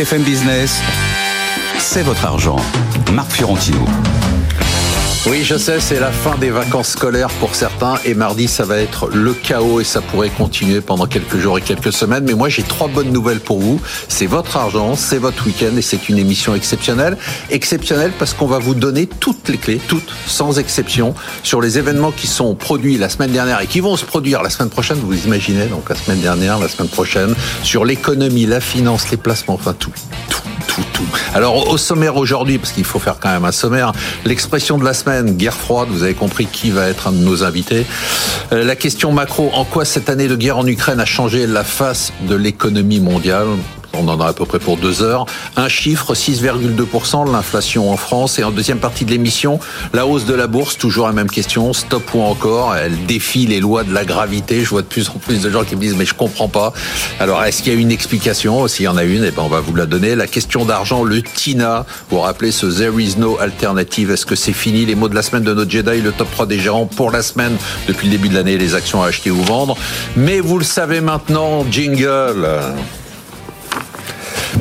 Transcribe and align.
BFM 0.00 0.22
Business, 0.22 0.80
c'est 1.78 2.02
votre 2.02 2.24
argent. 2.24 2.56
Marc 3.12 3.32
Fiorentino. 3.32 3.84
Oui, 5.26 5.44
je 5.44 5.58
sais, 5.58 5.80
c'est 5.80 6.00
la 6.00 6.10
fin 6.10 6.38
des 6.38 6.48
vacances 6.48 6.88
scolaires 6.88 7.28
pour 7.28 7.54
certains 7.54 7.96
et 8.06 8.14
mardi, 8.14 8.48
ça 8.48 8.64
va 8.64 8.78
être 8.78 9.06
le 9.08 9.34
chaos 9.34 9.78
et 9.78 9.84
ça 9.84 10.00
pourrait 10.00 10.30
continuer 10.30 10.80
pendant 10.80 11.04
quelques 11.04 11.36
jours 11.36 11.58
et 11.58 11.60
quelques 11.60 11.92
semaines. 11.92 12.24
Mais 12.26 12.32
moi, 12.32 12.48
j'ai 12.48 12.62
trois 12.62 12.88
bonnes 12.88 13.12
nouvelles 13.12 13.40
pour 13.40 13.60
vous. 13.60 13.82
C'est 14.08 14.24
votre 14.24 14.56
argent, 14.56 14.96
c'est 14.96 15.18
votre 15.18 15.44
week-end 15.44 15.76
et 15.76 15.82
c'est 15.82 16.08
une 16.08 16.16
émission 16.16 16.54
exceptionnelle. 16.54 17.18
Exceptionnelle 17.50 18.12
parce 18.18 18.32
qu'on 18.32 18.46
va 18.46 18.58
vous 18.58 18.74
donner 18.74 19.06
toutes 19.06 19.50
les 19.50 19.58
clés, 19.58 19.80
toutes, 19.88 20.10
sans 20.26 20.58
exception, 20.58 21.14
sur 21.42 21.60
les 21.60 21.76
événements 21.76 22.12
qui 22.12 22.26
sont 22.26 22.54
produits 22.54 22.96
la 22.96 23.10
semaine 23.10 23.30
dernière 23.30 23.60
et 23.60 23.66
qui 23.66 23.80
vont 23.80 23.98
se 23.98 24.06
produire 24.06 24.42
la 24.42 24.48
semaine 24.48 24.70
prochaine. 24.70 24.98
Vous 25.00 25.26
imaginez, 25.26 25.66
donc 25.66 25.90
la 25.90 25.96
semaine 25.96 26.20
dernière, 26.20 26.58
la 26.58 26.68
semaine 26.68 26.88
prochaine, 26.88 27.34
sur 27.62 27.84
l'économie, 27.84 28.46
la 28.46 28.60
finance, 28.60 29.10
les 29.10 29.18
placements, 29.18 29.54
enfin 29.54 29.74
tout, 29.78 29.92
tout 30.30 30.40
Alors 31.34 31.68
au 31.68 31.76
sommaire 31.76 32.16
aujourd'hui, 32.16 32.58
parce 32.58 32.72
qu'il 32.72 32.84
faut 32.84 32.98
faire 32.98 33.16
quand 33.20 33.30
même 33.30 33.44
un 33.44 33.52
sommaire, 33.52 33.92
l'expression 34.24 34.78
de 34.78 34.84
la 34.84 34.94
semaine, 34.94 35.36
guerre 35.36 35.54
froide, 35.54 35.88
vous 35.90 36.02
avez 36.02 36.14
compris 36.14 36.46
qui 36.46 36.70
va 36.70 36.88
être 36.88 37.08
un 37.08 37.12
de 37.12 37.18
nos 37.18 37.44
invités. 37.44 37.86
Euh, 38.52 38.64
la 38.64 38.76
question 38.76 39.12
macro, 39.12 39.50
en 39.54 39.64
quoi 39.64 39.84
cette 39.84 40.08
année 40.08 40.28
de 40.28 40.36
guerre 40.36 40.58
en 40.58 40.66
Ukraine 40.66 41.00
a 41.00 41.04
changé 41.04 41.46
la 41.46 41.64
face 41.64 42.12
de 42.28 42.34
l'économie 42.34 43.00
mondiale? 43.00 43.48
On 43.94 44.08
en 44.08 44.20
a 44.20 44.28
à 44.28 44.32
peu 44.32 44.44
près 44.44 44.58
pour 44.58 44.76
deux 44.76 45.02
heures. 45.02 45.26
Un 45.56 45.68
chiffre, 45.68 46.14
6,2% 46.14 47.26
de 47.26 47.32
l'inflation 47.32 47.90
en 47.90 47.96
France. 47.96 48.38
Et 48.38 48.44
en 48.44 48.50
deuxième 48.50 48.78
partie 48.78 49.04
de 49.04 49.10
l'émission, 49.10 49.60
la 49.92 50.06
hausse 50.06 50.24
de 50.24 50.34
la 50.34 50.46
bourse, 50.46 50.76
toujours 50.76 51.06
la 51.06 51.12
même 51.12 51.30
question, 51.30 51.72
stop 51.72 52.14
ou 52.14 52.22
encore. 52.22 52.76
Elle 52.76 53.04
défie 53.06 53.46
les 53.46 53.60
lois 53.60 53.84
de 53.84 53.92
la 53.92 54.04
gravité. 54.04 54.64
Je 54.64 54.70
vois 54.70 54.82
de 54.82 54.86
plus 54.86 55.08
en 55.08 55.18
plus 55.18 55.42
de 55.42 55.50
gens 55.50 55.64
qui 55.64 55.76
me 55.76 55.80
disent, 55.80 55.96
mais 55.96 56.04
je 56.04 56.14
comprends 56.14 56.48
pas. 56.48 56.72
Alors, 57.18 57.42
est-ce 57.44 57.62
qu'il 57.62 57.72
y 57.72 57.76
a 57.76 57.78
une 57.78 57.92
explication? 57.92 58.66
S'il 58.68 58.84
y 58.84 58.88
en 58.88 58.96
a 58.96 59.04
une, 59.04 59.24
eh 59.24 59.30
ben, 59.30 59.42
on 59.42 59.48
va 59.48 59.60
vous 59.60 59.74
la 59.74 59.86
donner. 59.86 60.14
La 60.14 60.26
question 60.26 60.64
d'argent, 60.64 61.04
le 61.04 61.22
TINA, 61.22 61.84
vous 62.08 62.16
vous 62.16 62.22
rappelez 62.22 62.52
ce 62.52 62.66
There 62.66 63.02
is 63.02 63.16
no 63.18 63.38
alternative. 63.40 64.10
Est-ce 64.10 64.26
que 64.26 64.34
c'est 64.34 64.52
fini? 64.52 64.86
Les 64.86 64.94
mots 64.94 65.08
de 65.08 65.14
la 65.14 65.22
semaine 65.22 65.44
de 65.44 65.54
notre 65.54 65.70
Jedi, 65.70 66.00
le 66.00 66.12
top 66.12 66.30
3 66.30 66.46
des 66.46 66.58
gérants 66.58 66.86
pour 66.86 67.10
la 67.10 67.22
semaine 67.22 67.56
depuis 67.88 68.06
le 68.06 68.12
début 68.12 68.28
de 68.28 68.34
l'année, 68.34 68.58
les 68.58 68.74
actions 68.74 69.02
à 69.02 69.08
acheter 69.08 69.30
ou 69.30 69.42
vendre. 69.42 69.76
Mais 70.16 70.40
vous 70.40 70.58
le 70.58 70.64
savez 70.64 71.00
maintenant, 71.00 71.64
jingle. 71.70 72.48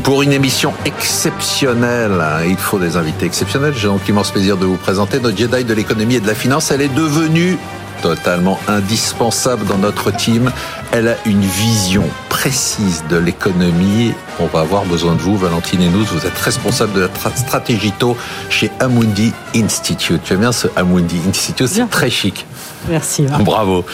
Pour 0.04 0.22
une 0.22 0.32
émission 0.32 0.73
exceptionnelle, 0.86 2.22
il 2.48 2.58
faut 2.58 2.80
des 2.80 2.95
invités 2.95 3.26
exceptionnels. 3.26 3.73
J'ai 3.76 3.88
donc 3.88 4.06
l'immense 4.06 4.32
plaisir 4.32 4.56
de 4.58 4.66
vous 4.66 4.78
présenter 4.78 5.20
notre 5.20 5.38
Jedi 5.38 5.64
de 5.64 5.73
l'économie 5.73 6.16
et 6.16 6.20
de 6.20 6.28
la 6.28 6.36
finance. 6.36 6.72
Elle 6.72 6.82
est 6.82 6.94
devenue 6.94 7.58
totalement 8.02 8.60
indispensable 8.67 9.66
dans 9.66 9.78
notre 9.78 10.12
team. 10.12 10.52
Elle 10.92 11.08
a 11.10 11.16
une 11.26 11.42
vision 11.42 12.04
précise 12.30 13.04
de 13.10 13.17
l'économie. 13.17 14.14
On 14.40 14.45
va 14.45 14.62
avoir 14.62 14.86
besoin 14.86 15.16
de 15.16 15.22
vous, 15.22 15.38
Valentine 15.38 15.92
Nous. 15.92 16.06
Vous 16.06 16.26
êtes 16.26 16.38
responsable 16.38 16.94
de 16.94 17.02
la 17.02 17.36
stratégie 17.36 17.92
taux 17.92 18.16
chez 18.50 18.72
Amundi 18.80 19.34
Institute. 19.56 20.22
Tu 20.23 20.34
aimes 20.34 20.40
bien 20.40 20.52
ce 20.52 20.67
Amundi 20.76 21.20
Institute? 21.28 21.67
C'est 21.67 21.90
très 21.90 22.10
chic. 22.10 22.45
Merci. 22.88 23.25
Bravo. 23.39 23.85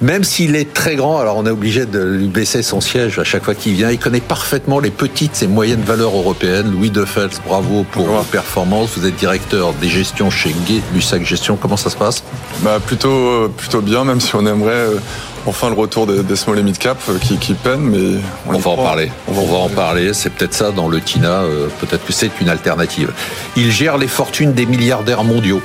Même 0.00 0.24
s'il 0.24 0.56
est 0.56 0.72
très 0.72 0.96
grand, 0.96 1.18
alors 1.18 1.36
on 1.36 1.46
est 1.46 1.50
obligé 1.50 1.86
de 1.86 2.02
lui 2.02 2.28
baisser 2.28 2.62
son 2.62 2.80
siège 2.80 3.18
à 3.18 3.24
chaque 3.24 3.44
fois 3.44 3.54
qu'il 3.54 3.74
vient. 3.74 3.90
Il 3.90 3.98
connaît 3.98 4.20
parfaitement 4.20 4.80
les 4.80 4.90
petites 4.90 5.42
et 5.42 5.46
moyennes 5.46 5.82
valeurs 5.82 6.16
européennes. 6.16 6.72
Louis 6.72 6.90
Defels, 6.90 7.30
bravo 7.46 7.84
pour 7.90 8.06
vos 8.06 8.22
performances. 8.22 8.90
Vous 8.96 9.06
êtes 9.06 9.16
directeur 9.16 9.72
des 9.74 9.88
gestions 9.88 10.30
chez 10.30 10.54
Gay 10.66 10.80
Lussac 10.94 11.24
Gestion. 11.24 11.56
Comment 11.56 11.76
ça 11.76 11.90
se 11.90 11.96
passe? 11.96 12.24
Bah 12.60 12.78
plutôt, 12.84 13.48
plutôt 13.56 13.80
bien, 13.80 14.04
même 14.04 14.20
si 14.20 14.34
on 14.34 14.46
aimerait 14.46 14.72
euh, 14.72 14.98
enfin 15.46 15.68
le 15.68 15.74
retour 15.74 16.06
des, 16.06 16.36
small 16.36 16.58
et 16.58 16.62
mid 16.62 16.78
cap 16.78 16.98
euh, 17.08 17.18
qui, 17.18 17.36
qui 17.36 17.54
peinent, 17.54 17.80
mais 17.80 18.20
on, 18.46 18.58
va 18.58 18.70
en 18.70 18.76
parler. 18.76 19.10
On 19.28 19.32
va, 19.32 19.58
en 19.58 19.68
parler. 19.68 20.14
C'est 20.14 20.30
peut-être 20.30 20.54
ça 20.54 20.70
dans 20.70 20.88
le 20.88 21.00
TINA. 21.00 21.42
Euh, 21.42 21.68
peut-être 21.80 22.04
que 22.04 22.12
c'est 22.12 22.40
une 22.40 22.48
alternative. 22.48 23.12
Il 23.56 23.70
gère 23.70 23.98
les 23.98 24.08
fortunes 24.08 24.52
des 24.52 24.66
milliardaires 24.66 25.24
mondiaux 25.24 25.60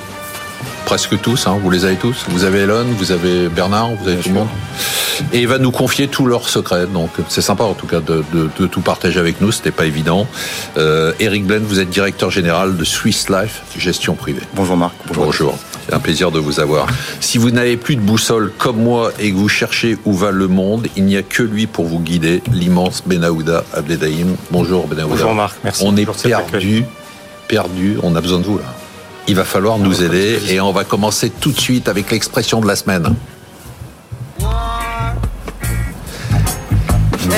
presque 0.88 1.20
tous, 1.20 1.48
hein, 1.48 1.60
vous 1.62 1.70
les 1.70 1.84
avez 1.84 1.98
tous. 1.98 2.24
Vous 2.30 2.46
avez 2.46 2.60
Elon, 2.60 2.86
vous 2.98 3.12
avez 3.12 3.50
Bernard, 3.50 3.90
vous 4.02 4.08
avez 4.08 4.22
tout 4.22 4.30
le 4.30 4.36
monde. 4.36 4.48
Et 5.34 5.42
il 5.42 5.48
va 5.48 5.58
nous 5.58 5.72
confier 5.72 6.08
tous 6.08 6.26
leurs 6.26 6.48
secrets. 6.48 6.88
Donc 6.88 7.10
c'est 7.28 7.42
sympa 7.42 7.66
en 7.66 7.74
tout 7.74 7.88
cas 7.88 8.00
de, 8.00 8.24
tout 8.68 8.80
partager 8.80 9.20
avec 9.20 9.42
nous. 9.42 9.52
C'était 9.52 9.72
pas 9.72 9.86
évident. 9.86 10.26
Euh, 10.78 11.12
Eric 11.20 11.46
Blaine, 11.46 11.64
vous 11.64 11.82
êtes 11.82 11.90
directeur 11.90 12.32
général 12.32 12.78
de 12.78 12.86
Swiss 12.86 13.30
Life 13.30 13.64
Gestion 13.78 14.16
Privée. 14.16 14.44
Bonjour 14.54 14.78
Marc. 14.78 14.94
Bonjour. 15.14 15.58
C'est 15.86 15.94
un 15.94 16.00
plaisir 16.00 16.32
de 16.32 16.40
vous 16.40 16.62
avoir. 16.62 16.88
Si 17.20 17.38
vous 17.38 17.52
n'avez 17.52 17.76
plus 17.76 17.98
de 17.98 18.02
boussole 18.02 18.54
comme 18.58 18.82
moi 18.82 19.12
et 19.20 19.32
que 19.32 19.36
vous 19.36 19.50
cherchez 19.50 19.98
où 20.06 20.14
va 20.14 20.32
le 20.32 20.48
monde, 20.48 20.88
il 20.96 21.04
n'y 21.04 21.18
a 21.18 21.22
que 21.22 21.44
lui 21.44 21.68
pour 21.68 21.84
vous 21.84 22.00
guider, 22.00 22.42
l'immense 22.54 23.04
Benaouda 23.06 23.66
Abdedaïm. 23.74 24.38
Bonjour 24.52 24.88
Benaouda. 24.88 25.16
Bonjour 25.16 25.36
Marc, 25.36 25.58
merci. 25.66 25.84
On 25.86 25.98
est 25.98 26.06
perdu, 26.24 26.86
perdu, 27.50 27.98
on 28.04 28.16
a 28.16 28.22
besoin 28.22 28.40
de 28.40 28.46
vous 28.46 28.60
là 28.60 28.87
il 29.28 29.36
va 29.36 29.44
falloir 29.44 29.78
nous 29.78 30.04
aider 30.04 30.40
et 30.50 30.60
on 30.62 30.72
va 30.72 30.84
commencer 30.84 31.30
tout 31.30 31.52
de 31.52 31.60
suite 31.60 31.90
avec 31.90 32.12
l'expression 32.12 32.62
de 32.62 32.68
la 32.68 32.76
semaine. 32.76 33.16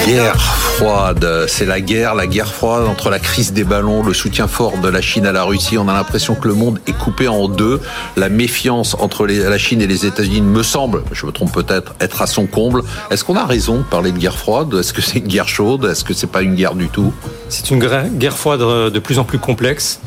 Guerre 0.05 0.39
froide, 0.39 1.45
c'est 1.47 1.65
la 1.65 1.81
guerre, 1.81 2.15
la 2.15 2.25
guerre 2.25 2.51
froide 2.51 2.87
entre 2.87 3.09
la 3.09 3.19
crise 3.19 3.53
des 3.53 3.63
ballons, 3.63 4.03
le 4.03 4.13
soutien 4.13 4.47
fort 4.47 4.77
de 4.77 4.87
la 4.87 5.01
Chine 5.01 5.25
à 5.25 5.31
la 5.31 5.43
Russie. 5.43 5.77
On 5.77 5.87
a 5.87 5.93
l'impression 5.93 6.35
que 6.35 6.47
le 6.47 6.53
monde 6.53 6.79
est 6.87 6.97
coupé 6.97 7.27
en 7.27 7.47
deux. 7.47 7.81
La 8.15 8.29
méfiance 8.29 8.95
entre 8.99 9.27
la 9.27 9.57
Chine 9.57 9.81
et 9.81 9.87
les 9.87 10.05
États-Unis 10.05 10.41
me 10.41 10.63
semble, 10.63 11.03
je 11.11 11.25
me 11.25 11.31
trompe 11.31 11.51
peut-être, 11.51 11.95
être 11.99 12.21
à 12.21 12.27
son 12.27 12.45
comble. 12.45 12.83
Est-ce 13.11 13.23
qu'on 13.23 13.35
a 13.35 13.45
raison 13.45 13.77
de 13.77 13.83
parler 13.83 14.11
de 14.11 14.17
guerre 14.17 14.37
froide? 14.37 14.73
Est-ce 14.73 14.93
que 14.93 15.01
c'est 15.01 15.19
une 15.19 15.27
guerre 15.27 15.49
chaude? 15.49 15.85
Est-ce 15.85 16.03
que 16.03 16.13
c'est 16.13 16.31
pas 16.31 16.41
une 16.41 16.55
guerre 16.55 16.75
du 16.75 16.87
tout? 16.87 17.13
C'est 17.49 17.69
une 17.69 17.79
guerre 17.79 18.37
froide 18.37 18.61
de 18.61 18.99
plus 18.99 19.19
en 19.19 19.25
plus 19.25 19.39
complexe. 19.39 19.99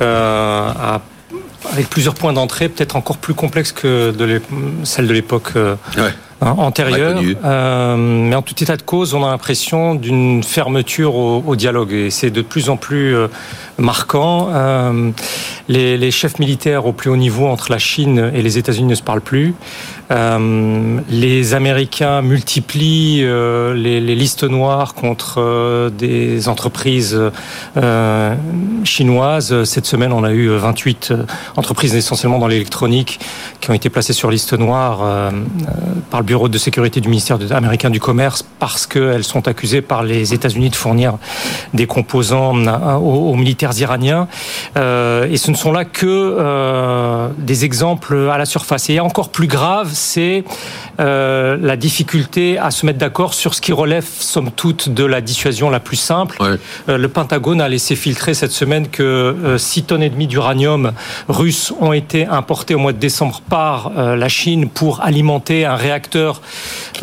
Euh, 0.00 0.98
avec 1.70 1.88
plusieurs 1.88 2.14
points 2.14 2.32
d'entrée, 2.32 2.68
peut-être 2.68 2.96
encore 2.96 3.18
plus 3.18 3.34
complexes 3.34 3.72
que 3.72 4.10
de 4.10 4.40
celle 4.84 5.06
de 5.06 5.12
l'époque 5.12 5.50
euh, 5.56 5.76
hein, 6.40 6.54
antérieure. 6.58 7.20
Euh, 7.44 7.96
mais 7.96 8.34
en 8.34 8.42
tout 8.42 8.60
état 8.62 8.76
de 8.76 8.82
cause, 8.82 9.14
on 9.14 9.24
a 9.24 9.30
l'impression 9.30 9.94
d'une 9.94 10.42
fermeture 10.42 11.14
au, 11.14 11.56
dialogue 11.56 11.92
et 11.92 12.10
c'est 12.10 12.30
de 12.30 12.42
plus 12.42 12.68
en 12.68 12.76
plus 12.76 13.14
euh, 13.14 13.28
marquant. 13.78 14.48
Les, 15.68 15.96
les, 15.96 16.10
chefs 16.10 16.38
militaires 16.38 16.86
au 16.86 16.92
plus 16.92 17.10
haut 17.10 17.16
niveau 17.16 17.46
entre 17.46 17.70
la 17.70 17.78
Chine 17.78 18.30
et 18.34 18.42
les 18.42 18.58
États-Unis 18.58 18.88
ne 18.88 18.94
se 18.94 19.02
parlent 19.02 19.20
plus. 19.20 19.54
Euh, 20.10 21.00
les 21.08 21.54
Américains 21.54 22.22
multiplient 22.22 23.22
euh, 23.24 23.74
les, 23.74 24.00
listes 24.00 24.44
noires 24.44 24.94
contre 24.94 25.40
euh, 25.40 25.90
des 25.90 26.48
entreprises 26.48 27.18
chinoises. 28.84 29.64
Cette 29.64 29.86
semaine, 29.86 30.12
on 30.12 30.24
a 30.24 30.32
eu 30.32 30.48
28 30.48 31.14
entreprises 31.56 31.94
essentiellement 31.94 32.38
dans 32.38 32.46
l'électronique 32.46 33.20
qui 33.60 33.70
ont 33.70 33.74
été 33.74 33.90
placées 33.90 34.12
sur 34.12 34.30
liste 34.30 34.52
noire 34.52 35.30
par 36.10 36.20
le 36.20 36.26
Bureau 36.26 36.48
de 36.48 36.58
sécurité 36.58 37.00
du 37.00 37.08
ministère 37.08 37.38
américain 37.50 37.90
du 37.90 38.00
Commerce 38.00 38.44
parce 38.58 38.86
qu'elles 38.86 39.24
sont 39.24 39.48
accusées 39.48 39.82
par 39.82 40.02
les 40.02 40.34
États-Unis 40.34 40.70
de 40.70 40.76
fournir 40.76 41.14
des 41.74 41.86
composants 41.86 42.54
aux, 42.98 43.34
militaires 43.34 43.78
iraniens. 43.78 44.28
et 44.76 45.36
ce 45.36 45.50
ne 45.50 45.56
sont 45.56 45.72
là 45.72 45.84
que 45.84 47.30
des 47.38 47.64
exemples 47.64 48.28
à 48.32 48.38
la 48.38 48.46
surface. 48.46 48.90
Et 48.90 49.00
encore 49.00 49.30
plus 49.30 49.46
grave, 49.46 49.91
c'est 49.94 50.44
euh, 51.00 51.56
la 51.60 51.76
difficulté 51.76 52.58
à 52.58 52.70
se 52.70 52.86
mettre 52.86 52.98
d'accord 52.98 53.34
sur 53.34 53.54
ce 53.54 53.60
qui 53.60 53.72
relève, 53.72 54.06
somme 54.06 54.50
toute, 54.50 54.88
de 54.88 55.04
la 55.04 55.20
dissuasion 55.20 55.70
la 55.70 55.80
plus 55.80 55.96
simple. 55.96 56.38
Euh, 56.88 56.98
le 56.98 57.08
Pentagone 57.08 57.60
a 57.60 57.68
laissé 57.68 57.96
filtrer 57.96 58.34
cette 58.34 58.52
semaine 58.52 58.88
que 58.88 59.56
6 59.58 59.80
euh, 59.80 59.82
tonnes 59.86 60.02
et 60.02 60.10
demie 60.10 60.26
d'uranium 60.26 60.92
russe 61.28 61.72
ont 61.80 61.92
été 61.92 62.26
importées 62.26 62.74
au 62.74 62.78
mois 62.78 62.92
de 62.92 62.98
décembre 62.98 63.42
par 63.48 63.92
la 63.94 64.28
Chine 64.28 64.68
pour 64.68 65.00
alimenter 65.02 65.64
un 65.64 65.76
réacteur 65.76 66.40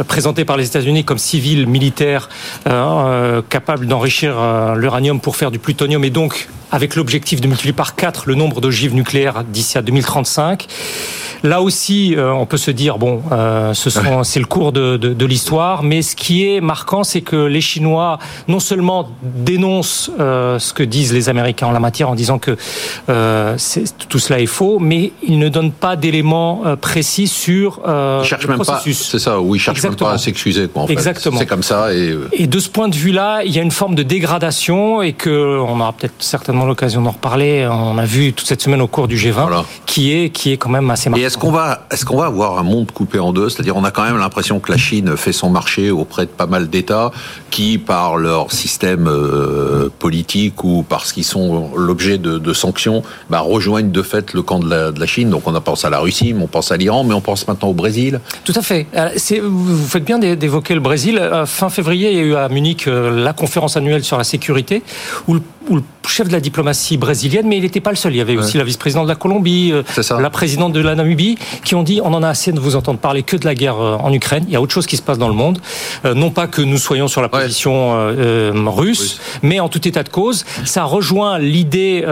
présenté 0.08 0.46
par 0.46 0.58
les 0.58 0.68
États-Unis 0.68 1.04
comme 1.04 1.18
civil 1.18 1.68
militaire 1.68 2.30
capable 3.50 3.88
d'enrichir 3.88 4.36
l'uranium 4.76 5.20
pour 5.20 5.36
faire 5.36 5.52
du 5.52 5.60
plutonium 5.60 6.04
et 6.04 6.10
donc 6.10 6.48
avec 6.72 6.96
l'objectif 6.96 7.42
de 7.42 7.48
multiplier 7.48 7.74
par 7.74 7.96
4 7.96 8.28
le 8.28 8.36
nombre 8.36 8.62
d'ogives 8.62 8.94
nucléaires 8.94 9.44
d'ici 9.44 9.78
à 9.78 9.82
2035. 9.82 10.68
Là 11.44 11.62
aussi, 11.62 12.16
euh, 12.16 12.34
on 12.34 12.46
peut 12.46 12.58
se 12.58 12.72
dire 12.72 12.98
bon, 12.98 13.22
euh, 13.32 13.74
ce 13.74 13.90
sont, 13.90 14.24
c'est 14.24 14.40
le 14.40 14.46
cours 14.46 14.72
de, 14.72 14.98
de, 14.98 15.14
de 15.14 15.26
l'histoire, 15.26 15.84
mais 15.84 16.02
ce 16.02 16.16
qui 16.16 16.46
est 16.46 16.60
marquant, 16.60 17.04
c'est 17.04 17.22
que 17.22 17.38
les 17.38 17.62
Chinois 17.62 18.20
non 18.48 18.60
seulement 18.60 19.10
dénoncent 19.22 20.12
euh, 20.20 20.60
ce 20.60 20.74
que 20.74 20.84
disent 20.84 21.14
les 21.14 21.30
Américains 21.30 21.68
en 21.68 21.72
la 21.72 21.80
matière 21.80 22.10
en 22.10 22.16
disant 22.16 22.40
que 22.40 22.58
tout 24.10 24.20
cela 24.20 24.40
est 24.40 24.46
faux, 24.46 24.80
mais 24.80 25.14
ils 25.24 25.40
ne 25.40 25.50
donnent 25.50 25.72
pas 25.72 25.96
d'éléments 25.96 26.64
précis 26.82 27.28
sur 27.28 27.82
ils 27.86 28.26
cherchent 28.26 28.44
le 28.44 28.50
même 28.50 28.60
processus. 28.60 29.10
c'est 29.10 29.20
ça, 29.20 29.40
oui, 29.40 29.58
ils 29.58 29.62
cherchent 29.62 29.84
même 29.84 29.96
pas 29.96 30.14
à 30.14 30.18
s'excuser. 30.18 30.68
Exactement. 30.90 31.40
C'est 31.40 31.46
comme 31.46 31.64
ça. 31.64 31.94
Et... 31.94 32.16
et 32.34 32.48
de 32.48 32.60
ce 32.60 32.70
point 32.70 32.90
de 32.90 32.96
vue-là, 32.96 33.42
il 33.46 33.56
y 33.56 33.60
a 33.60 33.62
une 33.62 33.72
forme 33.72 33.96
de 33.96 34.04
dégradation 34.04 35.02
et 35.02 35.14
que 35.14 35.60
on 35.60 35.80
aura 35.80 35.94
peut-être 35.94 36.16
certainement 36.20 36.59
l'occasion 36.66 37.02
d'en 37.02 37.12
reparler. 37.12 37.68
On 37.72 37.98
a 37.98 38.06
vu 38.06 38.34
toute 38.34 38.48
cette 38.48 38.62
semaine 38.62 38.82
au 38.82 38.88
cours 38.88 39.08
du 39.08 39.18
G20, 39.18 39.64
qui 39.86 40.14
est 40.14 40.30
qui 40.30 40.52
est 40.52 40.58
quand 40.58 40.70
même 40.70 40.90
assez 40.90 41.10
marquant 41.10 41.30
est-ce 41.30 41.38
qu'on 41.38 41.52
va, 41.52 41.86
est-ce 41.92 42.06
qu'on 42.06 42.18
va 42.18 42.26
avoir 42.26 42.58
un 42.58 42.64
monde 42.64 42.92
coupé 42.92 43.20
en 43.20 43.32
deux? 43.32 43.50
C'est-à-dire, 43.50 43.78
on 43.78 43.84
a 43.84 43.92
quand 43.92 44.02
même 44.02 44.18
l'impression 44.18 44.60
que 44.60 44.72
la 44.72 44.80
Chine 44.80 45.16
fait 45.16 45.32
son 45.32 45.52
marché 45.52 45.92
auprès 45.92 46.26
de 46.26 46.32
pas 46.32 46.48
mal 46.48 46.68
d'États 46.68 47.12
qui, 47.52 47.78
par 47.78 48.18
leur 48.18 48.52
système 48.52 49.08
euh, 49.08 49.90
politique 50.00 50.64
ou 50.64 50.84
parce 50.90 51.14
qu'ils 51.14 51.24
sont 51.24 51.70
l'objet 51.76 52.18
de, 52.18 52.54
sanctions, 52.54 53.04
bah, 53.30 53.42
rejoignent 53.42 53.92
de 53.92 54.02
fait 54.02 54.34
le 54.34 54.42
camp 54.42 54.58
de 54.58 54.68
la, 54.68 54.92
de 54.92 55.00
la 55.00 55.06
Chine. 55.06 55.30
Donc, 55.30 55.44
on 55.46 55.54
a 55.54 55.62
pensé 55.62 55.86
à 55.86 55.92
la 55.92 56.00
Russie, 56.00 56.34
mais 56.34 56.42
on 56.42 56.48
pense 56.48 56.72
à 56.72 56.78
l'Iran, 56.78 57.04
mais 57.04 57.14
on 57.14 57.22
pense 57.22 57.48
maintenant 57.48 57.68
au 57.68 57.76
Brésil. 57.76 58.20
Tout 58.44 58.54
à 58.56 58.64
fait. 58.64 58.88
Euh, 58.96 59.10
vous 59.44 59.86
faites 59.86 60.04
bien 60.04 60.18
d'évoquer 60.18 60.74
le 60.74 60.80
Brésil. 60.80 61.20
Euh, 61.20 61.46
fin 61.46 61.70
février, 61.70 62.10
il 62.10 62.18
y 62.18 62.22
a 62.22 62.24
eu 62.24 62.34
à 62.34 62.50
Munich 62.50 62.88
la 62.88 63.34
conférence 63.34 63.78
annuelle 63.78 64.04
sur 64.04 64.18
la 64.18 64.24
sécurité, 64.24 64.82
où 65.28 65.36
le 65.36 65.42
le 65.70 65.82
chef 66.08 66.28
de 66.28 66.34
la 66.34 66.40
diplomatie 66.40 66.98
brésilienne, 66.98 67.48
mais 67.48 67.58
il 67.58 67.64
n'était 67.64 67.82
pas 67.82 67.92
le 67.92 67.96
seul. 67.96 68.14
Il 68.14 68.18
y 68.18 68.22
avait 68.22 68.38
aussi 68.38 68.58
la 68.58 68.64
vice-présidente 68.64 69.06
de 69.06 69.10
la 69.10 69.16
Colombie, 69.16 69.72
euh, 69.72 69.84
la 70.20 70.30
présidente 70.30 70.74
de 70.74 70.80
la 70.80 70.96
Namibie, 70.96 71.38
qui 71.64 71.76
ont 71.76 71.84
dit 71.84 72.02
on 72.04 72.14
en 72.14 72.24
a 72.24 72.30
assez 72.30 72.52
de 72.52 72.60
vous 72.60 72.76
entendre 72.76 73.00
parler 73.00 73.24
que 73.24 73.38
de 73.38 73.46
la 73.46 73.56
guerre 73.56 73.80
euh, 73.80 73.98
en 73.98 74.12
Ukraine. 74.12 74.46
Il 74.48 74.54
y 74.54 74.56
a 74.56 74.62
autre 74.62 74.74
chose 74.74 74.88
qui 74.88 74.98
se 74.98 75.02
passe 75.02 75.18
dans 75.18 75.28
le 75.28 75.34
monde. 75.34 75.60
Euh, 76.06 76.14
non 76.14 76.32
pas 76.32 76.48
que 76.48 76.62
nous 76.62 76.78
soyons 76.78 77.08
sur 77.08 77.22
la 77.22 77.30
position 77.30 77.70
russe, 78.68 79.20
mais 79.42 79.60
en 79.60 79.70
tout 79.70 79.88
état 79.88 80.04
de 80.04 80.10
cause, 80.10 80.46
ça 80.66 80.84
rejoint 80.84 81.38
l'idée 81.40 82.04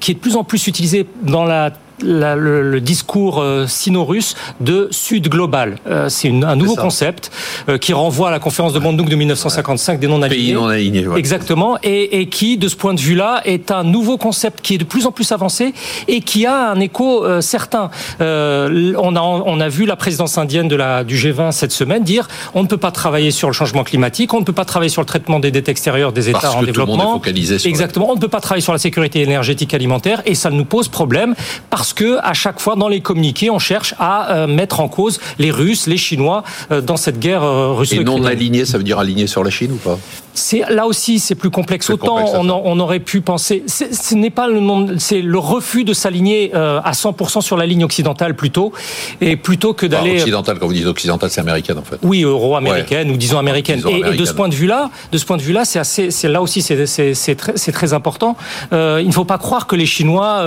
qui 0.00 0.10
est 0.10 0.14
de 0.14 0.18
plus 0.18 0.36
en 0.36 0.44
plus 0.44 0.66
utilisée 0.66 1.06
dans 1.22 1.44
la 1.44 1.72
le, 2.02 2.80
discours 2.80 3.40
euh, 3.40 3.66
sino-russe 3.66 4.34
de 4.60 4.88
Sud 4.90 5.28
global. 5.28 5.78
Euh, 5.86 6.08
c'est 6.08 6.28
un 6.28 6.56
nouveau 6.56 6.76
concept 6.76 7.30
euh, 7.68 7.78
qui 7.78 7.92
renvoie 7.92 8.28
à 8.28 8.30
la 8.30 8.38
conférence 8.38 8.72
de 8.72 8.78
Bandung 8.78 9.08
de 9.08 9.16
1955 9.16 9.98
des 9.98 10.06
non-alignés. 10.06 10.44
Pays 10.44 10.54
non-alignés. 10.54 11.06
Exactement. 11.16 11.78
Et, 11.82 12.20
et, 12.20 12.28
qui, 12.28 12.56
de 12.56 12.68
ce 12.68 12.76
point 12.76 12.94
de 12.94 13.00
vue-là, 13.00 13.42
est 13.44 13.70
un 13.70 13.84
nouveau 13.84 14.16
concept 14.16 14.60
qui 14.60 14.74
est 14.74 14.78
de 14.78 14.84
plus 14.84 15.06
en 15.06 15.12
plus 15.12 15.32
avancé 15.32 15.74
et 16.06 16.20
qui 16.20 16.46
a 16.46 16.70
un 16.70 16.80
écho 16.80 17.24
certain. 17.40 17.90
on, 18.20 19.16
a, 19.16 19.20
on 19.20 19.60
a 19.60 19.68
vu 19.68 19.86
la 19.86 19.96
présidence 19.96 20.38
indienne 20.38 20.68
de 20.68 20.76
la, 20.76 21.04
du 21.04 21.16
G20 21.16 21.52
cette 21.52 21.72
semaine 21.72 22.02
dire 22.02 22.28
on 22.54 22.62
ne 22.62 22.68
peut 22.68 22.76
pas 22.76 22.90
travailler 22.90 23.30
sur 23.30 23.48
le 23.48 23.54
changement 23.54 23.84
climatique, 23.84 24.32
on 24.34 24.40
ne 24.40 24.44
peut 24.44 24.52
pas 24.52 24.64
travailler 24.64 24.90
sur 24.90 25.02
le 25.02 25.06
traitement 25.06 25.40
des 25.40 25.50
dettes 25.50 25.68
extérieures 25.68 26.12
des 26.12 26.28
États 26.30 26.52
en 26.52 26.62
développement. 26.62 27.20
Exactement. 27.64 28.10
On 28.10 28.14
ne 28.14 28.20
peut 28.20 28.28
pas 28.28 28.40
travailler 28.40 28.62
sur 28.62 28.72
la 28.72 28.78
sécurité 28.78 29.22
énergétique 29.22 29.74
alimentaire 29.74 30.22
et 30.26 30.34
ça 30.34 30.50
nous 30.50 30.64
pose 30.64 30.88
problème 30.88 31.34
parce 31.70 31.87
parce 31.88 31.94
que 31.94 32.18
à 32.22 32.34
chaque 32.34 32.60
fois 32.60 32.76
dans 32.76 32.88
les 32.88 33.00
communiqués, 33.00 33.48
on 33.48 33.58
cherche 33.58 33.94
à 33.98 34.30
euh, 34.30 34.46
mettre 34.46 34.80
en 34.80 34.88
cause 34.88 35.20
les 35.38 35.50
Russes, 35.50 35.86
les 35.86 35.96
Chinois 35.96 36.44
euh, 36.70 36.82
dans 36.82 36.98
cette 36.98 37.18
guerre 37.18 37.42
euh, 37.42 37.72
russe. 37.72 37.92
Et 37.92 38.04
non 38.04 38.22
aligné, 38.24 38.66
ça 38.66 38.76
veut 38.76 38.84
dire 38.84 38.98
aligné 38.98 39.26
sur 39.26 39.42
la 39.42 39.48
Chine 39.48 39.72
ou 39.72 39.76
pas? 39.76 39.98
C'est 40.34 40.64
là 40.68 40.86
aussi 40.86 41.18
c'est 41.18 41.34
plus 41.34 41.48
complexe. 41.48 41.88
Autant 41.88 42.18
on, 42.34 42.78
aurait 42.78 43.00
pu 43.00 43.22
penser, 43.22 43.64
ce 43.66 44.14
n'est 44.14 44.30
pas 44.30 44.48
le 44.48 44.60
c'est 44.98 45.22
le 45.22 45.38
refus 45.38 45.84
de 45.84 45.94
s'aligner 45.94 46.54
à 46.54 46.92
100% 46.92 47.40
sur 47.40 47.56
la 47.56 47.66
ligne 47.66 47.84
occidentale 47.84 48.36
plutôt, 48.36 48.72
et 49.20 49.36
plutôt 49.36 49.72
que 49.72 49.86
d'aller 49.86 50.20
occidentale. 50.20 50.58
Quand 50.60 50.66
vous 50.66 50.74
dites 50.74 50.86
occidentale, 50.86 51.30
c'est 51.30 51.40
américaine 51.40 51.78
en 51.78 51.82
fait. 51.82 51.98
Oui, 52.02 52.22
euro-américaine 52.22 53.10
ou 53.10 53.16
disons 53.16 53.38
américaine. 53.38 53.82
Et, 53.88 54.16
de 54.16 54.24
ce 54.24 54.32
point 54.32 54.48
de 54.48 54.54
vue-là, 54.54 54.90
de 55.10 55.18
ce 55.18 55.24
point 55.24 55.38
de 55.38 55.42
vue-là, 55.42 55.64
c'est 55.64 55.80
assez, 55.80 56.12
c'est 56.12 56.28
là 56.28 56.40
aussi 56.42 56.62
c'est 56.62 57.34
très, 57.34 57.54
très 57.54 57.92
important. 57.94 58.36
il 58.70 59.06
ne 59.06 59.12
faut 59.12 59.24
pas 59.24 59.38
croire 59.38 59.66
que 59.66 59.74
les 59.74 59.86
Chinois 59.86 60.44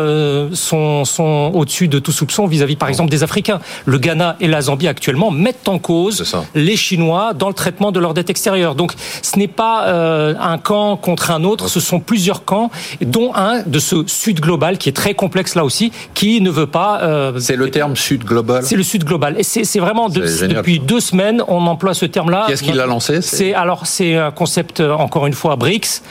sont, 0.54 1.04
sont 1.04 1.31
au-dessus 1.32 1.88
de 1.88 2.00
tout 2.00 2.12
soupçon 2.12 2.48
vis-à-vis, 2.48 2.76
par 2.76 2.90
exemple, 2.90 3.10
des 3.10 3.24
Africains. 3.24 3.60
Le 3.86 3.98
Ghana 3.98 4.38
et 4.40 4.48
la 4.48 4.62
Zambie 4.62 4.88
actuellement 4.88 5.32
mettent 5.32 5.68
en 5.68 5.80
cause 5.80 6.36
les 6.56 6.76
Chinois 6.76 7.34
dans 7.34 7.48
le 7.48 7.54
traitement 7.54 7.92
de 7.92 8.00
leur 8.00 8.14
dette 8.14 8.30
extérieure. 8.30 8.76
Donc, 8.76 8.94
ce 9.22 9.38
n'est 9.38 9.48
pas 9.48 9.88
euh, 9.88 10.34
un 10.40 10.58
camp 10.58 10.98
contre 10.98 11.32
un 11.32 11.44
autre, 11.44 11.68
ce 11.70 11.80
sont 11.80 12.00
plusieurs 12.00 12.46
camps, 12.46 12.72
dont 13.02 13.34
un 13.36 13.62
de 13.66 13.80
ce 13.80 14.04
Sud 14.08 14.40
global 14.40 14.78
qui 14.78 14.90
est 14.90 14.94
très 14.94 15.14
complexe 15.14 15.56
là 15.56 15.64
aussi, 15.64 15.92
qui 16.14 16.42
ne 16.42 16.50
veut 16.50 16.68
pas. 16.68 17.02
Euh, 17.02 17.40
c'est 17.40 17.56
le 17.56 17.70
terme 17.70 17.96
Sud 17.96 18.24
global. 18.24 18.64
C'est 18.64 18.76
le 18.76 18.84
Sud 18.84 19.04
global, 19.04 19.36
et 19.38 19.44
c'est 19.44 19.80
vraiment 19.80 20.10
depuis 20.10 20.80
deux 20.80 21.00
semaines 21.00 21.44
on 21.48 21.66
emploie 21.68 21.94
ce 21.94 22.06
terme-là. 22.06 22.46
Qu'est-ce 22.48 22.64
qu'il 22.64 22.80
a 22.80 22.86
lancé? 22.86 23.22
C'est 23.22 23.54
alors 23.54 23.86
c'est 23.86 24.16
un 24.16 24.32
concept 24.32 24.80
euh, 24.80 24.94
encore 24.94 25.28
une 25.28 25.34
fois 25.34 25.56
BRICS, 25.56 26.02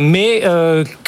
mais 0.00 0.42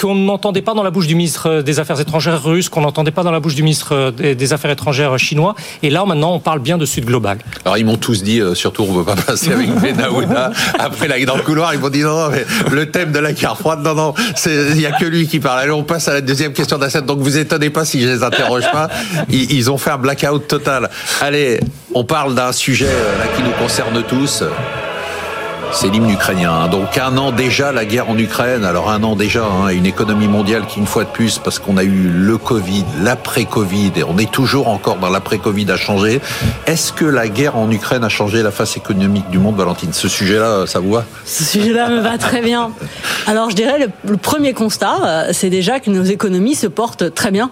qu'on 0.01 0.15
n'entendait 0.15 0.63
pas 0.63 0.75
dans 0.75 0.83
la 0.83 0.91
bouche 0.91 1.07
du 1.07 1.15
ministre 1.15 1.63
des 1.63 1.81
Affaires 1.81 2.01
étrangères 2.01 2.43
russe, 2.43 2.69
qu'on 2.69 2.81
n'entendait 2.81 3.11
pas 3.11 3.23
dans 3.23 3.31
la 3.31 3.41
bouche 3.41 3.46
du 3.55 3.63
ministre 3.63 3.95
euh, 3.95 4.35
des 4.35 4.53
Affaires 4.53 4.71
étrangères 4.71 5.19
chinois. 5.19 5.55
Et 5.83 5.91
là, 5.91 6.05
maintenant, 6.05 6.35
on 6.35 6.41
parle 6.41 6.61
bien 6.61 6.79
de 6.79 6.87
Sud 6.87 7.05
global. 7.05 7.39
Alors, 7.65 7.79
ils 7.79 7.85
m'ont 7.85 7.97
tous 7.97 8.23
dit, 8.23 8.41
euh, 8.41 8.55
surtout, 8.55 8.83
on 8.83 8.93
ne 8.93 8.99
veut 8.99 9.05
pas 9.05 9.17
passer 9.17 9.53
avec 9.53 9.69
Benaouda. 9.81 10.53
Après, 10.79 11.09
là, 11.09 11.25
dans 11.25 11.37
le 11.37 11.43
couloir, 11.43 11.75
ils 11.75 11.81
m'ont 11.81 11.89
dit, 11.89 12.03
non, 12.03 12.17
non, 12.17 12.31
mais 12.31 12.45
le 12.71 12.91
thème 12.91 13.13
de 13.13 13.19
la 13.19 13.33
guerre 13.33 13.57
froide, 13.57 13.81
non, 13.83 13.95
non, 13.95 14.15
il 14.47 14.75
n'y 14.77 14.87
a 14.87 14.93
que 14.93 15.05
lui 15.05 15.27
qui 15.27 15.41
parle. 15.41 15.61
Allez, 15.61 15.73
on 15.73 15.85
passe 15.85 16.09
à 16.09 16.15
la 16.15 16.21
deuxième 16.21 16.53
question 16.53 16.79
d'Assad. 16.79 17.07
Donc, 17.07 17.21
vous 17.21 17.39
étonnez 17.39 17.71
pas 17.71 17.85
si 17.85 18.01
je 18.01 18.09
les 18.09 18.23
interroge 18.23 18.71
pas. 18.73 18.89
Ils, 19.29 19.53
ils 19.53 19.71
ont 19.71 19.79
fait 19.79 19.91
un 19.91 19.99
blackout 19.99 20.47
total. 20.47 20.91
Allez, 21.21 21.61
on 21.95 22.05
parle 22.05 22.35
d'un 22.35 22.53
sujet 22.53 22.89
euh, 22.89 23.19
là, 23.19 23.25
qui 23.37 23.43
nous 23.43 23.53
concerne 23.53 24.03
tous. 24.03 24.43
C'est 25.73 25.89
l'hymne 25.89 26.11
ukrainien. 26.11 26.69
Donc 26.69 26.97
un 26.99 27.17
an 27.19 27.33
déjà 27.33 27.73
la 27.73 27.85
guerre 27.85 28.09
en 28.09 28.17
Ukraine. 28.19 28.65
Alors 28.65 28.91
un 28.91 29.03
an 29.03 29.17
déjà, 29.17 29.45
hein, 29.45 29.69
une 29.69 29.87
économie 29.87 30.29
mondiale 30.29 30.65
qui 30.67 30.79
une 30.79 30.87
fois 30.87 31.05
de 31.05 31.11
plus, 31.11 31.39
parce 31.39 31.59
qu'on 31.59 31.77
a 31.77 31.85
eu 31.85 32.09
le 32.09 32.39
Covid, 32.39 32.85
l'après-Covid, 33.03 33.93
et 33.97 34.05
on 34.05 34.19
est 34.19 34.31
toujours 34.31 34.69
encore 34.69 34.97
dans 34.97 35.11
l'après-Covid 35.11 35.71
a 35.71 35.77
changé. 35.77 36.21
Est-ce 36.67 36.93
que 36.93 37.05
la 37.05 37.29
guerre 37.29 37.57
en 37.57 37.71
Ukraine 37.71 38.05
a 38.05 38.09
changé 38.09 38.43
la 38.43 38.51
face 38.51 38.77
économique 38.77 39.29
du 39.31 39.39
monde, 39.39 39.57
Valentine? 39.57 39.93
Ce 39.93 40.09
sujet-là, 40.09 40.67
ça 40.67 40.81
vous 40.81 40.93
va? 40.93 41.05
Ce 41.25 41.45
sujet-là 41.45 41.89
me 41.91 42.01
va 42.01 42.19
très 42.19 42.41
bien. 42.41 42.71
Alors 43.27 43.51
je 43.51 43.57
dirais 43.57 43.79
le 43.79 44.17
premier 44.17 44.53
constat, 44.53 44.97
euh, 45.05 45.31
c'est 45.33 45.51
déjà 45.51 45.81
que 45.81 45.91
nos 45.91 46.05
économies 46.05 46.55
se 46.55 46.67
portent 46.67 47.13
très 47.15 47.31
bien 47.31 47.51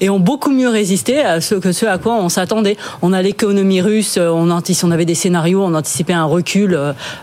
et 0.00 0.10
ont 0.10 0.20
beaucoup 0.20 0.50
mieux 0.50 0.68
résisté 0.68 1.20
à 1.20 1.40
ce 1.40 1.54
que 1.54 1.72
ce 1.72 1.86
à 1.86 1.98
quoi 1.98 2.14
on 2.14 2.28
s'attendait. 2.28 2.76
On 3.02 3.12
a 3.12 3.22
l'économie 3.22 3.80
russe, 3.80 4.18
on, 4.20 4.48
on 4.50 4.90
avait 4.90 5.04
des 5.04 5.14
scénarios, 5.14 5.62
on 5.62 5.74
anticipait 5.74 6.12
un 6.12 6.24
recul 6.24 6.78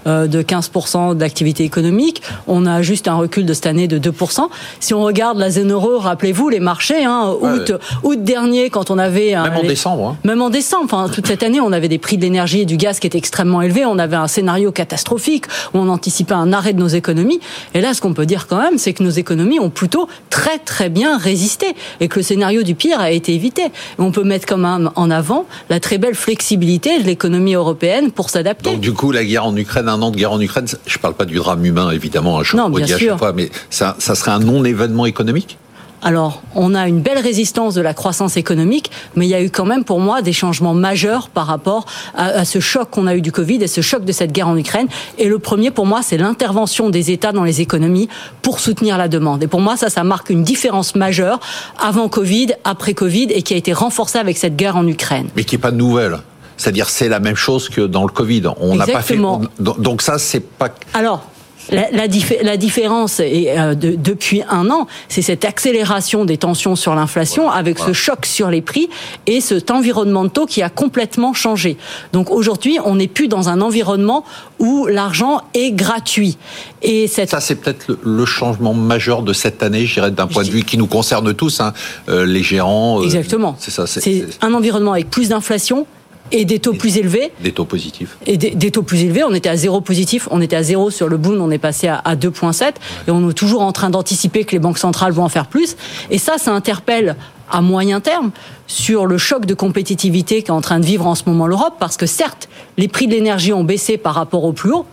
euh, 0.07 0.27
de 0.27 0.41
15% 0.41 1.15
d'activité 1.15 1.63
économique. 1.63 2.21
On 2.47 2.65
a 2.65 2.81
juste 2.81 3.07
un 3.07 3.15
recul 3.15 3.45
de 3.45 3.53
cette 3.53 3.67
année 3.67 3.87
de 3.87 3.99
2%. 3.99 4.47
Si 4.79 4.93
on 4.93 5.03
regarde 5.03 5.37
la 5.37 5.49
zone 5.49 5.71
euro, 5.71 5.99
rappelez-vous 5.99 6.49
les 6.49 6.59
marchés, 6.59 7.03
hein, 7.05 7.33
août, 7.41 7.73
août 8.03 8.23
dernier, 8.23 8.69
quand 8.69 8.91
on 8.91 8.97
avait 8.97 9.35
même 9.35 9.57
en 9.57 9.63
décembre, 9.63 10.07
hein. 10.07 10.17
même 10.23 10.41
en 10.41 10.49
décembre, 10.49 10.85
enfin 10.85 11.09
toute 11.09 11.27
cette 11.27 11.43
année, 11.43 11.59
on 11.59 11.71
avait 11.71 11.87
des 11.87 11.97
prix 11.97 12.17
de 12.17 12.21
l'énergie 12.21 12.61
et 12.61 12.65
du 12.65 12.77
gaz 12.77 12.99
qui 12.99 13.07
étaient 13.07 13.17
extrêmement 13.17 13.61
élevés. 13.61 13.85
On 13.85 13.99
avait 13.99 14.15
un 14.15 14.27
scénario 14.27 14.71
catastrophique 14.71 15.45
où 15.73 15.79
on 15.79 15.89
anticipait 15.89 16.33
un 16.33 16.53
arrêt 16.53 16.73
de 16.73 16.79
nos 16.79 16.87
économies. 16.87 17.39
Et 17.73 17.81
là, 17.81 17.93
ce 17.93 18.01
qu'on 18.01 18.13
peut 18.13 18.25
dire 18.25 18.47
quand 18.47 18.59
même, 18.59 18.77
c'est 18.77 18.93
que 18.93 19.03
nos 19.03 19.09
économies 19.09 19.59
ont 19.59 19.69
plutôt 19.69 20.07
très 20.29 20.59
très 20.59 20.89
bien 20.89 21.17
résisté 21.17 21.75
et 21.99 22.07
que 22.07 22.19
le 22.19 22.23
scénario 22.37 22.61
du 22.61 22.75
pire 22.75 22.99
a 22.99 23.09
été 23.09 23.33
évité. 23.33 23.63
On 23.97 24.11
peut 24.11 24.23
mettre 24.23 24.45
quand 24.45 24.59
même 24.59 24.91
en 24.95 25.09
avant 25.09 25.45
la 25.71 25.79
très 25.79 25.97
belle 25.97 26.13
flexibilité 26.13 26.99
de 26.99 27.03
l'économie 27.03 27.55
européenne 27.55 28.11
pour 28.11 28.29
s'adapter. 28.29 28.69
Donc 28.69 28.79
du 28.79 28.93
coup, 28.93 29.11
la 29.11 29.25
guerre 29.25 29.45
en 29.45 29.55
Ukraine, 29.55 29.89
un 29.89 29.99
an 30.03 30.11
de 30.11 30.17
guerre 30.17 30.33
en 30.33 30.39
Ukraine, 30.39 30.67
je 30.85 30.97
ne 30.97 31.01
parle 31.01 31.15
pas 31.15 31.25
du 31.25 31.35
drame 31.37 31.65
humain, 31.65 31.89
évidemment, 31.89 32.37
un 32.37 32.43
choc 32.43 32.59
non, 32.59 32.69
bien 32.69 32.85
sûr. 32.85 33.17
fois, 33.17 33.33
mais 33.33 33.49
ça, 33.71 33.95
ça 33.97 34.13
serait 34.13 34.31
un 34.31 34.39
non-événement 34.39 35.07
économique? 35.07 35.57
Alors, 36.01 36.43
on 36.53 36.75
a 36.75 36.87
une 36.87 37.01
belle 37.01 37.17
résistance 37.17 37.73
de 37.73 37.81
la 37.81 37.93
croissance 37.93 38.37
économique, 38.37 38.91
mais 39.15 39.25
il 39.25 39.29
y 39.29 39.33
a 39.33 39.41
eu 39.41 39.49
quand 39.49 39.65
même 39.65 39.83
pour 39.83 39.99
moi 39.99 40.21
des 40.21 40.33
changements 40.33 40.75
majeurs 40.75 41.29
par 41.29 41.47
rapport 41.47 41.85
à, 42.15 42.45
ce 42.45 42.59
choc 42.59 42.89
qu'on 42.91 43.07
a 43.07 43.15
eu 43.15 43.21
du 43.21 43.31
Covid 43.31 43.63
et 43.63 43.67
ce 43.67 43.81
choc 43.81 44.05
de 44.05 44.11
cette 44.11 44.31
guerre 44.31 44.47
en 44.47 44.57
Ukraine. 44.57 44.87
Et 45.17 45.27
le 45.27 45.39
premier, 45.39 45.71
pour 45.71 45.85
moi, 45.85 46.01
c'est 46.03 46.17
l'intervention 46.17 46.89
des 46.89 47.11
États 47.11 47.31
dans 47.31 47.43
les 47.43 47.61
économies 47.61 48.09
pour 48.43 48.59
soutenir 48.59 48.97
la 48.97 49.07
demande. 49.07 49.43
Et 49.43 49.47
pour 49.47 49.59
moi, 49.59 49.75
ça, 49.75 49.89
ça 49.89 50.03
marque 50.03 50.29
une 50.29 50.43
différence 50.43 50.95
majeure 50.95 51.39
avant 51.79 52.09
Covid, 52.09 52.53
après 52.63 52.93
Covid, 52.93 53.27
et 53.31 53.41
qui 53.41 53.55
a 53.55 53.57
été 53.57 53.73
renforcée 53.73 54.19
avec 54.19 54.37
cette 54.37 54.55
guerre 54.55 54.77
en 54.77 54.87
Ukraine. 54.87 55.29
Mais 55.35 55.43
qui 55.45 55.55
n'est 55.55 55.61
pas 55.61 55.71
nouvelle. 55.71 56.19
C'est-à-dire, 56.57 56.89
c'est 56.89 57.09
la 57.09 57.19
même 57.19 57.35
chose 57.35 57.69
que 57.69 57.81
dans 57.81 58.03
le 58.03 58.11
Covid. 58.11 58.43
On 58.59 58.75
n'a 58.75 58.85
pas 58.85 59.01
fait. 59.01 59.19
donc 59.59 60.01
ça, 60.01 60.19
c'est 60.19 60.39
pas. 60.39 60.69
Alors, 60.93 61.23
la, 61.71 61.91
la, 61.91 62.07
la 62.43 62.57
différence 62.57 63.19
est, 63.19 63.57
euh, 63.57 63.75
de, 63.75 63.95
depuis 63.95 64.43
un 64.49 64.69
an, 64.69 64.87
c'est 65.09 65.21
cette 65.21 65.45
accélération 65.45 66.25
des 66.25 66.37
tensions 66.37 66.75
sur 66.75 66.95
l'inflation 66.95 67.49
avec 67.49 67.79
ce 67.79 67.93
choc 67.93 68.25
sur 68.25 68.49
les 68.49 68.61
prix 68.61 68.89
et 69.25 69.41
cet 69.41 69.71
environnement 69.71 70.23
de 70.23 70.29
taux 70.29 70.45
qui 70.45 70.61
a 70.61 70.69
complètement 70.69 71.33
changé. 71.33 71.77
Donc 72.13 72.31
aujourd'hui, 72.31 72.77
on 72.83 72.95
n'est 72.95 73.07
plus 73.07 73.27
dans 73.27 73.49
un 73.49 73.61
environnement 73.61 74.23
où 74.59 74.87
l'argent 74.87 75.41
est 75.53 75.71
gratuit. 75.71 76.37
Et 76.81 77.07
cette... 77.07 77.29
Ça, 77.29 77.39
c'est 77.39 77.55
peut-être 77.55 77.97
le, 78.03 78.25
changement 78.25 78.73
majeur 78.73 79.23
de 79.23 79.33
cette 79.33 79.63
année, 79.63 79.85
je 79.85 79.95
dirais, 79.95 80.11
d'un 80.11 80.27
point 80.27 80.43
de 80.43 80.49
vue 80.49 80.63
qui 80.63 80.77
nous 80.77 80.87
concerne 80.87 81.33
tous, 81.33 81.59
hein, 81.59 81.73
euh, 82.09 82.25
les 82.25 82.43
gérants. 82.43 82.99
Euh, 82.99 83.05
Exactement. 83.05 83.55
c'est 83.59 83.71
ça. 83.71 83.87
C'est 83.87 84.27
un 84.41 84.53
environnement 84.53 84.93
avec 84.93 85.09
plus 85.09 85.29
d'inflation, 85.29 85.87
et 86.31 86.45
des 86.45 86.59
taux 86.59 86.73
plus 86.73 86.97
élevés. 86.97 87.31
Des 87.41 87.51
taux 87.51 87.65
positifs. 87.65 88.17
Et 88.25 88.37
des, 88.37 88.71
taux 88.71 88.83
plus 88.83 89.01
élevés. 89.03 89.23
On 89.23 89.33
était 89.33 89.49
à 89.49 89.55
zéro 89.55 89.81
positif, 89.81 90.27
on 90.31 90.41
était 90.41 90.55
à 90.55 90.63
zéro 90.63 90.89
sur 90.89 91.07
le 91.07 91.17
boom, 91.17 91.41
on 91.41 91.51
est 91.51 91.57
passé 91.57 91.87
à, 91.87 92.15
2,7. 92.15 92.73
Et 93.07 93.11
on 93.11 93.29
est 93.29 93.33
toujours 93.33 93.61
en 93.61 93.71
train 93.71 93.89
d'anticiper 93.89 94.43
que 94.43 94.51
les 94.51 94.59
banques 94.59 94.77
centrales 94.77 95.11
vont 95.11 95.23
en 95.23 95.29
faire 95.29 95.47
plus. 95.47 95.75
Et 96.09 96.17
ça, 96.17 96.37
ça 96.37 96.51
interpelle 96.51 97.15
à 97.49 97.61
moyen 97.61 98.01
terme 98.01 98.31
sur 98.67 99.05
le 99.05 99.17
choc 99.17 99.45
de 99.45 99.53
compétitivité 99.53 100.43
qu'est 100.43 100.51
en 100.51 100.61
train 100.61 100.79
de 100.79 100.85
vivre 100.85 101.07
en 101.07 101.15
ce 101.15 101.23
moment 101.27 101.47
l'Europe, 101.47 101.75
parce 101.79 101.95
que 101.95 102.05
certes, 102.05 102.49
les 102.77 102.87
prix 102.87 103.07
de 103.07 103.13
l'énergie 103.13 103.53
ont 103.53 103.63
baissé 103.63 103.97
par 103.97 104.15
rapport 104.15 104.43
au 104.43 104.51
plus 104.51 104.71
haut, 104.71 104.85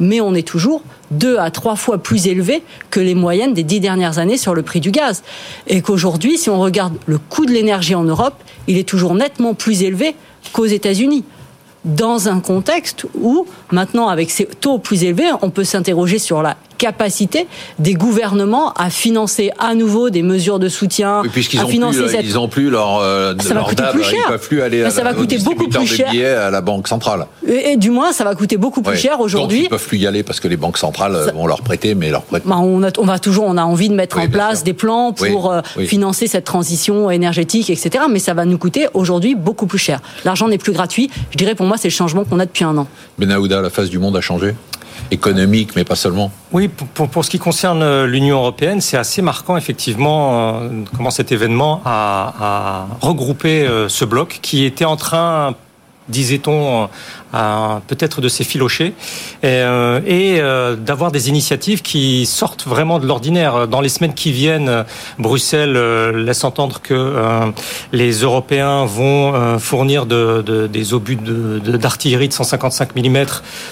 mais 0.00 0.20
on 0.20 0.34
est 0.34 0.46
toujours 0.46 0.82
deux 1.10 1.38
à 1.38 1.50
trois 1.50 1.76
fois 1.76 1.98
plus 1.98 2.26
élevé 2.26 2.62
que 2.90 2.98
les 2.98 3.14
moyennes 3.14 3.54
des 3.54 3.62
dix 3.62 3.80
dernières 3.80 4.18
années 4.18 4.38
sur 4.38 4.54
le 4.54 4.62
prix 4.62 4.80
du 4.80 4.90
gaz. 4.90 5.22
Et 5.66 5.82
qu'aujourd'hui, 5.82 6.38
si 6.38 6.50
on 6.50 6.58
regarde 6.58 6.94
le 7.06 7.18
coût 7.18 7.46
de 7.46 7.52
l'énergie 7.52 7.94
en 7.94 8.04
Europe, 8.04 8.34
il 8.66 8.78
est 8.78 8.88
toujours 8.88 9.14
nettement 9.14 9.54
plus 9.54 9.82
élevé 9.82 10.16
qu'aux 10.52 10.66
États-Unis. 10.66 11.24
Dans 11.84 12.28
un 12.28 12.40
contexte 12.40 13.06
où, 13.14 13.46
maintenant, 13.70 14.08
avec 14.08 14.30
ces 14.30 14.44
taux 14.44 14.78
plus 14.78 15.04
élevés, 15.04 15.30
on 15.40 15.50
peut 15.50 15.64
s'interroger 15.64 16.18
sur 16.18 16.42
la 16.42 16.56
capacité 16.80 17.46
des 17.78 17.92
gouvernements 17.94 18.72
à 18.72 18.88
financer 18.88 19.50
à 19.58 19.74
nouveau 19.74 20.08
des 20.08 20.22
mesures 20.22 20.58
de 20.58 20.68
soutien, 20.68 21.22
puisqu'ils 21.30 21.60
à 21.60 21.66
ont 21.66 21.68
financer 21.68 22.00
plus, 22.00 22.08
cette... 22.10 22.24
ils 22.24 22.38
ont 22.38 22.48
plus 22.48 22.70
leur, 22.70 22.98
euh, 23.00 23.34
Ça 23.38 23.48
va 23.50 23.54
leur 23.56 23.64
coûter 23.68 23.82
DAB, 23.82 23.92
plus 23.92 24.04
cher. 24.04 24.18
ils 24.26 24.28
peuvent 24.30 24.48
plus 24.48 24.62
aller 24.62 24.82
à 24.82 24.90
ça 24.90 25.04
la- 25.04 25.12
va 25.12 25.16
coûter 25.18 25.38
beaucoup 25.38 25.68
plus 25.68 25.86
cher. 25.86 26.08
à 26.46 26.50
la 26.50 26.60
banque 26.62 26.88
centrale. 26.88 27.26
Et, 27.46 27.72
et 27.72 27.76
du 27.76 27.90
moins, 27.90 28.12
ça 28.12 28.24
va 28.24 28.34
coûter 28.34 28.56
beaucoup 28.56 28.80
plus 28.80 28.92
Ouais. 28.92 28.96
cher 28.96 29.20
aujourd'hui. 29.20 29.64
ils 29.64 29.68
peuvent 29.68 29.86
plus 29.86 29.98
y 29.98 30.06
aller 30.06 30.22
parce 30.22 30.40
que 30.40 30.48
les 30.48 30.56
banques 30.56 30.78
centrales 30.78 31.14
euh, 31.14 31.30
vont 31.32 31.46
leur 31.46 31.60
prêter, 31.60 31.94
mais 31.94 32.10
leur 32.10 32.22
prêtent. 32.22 32.44
Bah, 32.46 32.56
on, 32.58 32.82
a, 32.82 32.88
on 32.98 33.04
va 33.04 33.18
toujours, 33.18 33.44
on 33.46 33.58
a 33.58 33.62
envie 33.62 33.90
de 33.90 33.94
mettre 33.94 34.16
Oui, 34.16 34.24
en 34.24 34.30
place 34.30 34.58
sûr. 34.58 34.64
des 34.64 34.72
plans 34.72 35.14
Oui, 35.20 35.30
pour 35.30 35.52
euh, 35.52 35.60
oui. 35.76 35.86
financer 35.86 36.26
cette 36.26 36.44
transition 36.44 37.10
énergétique, 37.10 37.68
etc. 37.68 38.04
Mais 38.10 38.18
ça 38.18 38.32
va 38.32 38.46
nous 38.46 38.58
coûter 38.58 38.88
aujourd'hui 38.94 39.34
beaucoup 39.34 39.66
plus 39.66 39.78
cher. 39.78 40.00
L'argent 40.24 40.48
n'est 40.48 40.58
plus 40.58 40.72
gratuit. 40.72 41.10
Je 41.30 41.36
dirais 41.36 41.54
pour 41.54 41.66
moi, 41.66 41.76
c'est 41.76 41.88
le 41.88 41.92
changement 41.92 42.24
qu'on 42.24 42.40
a 42.40 42.46
depuis 42.46 42.64
un 42.64 42.76
an. 42.78 42.86
Benahouda, 43.18 43.60
la 43.60 43.70
face 43.70 43.90
du 43.90 43.98
monde 43.98 44.16
a 44.16 44.20
changé? 44.22 44.54
Économique, 45.10 45.74
mais 45.76 45.84
pas 45.84 45.96
seulement. 45.96 46.30
Oui, 46.52 46.68
pour, 46.68 47.24
ce 47.24 47.30
qui 47.30 47.38
concerne 47.38 47.82
euh, 47.82 48.06
l'Union 48.06 48.38
européenne, 48.38 48.80
c'est 48.80 48.96
assez 48.96 49.22
marquant 49.22 49.56
effectivement 49.56 50.60
euh, 50.62 50.68
comment 50.96 51.10
cet 51.10 51.32
événement 51.32 51.82
a, 51.84 52.86
regroupé 53.00 53.66
euh, 53.66 53.88
ce 53.88 54.04
bloc 54.04 54.38
qui 54.42 54.64
était 54.64 54.84
en 54.84 54.96
train, 54.96 55.54
disait-on, 56.08 56.88
peut-être 57.32 58.20
de 58.20 58.28
s'effilocher 58.28 58.86
et, 58.86 59.46
euh, 59.46 60.00
et 60.06 60.40
euh, 60.40 60.76
d'avoir 60.76 61.12
des 61.12 61.28
initiatives 61.28 61.82
qui 61.82 62.26
sortent 62.26 62.66
vraiment 62.66 62.98
de 62.98 63.06
l'ordinaire. 63.06 63.68
Dans 63.68 63.80
les 63.80 63.88
semaines 63.88 64.14
qui 64.14 64.32
viennent, 64.32 64.84
Bruxelles 65.18 65.76
euh, 65.76 66.24
laisse 66.24 66.44
entendre 66.44 66.80
que 66.82 66.94
euh, 66.94 67.46
les 67.92 68.12
Européens 68.22 68.84
vont 68.84 69.34
euh, 69.34 69.58
fournir 69.58 70.06
de, 70.06 70.42
de- 70.44 70.66
des 70.66 70.94
obus 70.94 71.16
de- 71.16 71.58
d'artillerie 71.76 72.28
de, 72.28 72.32
155 72.32 72.96
mm 72.96 73.24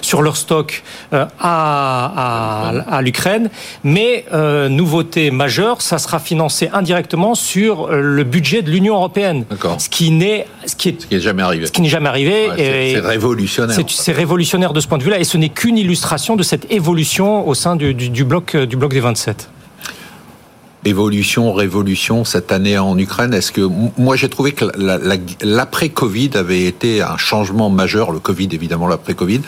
sur 0.03 0.23
leur 0.23 0.37
stock 0.37 0.83
euh, 1.12 1.25
à, 1.41 2.71
à, 2.88 2.97
à 2.97 3.03
l'Ukraine. 3.03 3.50
Mais 3.85 4.25
euh, 4.33 4.69
nouveauté 4.69 5.31
majeure, 5.31 5.83
ça 5.83 5.99
sera 5.99 6.19
financé 6.19 6.71
indirectement 6.73 7.35
sur 7.35 7.88
le 7.88 8.25
budget 8.25 8.62
de 8.62 8.71
l'Union 8.71 8.95
européenne. 8.95 9.45
Ce 9.79 9.88
qui 9.88 10.11
n'est, 10.11 10.47
ce 10.67 10.77
qui 10.77 10.91
est 10.91 11.00
Ce 11.03 11.07
qui 11.07 11.15
n'est 11.15 11.21
jamais 11.21 11.43
arrivé. 11.43 11.67
ce 11.67 11.73
qui 11.73 11.83
n'est 11.83 11.88
jamais 11.88 12.09
arrivé. 12.09 12.49
Ouais, 12.50 12.55
c'est 12.57 12.95
c'est 12.95 13.00
révolutionnaire. 13.57 13.76
c'est- 13.88 14.12
révolutionnaire 14.12 14.73
de 14.73 14.81
ce 14.81 14.87
point 14.88 14.99
de 14.99 15.02
vue-là, 15.05 15.19
et 15.19 15.25
ce 15.25 15.37
n'est 15.37 15.49
qu'une 15.49 15.78
illustration 15.78 16.37
de 16.37 16.43
cette 16.43 16.71
évolution 16.73 17.47
au 17.49 17.55
sein 17.55 17.76
du, 17.76 17.95
du- 17.95 18.11
du 18.11 18.25
bloc, 18.25 18.57
du 18.57 18.76
bloc 18.76 18.93
des 18.93 19.00
27. 19.00 19.49
Évolution, 20.85 21.52
révolution 21.52 22.25
cette 22.25 22.52
année 22.52 22.78
en 22.78 22.97
Ukraine. 22.97 23.35
Est-ce 23.35 23.50
que 23.52 23.69
moi 23.99 24.14
j'ai 24.17 24.28
trouvé 24.28 24.52
que 24.52 24.64
la- 24.76 24.97
la- 24.97 25.17
l'après-Covid 25.43 26.31
avait 26.35 26.64
été 26.64 27.02
un 27.02 27.17
changement 27.17 27.69
majeur. 27.69 28.12
Le 28.12 28.21
Covid 28.21 28.49
évidemment 28.52 28.87
l'après-Covid. 28.87 29.40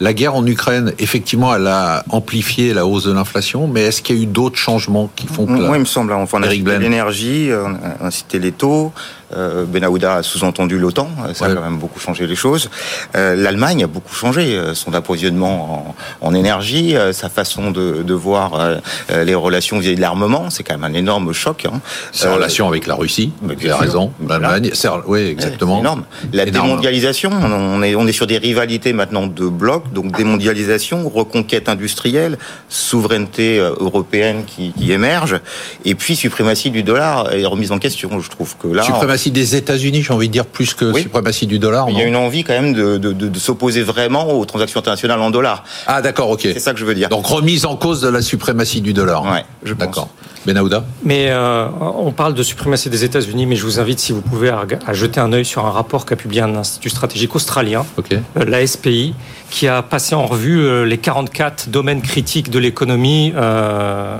La 0.00 0.12
guerre 0.12 0.34
en 0.34 0.44
Ukraine, 0.44 0.92
effectivement, 0.98 1.54
elle 1.54 1.68
a 1.68 2.02
amplifié 2.10 2.74
la 2.74 2.84
hausse 2.84 3.04
de 3.04 3.12
l'inflation, 3.12 3.68
mais 3.68 3.82
est-ce 3.82 4.02
qu'il 4.02 4.16
y 4.16 4.18
a 4.18 4.22
eu 4.24 4.26
d'autres 4.26 4.58
changements 4.58 5.08
qui 5.14 5.28
font 5.28 5.46
que 5.46 5.52
la- 5.52 5.68
Moi, 5.68 5.76
il 5.76 5.80
me 5.80 5.84
semble, 5.84 6.12
enfin, 6.12 6.38
on 6.40 6.42
a 6.42 6.46
Eric 6.46 6.66
cité 6.66 6.78
l'énergie, 6.80 7.50
euh, 7.52 7.68
on 8.00 8.06
a 8.06 8.10
cité 8.10 8.40
les 8.40 8.50
taux, 8.50 8.86
euh, 8.86 9.21
Benahouda 9.66 10.16
a 10.16 10.22
sous-entendu 10.22 10.78
l'OTAN, 10.78 11.08
euh, 11.26 11.34
ça 11.34 11.46
Ouais. 11.46 11.52
a 11.52 11.54
quand 11.54 11.62
même 11.62 11.78
beaucoup 11.78 11.98
changé 12.00 12.26
les 12.26 12.34
choses. 12.36 12.70
Euh, 13.16 13.34
L'Allemagne 13.34 13.84
a 13.84 13.86
beaucoup 13.86 14.14
changé, 14.14 14.56
euh, 14.56 14.74
son 14.74 14.94
approvisionnement 14.94 15.94
en, 16.20 16.26
en 16.28 16.34
énergie, 16.34 16.96
euh, 16.96 17.12
sa 17.12 17.28
façon 17.28 17.70
de, 17.70 18.02
de 18.02 18.14
voir 18.14 18.54
euh, 18.54 18.76
euh, 19.10 19.24
les 19.24 19.34
relations 19.34 19.78
vis-à-vis 19.78 19.96
de 19.96 20.00
l'armement, 20.00 20.50
c'est 20.50 20.62
quand 20.62 20.76
même 20.78 20.84
un 20.84 20.96
énorme 20.96 21.32
choc. 21.32 21.64
Hein. 21.66 21.80
ses 22.12 22.26
Euh, 22.26 22.34
relations 22.34 22.68
avec 22.68 22.86
la 22.86 22.94
Russie 22.94 23.32
as 23.48 23.60
sûr. 23.62 23.78
raison. 23.78 24.12
L'Allemagne, 24.26 24.70
c'est- 24.74 24.88
oui, 24.88 24.98
Ouais, 25.06 25.26
exactement. 25.28 25.78
énorme. 25.80 26.04
La 26.32 26.44
Énorme. 26.46 26.66
démondialisation, 26.68 27.30
on 27.32 27.82
est, 27.82 27.94
on 27.94 28.06
est 28.06 28.12
sur 28.12 28.26
des 28.26 28.38
rivalités 28.38 28.92
maintenant 28.92 29.26
de 29.26 29.46
blocs, 29.48 29.92
donc 29.92 30.16
démondialisation, 30.16 31.08
reconquête 31.08 31.68
industrielle, 31.68 32.38
souveraineté 32.68 33.58
euh, 33.58 33.74
européenne 33.78 34.44
qui, 34.46 34.72
qui 34.72 34.92
émerge, 34.92 35.40
et 35.84 35.94
puis 35.94 36.16
suprématie 36.16 36.70
du 36.70 36.82
dollar 36.82 37.32
et 37.32 37.44
remise 37.46 37.72
en 37.72 37.78
question. 37.78 38.20
Je 38.20 38.30
trouve 38.30 38.56
que 38.56 38.68
là, 38.68 38.82
Suprématie 39.22 39.30
des 39.30 39.56
États-Unis, 39.56 40.02
j'ai 40.02 40.12
envie 40.12 40.26
de 40.26 40.32
dire 40.32 40.46
plus 40.46 40.74
que 40.74 40.86
Oui. 40.92 41.02
suprématie 41.02 41.46
du 41.46 41.58
dollar. 41.60 41.86
il 41.88 41.96
y 41.96 42.00
a 42.02 42.04
une 42.04 42.16
envie 42.16 42.42
quand 42.42 42.54
même 42.54 42.72
de, 42.72 42.98
de- 42.98 43.12
de- 43.12 43.28
de 43.28 43.38
s'opposer 43.38 43.82
vraiment 43.82 44.32
aux 44.32 44.44
transactions 44.44 44.80
internationales 44.80 45.20
en 45.20 45.30
dollars. 45.30 45.62
Ah 45.86 46.02
d'accord, 46.02 46.30
ok. 46.30 46.40
C'est 46.42 46.58
ça 46.58 46.72
que 46.72 46.80
je 46.80 46.84
veux 46.84 46.94
dire. 46.94 47.08
Donc 47.08 47.24
remise 47.26 47.64
en 47.64 47.76
cause 47.76 48.00
de 48.00 48.08
la 48.08 48.20
suprématie 48.20 48.80
du 48.80 48.92
dollar. 48.92 49.22
Ouais, 49.24 49.44
je 49.62 49.74
pense. 49.74 49.78
D'accord. 49.86 50.08
Benahouda 50.44 50.84
Mais 51.04 51.26
euh, 51.28 51.66
on 51.78 52.10
parle 52.10 52.34
de 52.34 52.42
suprématie 52.42 52.90
des 52.90 53.04
États-Unis, 53.04 53.46
mais 53.46 53.54
je 53.54 53.62
vous 53.64 53.78
invite, 53.78 54.00
si 54.00 54.10
vous 54.10 54.22
pouvez, 54.22 54.50
à, 54.50 54.92
jeter 54.92 55.20
un 55.20 55.32
œil 55.32 55.44
sur 55.44 55.64
un 55.64 55.70
rapport 55.70 56.04
qu'a 56.04 56.16
publié 56.16 56.42
un 56.42 56.56
institut 56.56 56.90
stratégique 56.90 57.36
australien, 57.36 57.86
Ok. 57.96 58.08
euh, 58.12 58.44
la 58.44 58.66
SPI, 58.66 59.14
qui 59.50 59.68
a 59.68 59.82
passé 59.82 60.16
en 60.16 60.26
revue 60.26 60.58
euh, 60.58 60.84
les 60.84 60.98
44 60.98 61.68
domaines 61.68 62.02
critiques 62.02 62.50
de 62.50 62.58
l'économie, 62.58 63.32
euh, 63.36 64.16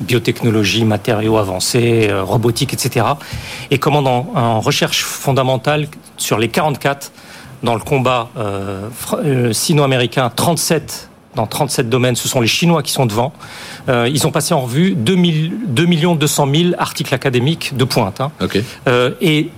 biotechnologie, 0.00 0.84
matériaux 0.84 1.38
avancés, 1.38 2.08
euh, 2.10 2.22
robotique, 2.22 2.72
etc. 2.72 3.06
Et 3.70 3.78
comment 3.78 4.02
dans, 4.02 4.28
en 4.34 4.60
recherche 4.60 5.04
fondamentale 5.04 5.86
sur 6.16 6.38
les 6.38 6.48
44, 6.48 7.12
dans 7.62 7.74
le 7.74 7.80
combat 7.80 8.28
euh, 8.36 8.88
euh, 9.14 9.52
sino-américain, 9.52 10.30
37 10.34 11.10
dans 11.34 11.46
37 11.46 11.88
domaines, 11.88 12.14
ce 12.14 12.28
sont 12.28 12.40
les 12.40 12.46
Chinois 12.46 12.82
qui 12.82 12.92
sont 12.92 13.06
devant. 13.06 13.32
Euh, 13.88 14.08
ils 14.08 14.24
ont 14.26 14.30
passé 14.30 14.54
en 14.54 14.60
revue 14.60 14.94
2, 14.94 15.16
2 15.66 15.86
200 16.14 16.48
000 16.54 16.70
articles 16.78 17.12
académiques 17.12 17.76
de 17.76 17.84
pointe. 17.84 18.20
hein. 18.20 18.30
Euh, 18.86 19.10
et 19.20 19.50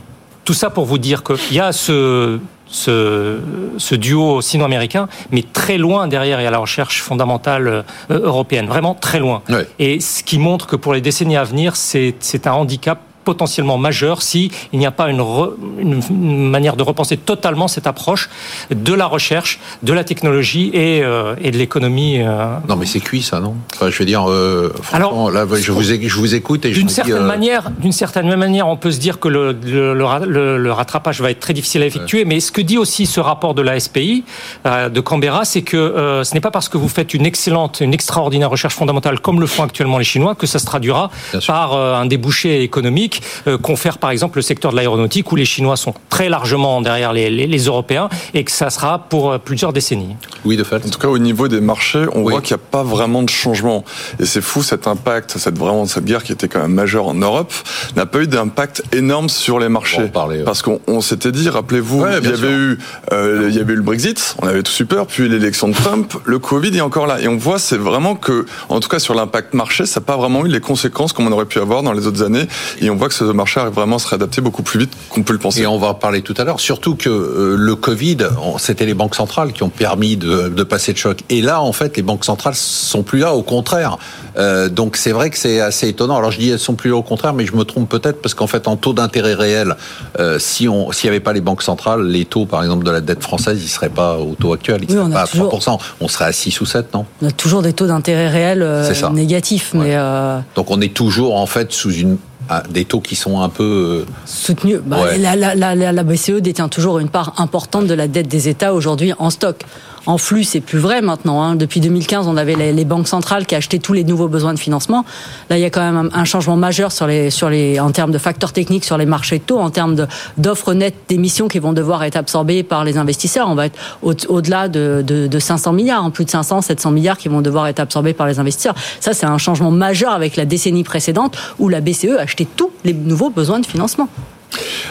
tout 0.45 0.55
ça 0.55 0.71
pour 0.71 0.87
vous 0.87 0.99
dire 0.99 1.23
qu'il 1.23 1.55
y 1.55 1.61
a 1.61 1.73
ce, 1.73 2.39
ce, 2.67 3.39
ce 3.79 3.95
duo 3.95 4.41
sino-américain, 4.41 5.09
mais 5.31 5.43
très 5.43 5.79
loin 5.79 6.09
derrière, 6.09 6.41
il 6.41 6.45
y 6.45 6.47
a 6.47 6.51
la 6.51 6.59
recherche 6.59 7.03
fondamentale 7.03 7.69
euh, 7.69 7.83
européenne, 8.11 8.67
vraiment 8.67 8.95
très 8.95 9.19
loin. 9.19 9.43
Et 9.79 10.01
ce 10.01 10.23
qui 10.23 10.39
montre 10.39 10.67
que 10.67 10.77
pour 10.77 10.93
les 10.95 11.01
décennies 11.01 11.37
à 11.37 11.45
venir, 11.45 11.77
c'est 11.77 12.47
un 12.47 12.53
handicap 12.53 13.01
potentiellement 13.31 13.77
majeur 13.77 14.23
si 14.23 14.51
il 14.73 14.79
n'y 14.79 14.87
a 14.87 14.91
pas 14.93 15.11
une, 15.11 15.21
re- 15.21 15.53
une- 15.79 16.01
une 16.11 16.49
manière 16.49 16.77
de 16.77 16.83
repenser 16.85 17.17
totalement 17.17 17.67
cette 17.69 17.87
approche 17.89 18.31
de 18.71 18.95
la 18.95 19.07
recherche, 19.07 19.59
de 19.83 19.93
la 19.93 20.05
technologie 20.05 20.71
et, 20.73 21.03
euh, 21.03 21.35
et 21.43 21.51
de 21.51 21.59
l'économie. 21.59 22.21
euh, 22.23 22.57
Non 22.69 22.77
mais 22.77 22.87
c'est 22.87 23.01
cuit 23.01 23.23
ça, 23.23 23.41
non? 23.41 23.55
Enfin, 23.75 23.91
je 23.91 23.99
veux 23.99 24.05
dire, 24.05 24.31
euh, 24.31 24.73
franchement, 24.81 25.27
Alors, 25.27 25.31
là, 25.33 25.45
je 25.61 25.73
vous, 25.73 25.93
ai- 25.93 26.09
je 26.09 26.17
vous 26.17 26.35
écoute 26.37 26.65
et 26.65 26.73
je 26.73 26.79
D'une 26.79 26.89
certaine 26.89 27.17
euh, 27.17 27.27
manière, 27.27 27.71
d'une 27.79 27.93
certaine 27.93 28.33
manière, 28.37 28.69
on 28.69 28.77
peut 28.77 28.93
se 28.93 29.01
dire 29.01 29.19
que 29.19 29.29
le, 29.29 29.53
le, 29.65 29.93
le 29.95 30.05
ra- 30.05 30.21
le- 30.21 30.57
le 30.59 30.73
rattrapage 30.73 31.21
va 31.21 31.31
être 31.33 31.41
très 31.41 31.53
difficile 31.53 31.83
à 31.83 31.87
effectuer. 31.87 32.25
Mais 32.25 32.39
ce 32.41 32.53
que 32.53 32.61
dit 32.61 32.79
aussi 32.79 33.07
ce 33.07 33.19
rapport 33.21 33.55
de 33.55 33.63
la 33.63 33.79
SPI 33.81 34.23
euh, 34.67 34.89
de 34.89 35.01
Canberra, 35.01 35.45
c'est 35.45 35.63
que 35.63 35.77
euh, 35.77 36.23
ce 36.23 36.33
n'est 36.35 36.41
pas 36.41 36.53
parce 36.53 36.69
que 36.69 36.79
vous 36.79 36.89
faites 36.89 37.13
une 37.15 37.27
excellente, 37.27 37.81
une 37.81 37.93
extraordinaire 37.93 38.51
recherche 38.51 38.75
fondamentale 38.75 39.19
comme 39.21 39.41
le 39.41 39.47
font 39.47 39.65
actuellement 39.65 39.99
les 39.99 40.05
Chinois 40.05 40.35
que 40.37 40.47
ça 40.47 40.59
se 40.61 40.67
traduira 40.67 41.11
par 41.47 41.73
euh, 41.75 41.95
un 41.95 42.07
débouché 42.07 42.63
économique 42.63 43.16
euh, 43.47 43.59
confère 43.59 43.99
par 43.99 44.11
exemple 44.11 44.39
le 44.39 44.43
secteur 44.43 44.71
de 44.71 44.77
l'aéronautique 44.77 45.31
où 45.33 45.37
les 45.37 45.45
Chinois 45.45 45.77
sont 45.77 45.95
très 46.09 46.29
largement 46.29 46.81
derrière 46.81 47.13
les, 47.13 47.31
les, 47.31 47.47
les 47.47 47.65
Européens 47.65 48.09
et 48.35 48.45
que 48.45 48.51
ça 48.51 48.71
sera 48.71 48.99
pour 48.99 49.31
euh, 49.33 49.39
plusieurs 49.39 49.73
décennies. 49.73 50.17
Oui, 50.45 50.57
de 50.57 50.65
fait. 50.65 50.85
En 50.85 50.89
tout 50.89 50.99
cas, 50.99 51.09
au 51.09 51.19
niveau 51.19 51.49
des 51.49 51.61
marchés, 51.61 52.05
on 52.13 52.23
Oui. 52.23 52.33
voit 52.33 52.41
qu'il 52.41 52.57
n'y 52.57 52.63
a 52.63 52.67
pas 52.71 52.83
vraiment 52.83 53.23
de 53.23 53.31
changement. 53.31 53.85
Et 54.21 54.27
c'est 54.27 54.41
fou 54.41 54.63
cet 54.63 54.87
impact, 54.87 55.37
cette 55.39 55.59
vraiment 55.59 55.87
cette 55.87 56.05
guerre 56.05 56.23
qui 56.23 56.33
était 56.33 56.49
quand 56.49 56.61
même 56.61 56.73
majeure 56.75 57.07
en 57.09 57.15
Europe, 57.15 57.53
n'a 57.97 58.07
pas 58.07 58.21
eu 58.21 58.27
d'impact 58.27 58.83
énorme 58.93 59.29
sur 59.29 59.59
les 59.59 59.69
marchés. 59.69 60.09
Parler, 60.09 60.39
ouais. 60.39 60.45
Parce 60.45 60.63
qu'on 60.63 60.81
on 60.87 61.01
s'était 61.01 61.33
dit, 61.33 61.49
rappelez-vous, 61.49 62.01
Ouais, 62.03 62.11
il 62.13 62.19
y 62.19 62.21
bien 62.21 62.31
avait 62.31 62.39
sûr. 62.39 62.49
eu, 62.51 62.79
euh, 63.13 63.47
il 63.51 63.55
y 63.57 63.61
avait 63.61 63.73
eu 63.73 63.77
le 63.77 63.83
Brexit, 63.83 64.37
on 64.43 64.47
avait 64.47 64.63
tous 64.63 64.81
eu 64.81 64.87
peur, 64.87 65.07
puis 65.07 65.29
l'élection 65.29 65.69
de 65.69 65.75
Trump, 65.75 66.15
le 66.25 66.39
Covid 66.39 66.77
est 66.77 66.81
encore 66.81 67.07
là. 67.07 67.21
Et 67.21 67.29
on 67.29 67.37
voit, 67.37 67.59
c'est 67.59 67.77
vraiment 67.77 68.15
que, 68.15 68.47
en 68.69 68.81
tout 68.81 68.89
cas 68.89 68.99
sur 68.99 69.15
l'impact 69.15 69.55
marché, 69.55 69.87
ça 69.87 70.01
n'a 70.01 70.07
pas 70.07 70.17
vraiment 70.17 70.45
eu 70.45 70.49
les 70.49 70.61
conséquences 70.61 71.13
comme 71.13 71.27
on 71.27 71.33
aurait 71.33 71.45
pu 71.47 71.59
avoir 71.59 71.83
dans 71.83 71.93
les 71.93 72.07
autres 72.07 72.23
années. 72.23 72.47
Et 72.81 72.91
on 72.91 72.97
voit 72.97 73.06
que 73.09 73.15
ce 73.15 73.25
marché 73.25 73.61
arrive 73.61 73.73
vraiment 73.75 73.97
à 73.97 73.99
se 73.99 74.09
réadapter 74.09 74.41
beaucoup 74.41 74.63
plus 74.63 74.81
vite 74.81 74.93
qu'on 75.11 75.23
peut 75.23 75.33
le 75.33 75.39
penser. 75.39 75.63
Et 75.63 75.67
on 75.67 75.79
va 75.79 75.89
en 75.89 75.95
parler 75.95 76.23
tout 76.23 76.35
à 76.39 76.45
l'heure. 76.45 76.61
Surtout 76.61 76.95
que 76.95 77.09
euh, 77.09 77.57
le 77.59 77.75
Covid, 77.77 78.19
c'était 78.59 78.87
les 78.87 78.95
banques 78.95 79.15
centrales 79.15 79.53
qui 79.53 79.63
ont 79.63 79.69
permis 79.69 80.17
de, 80.17 80.49
de 80.49 80.63
passer 80.63 80.93
le 80.93 80.99
choc. 80.99 81.19
Et 81.31 81.43
là, 81.43 81.61
en 81.63 81.73
fait, 81.73 81.97
les 81.97 82.03
banques 82.03 82.25
centrales 82.25 82.55
sont 82.55 83.03
plus 83.03 83.19
là. 83.21 83.35
Au 83.35 83.43
contraire. 83.43 83.99
Euh, 84.39 84.69
donc 84.69 84.97
c'est 84.97 85.13
vrai 85.13 85.31
que 85.31 85.39
c'est 85.39 85.61
assez 85.61 85.89
étonnant. 85.89 86.17
Alors 86.19 86.31
je 86.31 86.39
dis 86.39 86.51
elles 86.51 86.59
sont 86.59 86.75
plus 86.75 86.91
là 86.91 86.97
au 86.97 87.03
contraire, 87.03 87.33
mais 87.33 87.47
je 87.47 87.55
me 87.57 87.65
trompe 87.65 87.89
peut-être 87.89 88.21
parce 88.21 88.35
qu'en 88.35 88.47
fait, 88.47 88.69
en 88.69 88.77
taux 88.77 88.93
d'intérêt 88.93 89.33
réel, 89.35 89.77
euh, 90.21 90.39
si 90.39 90.69
on 90.69 90.93
s'il 90.93 91.09
n'y 91.09 91.17
avait 91.17 91.25
pas 91.25 91.33
les 91.33 91.41
banques 91.41 91.63
centrales, 91.63 92.03
les 92.07 92.27
taux, 92.27 92.45
par 92.45 92.63
exemple, 92.63 92.85
de 92.85 92.91
la 92.91 93.01
dette 93.01 93.23
française, 93.23 93.61
ils 93.63 93.69
seraient 93.69 93.89
pas 93.89 94.19
au 94.19 94.35
taux 94.39 94.53
actuel. 94.53 94.81
Ils 94.83 94.91
Oui, 94.91 94.97
seraient 95.03 95.11
pas 95.11 95.23
à 95.23 95.27
toujours- 95.27 95.49
3%. 95.49 95.79
On 96.01 96.09
serait 96.09 96.27
à 96.27 96.33
6 96.33 96.61
ou 96.61 96.67
7, 96.67 96.93
non? 96.93 97.07
On 97.23 97.29
a 97.29 97.31
toujours 97.31 97.63
des 97.63 97.73
taux 97.73 97.87
d'intérêt 97.87 98.57
euh, 98.59 98.93
ça. 98.93 99.09
négatifs, 99.11 99.73
Ouais. 99.75 99.81
mais 99.85 99.97
euh, 99.97 100.39
Donc 100.55 100.71
on 100.71 100.81
est 100.83 100.93
toujours 100.93 101.37
en 101.37 101.47
fait 101.47 101.73
sous 101.73 101.93
une 101.93 102.19
ah, 102.49 102.63
des 102.71 102.85
taux 102.85 103.01
qui 103.01 103.17
sont 103.17 103.41
un 103.41 103.49
peu 103.49 104.05
euh, 104.07 104.13
soutenus. 104.25 104.81
Bah, 104.85 105.03
Ouais. 105.03 105.19
la, 105.19 105.37
la, 105.37 105.55
la, 105.55 105.75
la- 105.75 105.93
la 105.93 106.03
BCE 106.05 106.41
détient 106.41 106.69
toujours 106.69 106.99
une 106.99 107.09
part 107.09 107.35
importante 107.39 107.87
de 107.87 107.95
la 107.95 108.09
dette 108.09 108.29
des 108.29 108.49
États 108.49 108.73
aujourd'hui 108.75 109.13
en 109.19 109.31
stock. 109.31 109.63
En 110.07 110.19
flux, 110.19 110.45
c'est 110.45 110.61
plus 110.61 110.79
vrai 110.79 111.03
maintenant. 111.03 111.43
Hein. 111.43 111.57
Depuis 111.57 111.81
2015, 111.81 112.29
on 112.29 112.37
avait 112.37 112.55
les, 112.55 112.85
banques 112.85 113.09
centrales 113.09 113.47
qui 113.47 113.55
achetaient 113.55 113.79
tous 113.79 113.93
les 113.93 114.05
nouveaux 114.05 114.29
besoins 114.29 114.55
de 114.55 114.59
financement. 114.59 115.05
Là, 115.51 115.59
il 115.59 115.61
y 115.61 115.65
a 115.65 115.71
quand 115.71 115.81
même 115.81 116.11
un, 116.13 116.25
changement 116.25 116.57
majeur 116.57 116.93
sur 116.93 117.07
les, 117.07 117.31
sur 117.31 117.51
les, 117.51 117.81
en 117.81 117.91
termes 117.91 118.13
de 118.13 118.19
facteurs 118.19 118.53
techniques 118.53 118.85
sur 118.85 118.97
les 118.97 119.07
marchés 119.07 119.39
de 119.39 119.43
taux, 119.43 119.59
en 119.59 119.71
termes 119.71 120.07
d'offres 120.39 120.75
nettes 120.75 120.95
d'émissions 121.09 121.49
qui 121.49 121.59
vont 121.59 121.73
devoir 121.73 122.05
être 122.05 122.17
absorbées 122.17 122.63
par 122.63 122.85
les 122.85 122.99
investisseurs. 122.99 123.49
On 123.49 123.55
va 123.55 123.67
être 123.67 123.79
au-delà 124.03 124.69
de, 124.69 125.03
de, 125.05 125.27
de 125.27 125.39
500 125.39 125.73
milliards, 125.73 126.05
en 126.05 126.11
plus 126.11 126.25
de 126.25 126.31
500, 126.31 126.63
700 126.63 126.91
milliards 126.93 127.19
qui 127.19 127.29
vont 127.29 127.41
devoir 127.41 127.67
être 127.67 127.81
absorbés 127.81 128.13
par 128.13 128.27
les 128.27 128.39
investisseurs. 128.39 128.75
Ça, 129.01 129.13
c'est 129.13 129.27
un 129.27 129.39
changement 129.39 129.71
majeur 129.71 130.13
avec 130.13 130.37
la 130.37 130.45
décennie 130.45 130.85
précédente 130.85 131.37
où 131.59 131.69
la 131.69 131.81
BCE 131.81 132.17
achetait 132.19 132.47
tous 132.57 132.71
les 132.85 132.93
nouveaux 132.93 133.31
besoins 133.31 133.59
de 133.59 133.67
financement. 133.67 134.09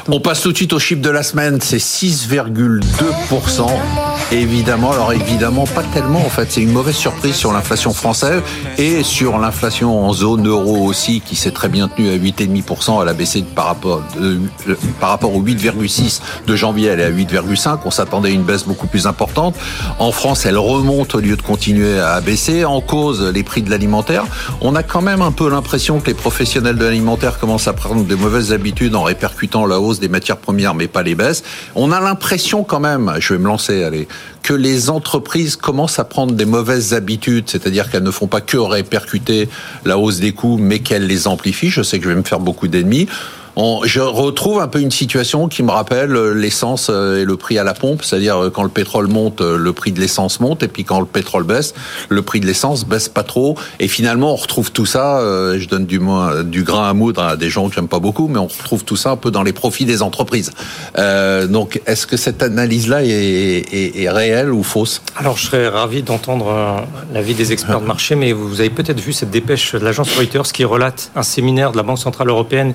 On 0.07 0.19
passe 0.19 0.41
tout 0.41 0.51
de 0.51 0.57
suite 0.57 0.73
au 0.73 0.79
chiffre 0.79 1.01
de 1.01 1.09
la 1.09 1.23
semaine, 1.23 1.59
c'est 1.61 1.77
6,2%. 1.77 3.67
Évidemment, 4.31 4.91
alors 4.91 5.13
évidemment, 5.13 5.65
pas 5.65 5.83
tellement 5.93 6.19
en 6.19 6.29
fait. 6.29 6.51
C'est 6.51 6.61
une 6.61 6.71
mauvaise 6.71 6.95
surprise 6.95 7.35
sur 7.35 7.53
l'inflation 7.53 7.93
française 7.93 8.41
et 8.79 9.03
sur 9.03 9.37
l'inflation 9.37 10.03
en 10.03 10.13
zone 10.13 10.47
euro 10.47 10.83
aussi, 10.83 11.21
qui 11.21 11.35
s'est 11.35 11.51
très 11.51 11.69
bien 11.69 11.87
tenue 11.87 12.09
à 12.09 12.17
8,5%. 12.17 13.01
Elle 13.03 13.07
a 13.07 13.13
baissé 13.13 13.43
par 13.43 13.65
rapport, 13.65 14.01
euh, 14.19 14.39
par 14.99 15.09
rapport 15.09 15.33
au 15.33 15.41
8,6 15.41 16.21
de 16.47 16.55
janvier, 16.55 16.87
elle 16.87 16.99
est 16.99 17.05
à 17.05 17.11
8,5. 17.11 17.79
On 17.85 17.91
s'attendait 17.91 18.29
à 18.29 18.31
une 18.31 18.41
baisse 18.41 18.63
beaucoup 18.63 18.87
plus 18.87 19.05
importante. 19.05 19.55
En 19.99 20.11
France, 20.11 20.47
elle 20.47 20.57
remonte 20.57 21.13
au 21.13 21.19
lieu 21.19 21.35
de 21.35 21.41
continuer 21.43 21.99
à 21.99 22.19
baisser. 22.19 22.65
En 22.65 22.81
cause, 22.81 23.21
les 23.21 23.43
prix 23.43 23.61
de 23.61 23.69
l'alimentaire. 23.69 24.25
On 24.59 24.75
a 24.75 24.81
quand 24.81 25.01
même 25.01 25.21
un 25.21 25.31
peu 25.31 25.49
l'impression 25.49 25.99
que 25.99 26.07
les 26.07 26.15
professionnels 26.15 26.77
de 26.77 26.83
l'alimentaire 26.83 27.39
commencent 27.39 27.67
à 27.67 27.73
prendre 27.73 28.03
de 28.03 28.15
mauvaises 28.15 28.51
habitudes 28.51 28.95
en 28.95 29.03
répercutant 29.03 29.67
la 29.67 29.79
hausse 29.79 29.99
des 29.99 30.09
matières 30.09 30.37
premières, 30.37 30.73
mais 30.73 30.87
pas 30.87 31.03
les 31.03 31.13
baisses. 31.13 31.43
On 31.75 31.91
a 31.91 31.99
l'impression 31.99 32.63
quand 32.63 32.79
même, 32.79 33.13
je 33.19 33.33
vais 33.33 33.39
me 33.39 33.47
lancer, 33.47 33.83
allez, 33.83 34.07
que 34.43 34.53
les 34.53 34.89
entreprises 34.89 35.55
commencent 35.55 35.97
à 35.97 36.03
prendre 36.03 36.33
des 36.33 36.45
mauvaises 36.45 36.93
habitudes, 36.93 37.49
c'est-à-dire 37.49 37.89
qu'elles 37.89 38.03
ne 38.03 38.11
font 38.11 38.27
pas 38.27 38.41
que 38.41 38.57
répercuter 38.57 39.49
la 39.85 39.97
hausse 39.97 40.19
des 40.19 40.33
coûts, 40.33 40.57
mais 40.57 40.79
qu'elles 40.79 41.07
les 41.07 41.27
amplifient. 41.27 41.69
Je 41.69 41.81
sais 41.81 41.97
que 41.97 42.05
je 42.05 42.09
vais 42.09 42.15
me 42.15 42.23
faire 42.23 42.39
beaucoup 42.39 42.67
d'ennemis 42.67 43.07
je 43.57 43.99
retrouve 44.01 44.59
un 44.59 44.67
peu 44.67 44.81
une 44.81 44.91
situation 44.91 45.47
qui 45.47 45.63
me 45.63 45.71
rappelle 45.71 46.15
euh, 46.15 46.33
l'essence 46.33 46.87
euh, 46.89 47.21
et 47.21 47.25
le 47.25 47.37
prix 47.37 47.57
à 47.57 47.63
la 47.63 47.73
pompe, 47.73 48.03
c'est-à-dire 48.03 48.37
euh, 48.37 48.49
quand 48.49 48.63
le 48.63 48.69
pétrole 48.69 49.07
monte, 49.07 49.41
le 49.41 49.73
prix 49.73 49.91
de 49.91 49.99
l'essence 49.99 50.39
monte, 50.39 50.63
et 50.63 50.67
puis 50.67 50.83
quand 50.83 50.99
le 50.99 51.05
pétrole 51.05 51.43
baisse, 51.43 51.73
le 52.09 52.21
prix 52.21 52.39
de 52.39 52.45
l'essence 52.45 52.85
baisse 52.85 53.07
pas 53.07 53.23
trop. 53.23 53.57
Et 53.79 53.87
finalement, 53.87 54.33
on 54.33 54.35
retrouve 54.35 54.71
tout 54.71 54.85
ça. 54.85 55.19
Je 55.57 55.67
donne 55.67 55.85
du, 55.85 55.99
du 56.45 56.63
grain 56.63 56.89
à 56.89 56.93
moudre 56.93 57.21
à 57.23 57.37
des 57.37 57.49
gens 57.49 57.69
que 57.69 57.75
j'aime 57.75 57.87
pas 57.87 57.99
beaucoup, 57.99 58.27
mais 58.27 58.39
on 58.39 58.47
retrouve 58.47 58.83
tout 58.83 58.95
ça 58.95 59.11
un 59.11 59.15
peu 59.15 59.31
dans 59.31 59.43
les 59.43 59.53
profits 59.53 59.85
des 59.85 60.01
entreprises. 60.01 60.51
Donc, 60.97 61.81
est-ce 61.85 62.07
que 62.07 62.17
cette 62.17 62.43
analyse-là 62.43 63.03
est, 63.03 64.01
est, 64.01 64.09
réelle 64.09 64.51
ou 64.51 64.63
fausse? 64.63 65.01
Alors, 65.15 65.37
je 65.37 65.45
serais 65.45 65.67
ravi 65.67 66.03
d'entendre 66.03 66.85
l'avis 67.13 67.33
des 67.33 67.51
experts 67.51 67.81
de 67.81 67.85
marché, 67.85 68.15
mais 68.15 68.33
vous 68.33 68.59
avez 68.59 68.69
peut-être 68.69 68.99
vu 68.99 69.13
cette 69.13 69.31
dépêche 69.31 69.73
de 69.73 69.79
l'agence 69.79 70.15
Reuters 70.17 70.51
qui 70.51 70.65
relate 70.65 71.11
un 71.15 71.23
séminaire 71.23 71.71
de 71.71 71.77
la 71.77 71.83
Banque 71.83 71.99
centrale 71.99 72.29
européenne 72.29 72.73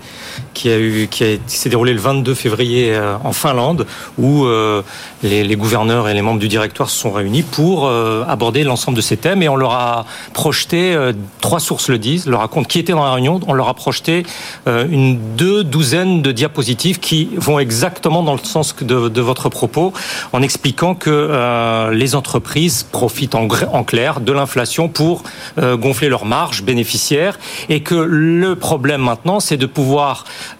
qui 0.55 0.70
qui, 1.11 1.39
s'est 1.47 1.69
déroulé 1.69 1.93
le 1.93 2.01
22 2.01 2.35
février 2.35 2.95
euh, 2.95 3.17
en 3.25 3.33
Finlande, 3.33 3.87
où 4.19 4.45
euh, 4.45 4.83
les, 5.23 5.57
gouverneurs 5.57 6.09
et 6.09 6.15
les 6.15 6.23
membres 6.23 6.39
du 6.39 6.49
directoire 6.49 6.91
se 6.91 6.99
sont 6.99 7.11
réunis 7.11 7.43
pour 7.43 7.87
euh, 7.87 8.25
aborder 8.29 8.65
l'ensemble 8.65 8.97
de 8.97 9.03
ces 9.03 9.17
thèmes. 9.17 9.43
Et 9.43 9.49
on 9.49 9.57
leur 9.57 9.73
a 9.73 10.07
projeté, 10.33 10.97
trois 11.41 11.61
sources 11.61 11.89
le 11.89 11.99
disent, 11.99 12.27
leur 12.27 12.41
racontent 12.41 12.67
qui 12.67 12.79
était 12.79 12.93
dans 12.93 13.05
la 13.05 13.13
réunion, 13.13 13.41
on 13.47 13.53
leur 13.53 13.69
a 13.69 13.75
projeté 13.75 14.25
une 14.67 15.19
deux 15.37 15.65
douzaines 15.65 16.23
de 16.23 16.33
diapositives 16.33 16.99
qui 16.99 17.31
vont 17.37 17.59
exactement 17.59 18.23
dans 18.23 18.33
le 18.33 18.45
sens 18.45 18.75
de, 18.81 19.09
de 19.09 19.21
votre 19.21 19.49
propos, 19.49 19.93
en 20.33 20.43
expliquant 20.43 20.95
que 20.95 21.91
les 21.93 22.15
entreprises 22.15 22.87
profitent 22.91 23.35
en, 23.35 23.49
clair 23.85 24.21
de 24.21 24.33
l'inflation 24.33 24.89
pour 24.89 25.23
gonfler 25.59 26.09
leurs 26.09 26.25
marges 26.25 26.63
bénéficiaires 26.63 27.39
et 27.69 27.83
que 27.83 27.95
le 27.95 28.57
problème 28.57 29.03
maintenant, 29.03 29.41
c'est 29.41 29.57
de 29.57 29.67
pouvoir 29.67 30.25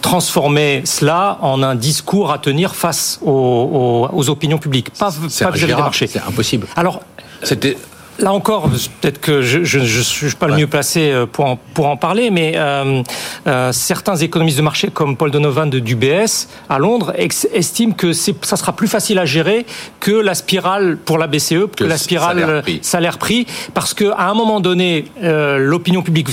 transformer 0.00 0.82
cela 0.84 1.38
en 1.42 1.62
un 1.62 1.74
discours 1.74 2.32
à 2.32 2.38
tenir 2.38 2.74
face 2.74 3.18
aux, 3.22 4.28
opinions 4.28 4.58
publiques, 4.58 4.90
pas, 4.90 5.10
pas 5.10 5.50
vis-à-vis 5.50 5.66
des 5.66 5.74
marchés. 5.74 6.06
C'est 6.06 6.22
impossible. 6.22 6.66
Alors, 6.76 7.02
c'était 7.42 7.76
Là 8.18 8.32
encore, 8.32 8.68
peut-être 9.00 9.20
que 9.20 9.42
je 9.42 9.78
ne 9.78 9.84
suis 9.84 10.34
pas 10.34 10.48
le 10.48 10.56
mieux 10.56 10.66
placé 10.66 11.10
euh, 11.10 11.26
pour 11.26 11.44
en, 11.44 11.56
pour 11.74 11.86
en 11.86 11.96
parler, 11.96 12.30
mais 12.30 12.54
euh, 12.56 13.02
euh, 13.46 13.72
certains 13.72 14.16
économistes 14.16 14.58
de 14.58 14.62
marché 14.62 14.88
comme 14.92 15.16
Paul 15.16 15.30
Donovan 15.30 15.70
de 15.70 15.78
d'UBS 15.78 16.48
à 16.68 16.78
Londres 16.78 17.12
estiment 17.16 17.92
que 17.92 18.12
ça 18.12 18.56
sera 18.56 18.72
plus 18.74 18.88
facile 18.88 19.18
à 19.18 19.24
gérer 19.24 19.66
que 20.00 20.10
la 20.10 20.34
spirale 20.34 20.96
pour 20.96 21.18
la 21.18 21.26
BCE, 21.26 21.68
que, 21.76 21.84
la 21.84 21.96
spirale 21.96 22.62
salaire-prix, 22.82 23.46
parce 23.74 23.94
qu'à 23.94 24.28
un 24.28 24.34
moment 24.34 24.60
donné, 24.60 25.06
euh, 25.22 25.58
l'opinion 25.58 26.02
publique 26.02 26.28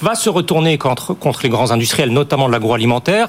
va 0.00 0.14
se 0.14 0.28
retourner 0.28 0.78
contre, 0.78 1.14
contre 1.14 1.40
les 1.42 1.48
grands 1.48 1.70
industriels, 1.70 2.10
notamment 2.10 2.46
de 2.46 2.52
l'agroalimentaire, 2.52 3.28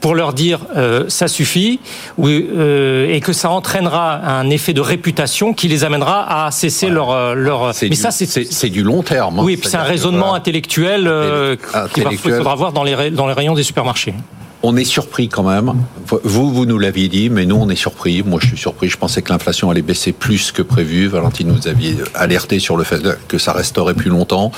pour 0.00 0.14
leur 0.14 0.32
dire 0.32 0.60
euh, 0.76 1.04
ça 1.08 1.28
suffit, 1.28 1.80
euh, 2.20 3.12
et 3.12 3.20
que 3.20 3.32
ça 3.32 3.50
entraînera 3.50 4.14
un 4.14 4.50
effet 4.50 4.72
de 4.72 4.80
réputation 4.80 5.52
qui 5.52 5.68
les 5.68 5.84
amènera 5.84 6.46
à 6.46 6.50
cesser 6.50 6.88
leur 6.88 7.34
mais 7.82 7.94
ça, 7.94 8.10
c'est 8.10 8.68
du 8.68 8.82
long 8.82 9.02
terme. 9.02 9.38
Hein. 9.38 9.42
Oui, 9.44 9.56
puis 9.56 9.68
c'est 9.68 9.76
un 9.76 9.82
raisonnement 9.82 10.34
intellectuel 10.34 11.06
euh, 11.06 11.56
qu'il 11.92 12.18
faudra 12.18 12.54
voir 12.54 12.72
dans 12.72 12.84
les, 12.84 13.10
dans 13.10 13.26
les 13.26 13.34
rayons 13.34 13.54
des 13.54 13.62
supermarchés. 13.62 14.14
On 14.62 14.76
est 14.76 14.84
surpris 14.84 15.28
quand 15.28 15.42
même. 15.42 15.72
Vous, 16.06 16.52
vous 16.52 16.66
nous 16.66 16.78
l'aviez 16.78 17.08
dit, 17.08 17.30
mais 17.30 17.46
nous, 17.46 17.56
on 17.56 17.70
est 17.70 17.76
surpris. 17.76 18.22
Moi, 18.22 18.38
je 18.42 18.48
suis 18.48 18.58
surpris. 18.58 18.90
Je 18.90 18.98
pensais 18.98 19.22
que 19.22 19.32
l'inflation 19.32 19.70
allait 19.70 19.80
baisser 19.80 20.12
plus 20.12 20.52
que 20.52 20.60
prévu. 20.60 21.06
Valentine, 21.06 21.48
nous 21.48 21.66
aviez 21.66 21.96
alerté 22.14 22.58
sur 22.58 22.76
le 22.76 22.84
fait 22.84 23.00
que 23.26 23.38
ça 23.38 23.52
resterait 23.52 23.94
plus 23.94 24.10
longtemps. 24.10 24.52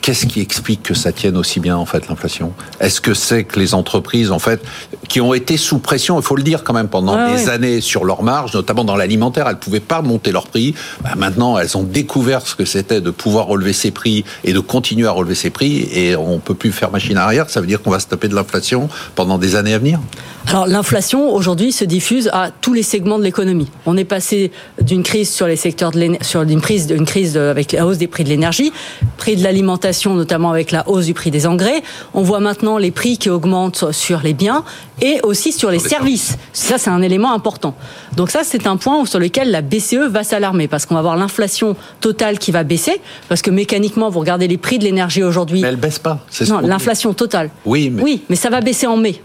Qu'est-ce 0.00 0.26
qui 0.26 0.40
explique 0.40 0.82
que 0.82 0.94
ça 0.94 1.12
tienne 1.12 1.36
aussi 1.36 1.60
bien 1.60 1.76
en 1.76 1.84
fait 1.84 2.08
l'inflation? 2.08 2.52
Est-ce 2.80 3.00
que 3.00 3.14
c'est 3.14 3.44
que 3.44 3.58
les 3.58 3.74
entreprises 3.74 4.30
en 4.30 4.38
fait 4.38 4.62
qui 5.08 5.20
ont 5.20 5.34
été 5.34 5.56
sous 5.56 5.78
pression, 5.78 6.18
il 6.18 6.22
faut 6.22 6.36
le 6.36 6.42
dire 6.42 6.62
quand 6.64 6.72
même 6.72 6.88
pendant 6.88 7.32
des 7.32 7.48
années 7.48 7.80
sur 7.80 8.04
leurs 8.04 8.22
marges, 8.22 8.54
notamment 8.54 8.84
dans 8.84 8.96
l'alimentaire, 8.96 9.48
elles 9.48 9.58
pouvaient 9.58 9.80
pas 9.80 10.00
monter 10.00 10.32
leurs 10.32 10.46
prix. 10.46 10.74
Bah, 11.02 11.10
maintenant, 11.16 11.58
elles 11.58 11.76
ont 11.76 11.82
découvert 11.82 12.46
ce 12.46 12.54
que 12.54 12.64
c'était 12.64 13.00
de 13.00 13.10
pouvoir 13.10 13.46
relever 13.46 13.72
ses 13.72 13.90
prix 13.90 14.24
et 14.44 14.52
de 14.52 14.60
continuer 14.60 15.06
à 15.06 15.10
relever 15.10 15.34
ses 15.34 15.50
prix 15.50 15.88
et 15.92 16.16
on 16.16 16.38
peut 16.38 16.54
plus 16.54 16.72
faire 16.72 16.90
machine 16.90 17.16
arrière. 17.16 17.50
Ça 17.50 17.60
veut 17.60 17.66
dire 17.66 17.82
qu'on 17.82 17.90
va 17.90 18.00
se 18.00 18.06
taper 18.06 18.28
de 18.28 18.34
l'inflation 18.34 18.88
pendant 19.14 19.38
des 19.38 19.56
années 19.56 19.74
à 19.74 19.78
venir? 19.78 20.00
Alors 20.46 20.66
l'inflation 20.66 21.34
aujourd'hui 21.34 21.72
se 21.72 21.84
diffuse 21.84 22.30
à 22.32 22.50
tous 22.50 22.72
les 22.72 22.82
segments 22.82 23.18
de 23.18 23.24
l'économie. 23.24 23.68
On 23.84 23.96
est 23.96 24.04
passé 24.04 24.52
d'une 24.80 25.02
crise 25.02 25.30
sur 25.30 25.46
les 25.46 25.56
secteurs 25.56 25.90
de 25.90 25.98
sur 26.22 26.42
une 26.42 26.60
prise 26.60 26.86
d'une 26.86 27.04
crise 27.04 27.36
avec 27.36 27.72
la 27.72 27.84
hausse 27.84 27.98
des 27.98 28.06
prix 28.06 28.24
de 28.24 28.30
l'énergie, 28.30 28.72
prix 29.18 29.36
de 29.36 29.42
l'alimentation 29.42 29.87
notamment 30.14 30.50
avec 30.50 30.70
la 30.70 30.88
hausse 30.88 31.06
du 31.06 31.14
prix 31.14 31.30
des 31.30 31.46
engrais. 31.46 31.82
On 32.14 32.22
voit 32.22 32.40
maintenant 32.40 32.78
les 32.78 32.90
prix 32.90 33.18
qui 33.18 33.30
augmentent 33.30 33.92
sur 33.92 34.20
les 34.20 34.34
biens 34.34 34.64
et 35.00 35.20
aussi 35.22 35.52
sur 35.52 35.70
les 35.70 35.78
services. 35.78 36.38
Ça, 36.52 36.78
c'est 36.78 36.90
un 36.90 37.02
élément 37.02 37.32
important. 37.32 37.74
Donc 38.16 38.30
ça, 38.30 38.40
c'est 38.44 38.66
un 38.66 38.76
point 38.76 39.04
sur 39.06 39.18
lequel 39.18 39.50
la 39.50 39.62
BCE 39.62 40.08
va 40.10 40.24
s'alarmer 40.24 40.68
parce 40.68 40.86
qu'on 40.86 40.94
va 40.94 41.02
voir 41.02 41.16
l'inflation 41.16 41.76
totale 42.00 42.38
qui 42.38 42.50
va 42.50 42.64
baisser 42.64 43.00
parce 43.28 43.42
que 43.42 43.50
mécaniquement, 43.50 44.10
vous 44.10 44.20
regardez 44.20 44.48
les 44.48 44.58
prix 44.58 44.78
de 44.78 44.84
l'énergie 44.84 45.22
aujourd'hui. 45.22 45.60
Mais 45.60 45.68
elle 45.68 45.76
baisse 45.76 45.98
pas. 45.98 46.24
Non, 46.48 46.60
l'inflation 46.60 47.14
totale. 47.14 47.50
Oui, 47.64 47.90
mais... 47.90 48.02
oui, 48.02 48.22
mais 48.28 48.36
ça 48.36 48.50
va 48.50 48.60
baisser 48.60 48.86
en 48.86 48.96
mai. 48.96 49.20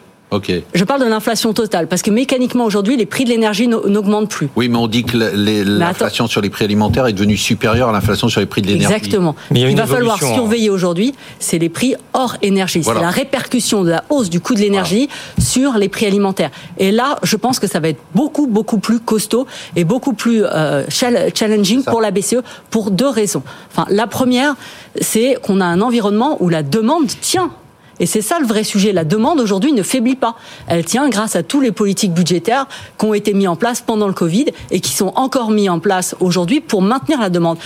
Je 0.74 0.84
parle 0.84 1.02
de 1.02 1.06
l'inflation 1.08 1.54
totale, 1.54 1.88
parce 1.88 2.02
que 2.02 2.12
mécaniquement 2.12 2.65
aujourd'hui, 2.65 2.98
les 2.98 3.06
prix 3.06 3.24
de 3.26 3.30
l'énergie 3.30 3.67
n'augmentent 3.67 4.30
plus. 4.30 4.50
Oui, 4.56 4.69
mais 4.69 4.78
on 4.78 4.88
dit 4.88 5.04
que 5.04 5.17
l'inflation 5.17 6.28
sur 6.28 6.41
les 6.41 6.50
prix 6.50 6.65
alimentaires 6.65 7.08
est 7.08 7.13
devenue 7.13 7.38
supérieure 7.38 7.89
à 7.89 7.91
l'inflation 7.91 8.30
sur 8.30 8.39
les 8.39 8.46
prix 8.46 8.62
de 8.62 8.67
l'énergie. 8.67 8.96
Exactement. 8.96 9.36
il, 9.54 9.76
va 9.76 9.86
falloir 9.86 10.17
hein. 10.22 10.34
surveiller 10.34 10.69
aujourd'hui, 10.69 11.13
c'est 11.39 11.60
les 11.60 11.69
prix 11.69 11.96
hors 12.13 12.38
énergie. 12.41 12.84
C'est 12.84 12.93
la 12.93 13.10
répercussion 13.10 13.84
de 13.84 13.91
la 13.91 14.04
hausse 14.10 14.30
du 14.30 14.39
coût 14.39 14.56
de 14.56 14.60
l'énergie 14.60 15.10
sur 15.39 15.74
les 15.74 15.89
prix 15.89 16.06
alimentaires. 16.06 16.52
Et 16.78 16.91
là, 16.91 17.17
je 17.24 17.36
pense 17.36 17.60
que 17.60 17.67
ça 17.67 17.80
va 17.80 17.89
être 17.89 18.02
beaucoup, 18.15 18.48
beaucoup 18.48 18.78
plus 18.78 19.00
costaud 19.00 19.48
et 19.76 19.84
beaucoup 19.84 20.13
plus 20.13 20.43
euh, 20.43 20.84
challenging 20.89 21.84
pour 21.84 22.02
la 22.02 22.12
BCE 22.12 22.41
pour 22.69 22.91
deux 22.91 23.10
raisons. 23.10 23.43
Enfin, 23.72 23.86
la 23.89 24.08
première, 24.08 24.56
c'est 25.00 25.38
qu'on 25.41 25.62
a 25.62 25.65
un 25.65 25.82
environnement 25.82 26.38
où 26.41 26.50
la 26.50 26.63
demande 26.63 27.08
tient 27.22 27.52
et 28.04 28.06
c'est 28.06 28.22
ça 28.22 28.38
le 28.38 28.46
vrai 28.46 28.66
sujet. 28.66 28.92
La 28.92 29.06
demande 29.06 29.39
aujourd'hui 29.39 29.72
ne 29.72 29.82
faiblit 29.82 30.18
pas. 30.18 30.36
Elle 30.68 30.84
tient 30.84 31.08
grâce 31.08 31.38
à 31.38 31.42
tous 31.42 31.62
les 31.62 31.72
politiques 31.72 32.13
budgétaires 32.13 32.66
qui 33.00 33.06
ont 33.06 33.13
été 33.13 33.34
mis 33.34 33.48
en 33.48 33.56
place 33.56 33.80
pendant 33.80 34.08
le 34.08 34.13
Covid 34.13 34.48
et 34.72 34.82
qui 34.82 34.92
sont 34.92 35.13
encore 35.16 35.52
mis 35.52 35.70
en 35.70 35.80
place 35.80 36.13
aujourd'hui 36.20 36.60
pour 36.60 36.82
maintenir 36.82 37.22
la 37.22 37.30
demande. 37.30 37.60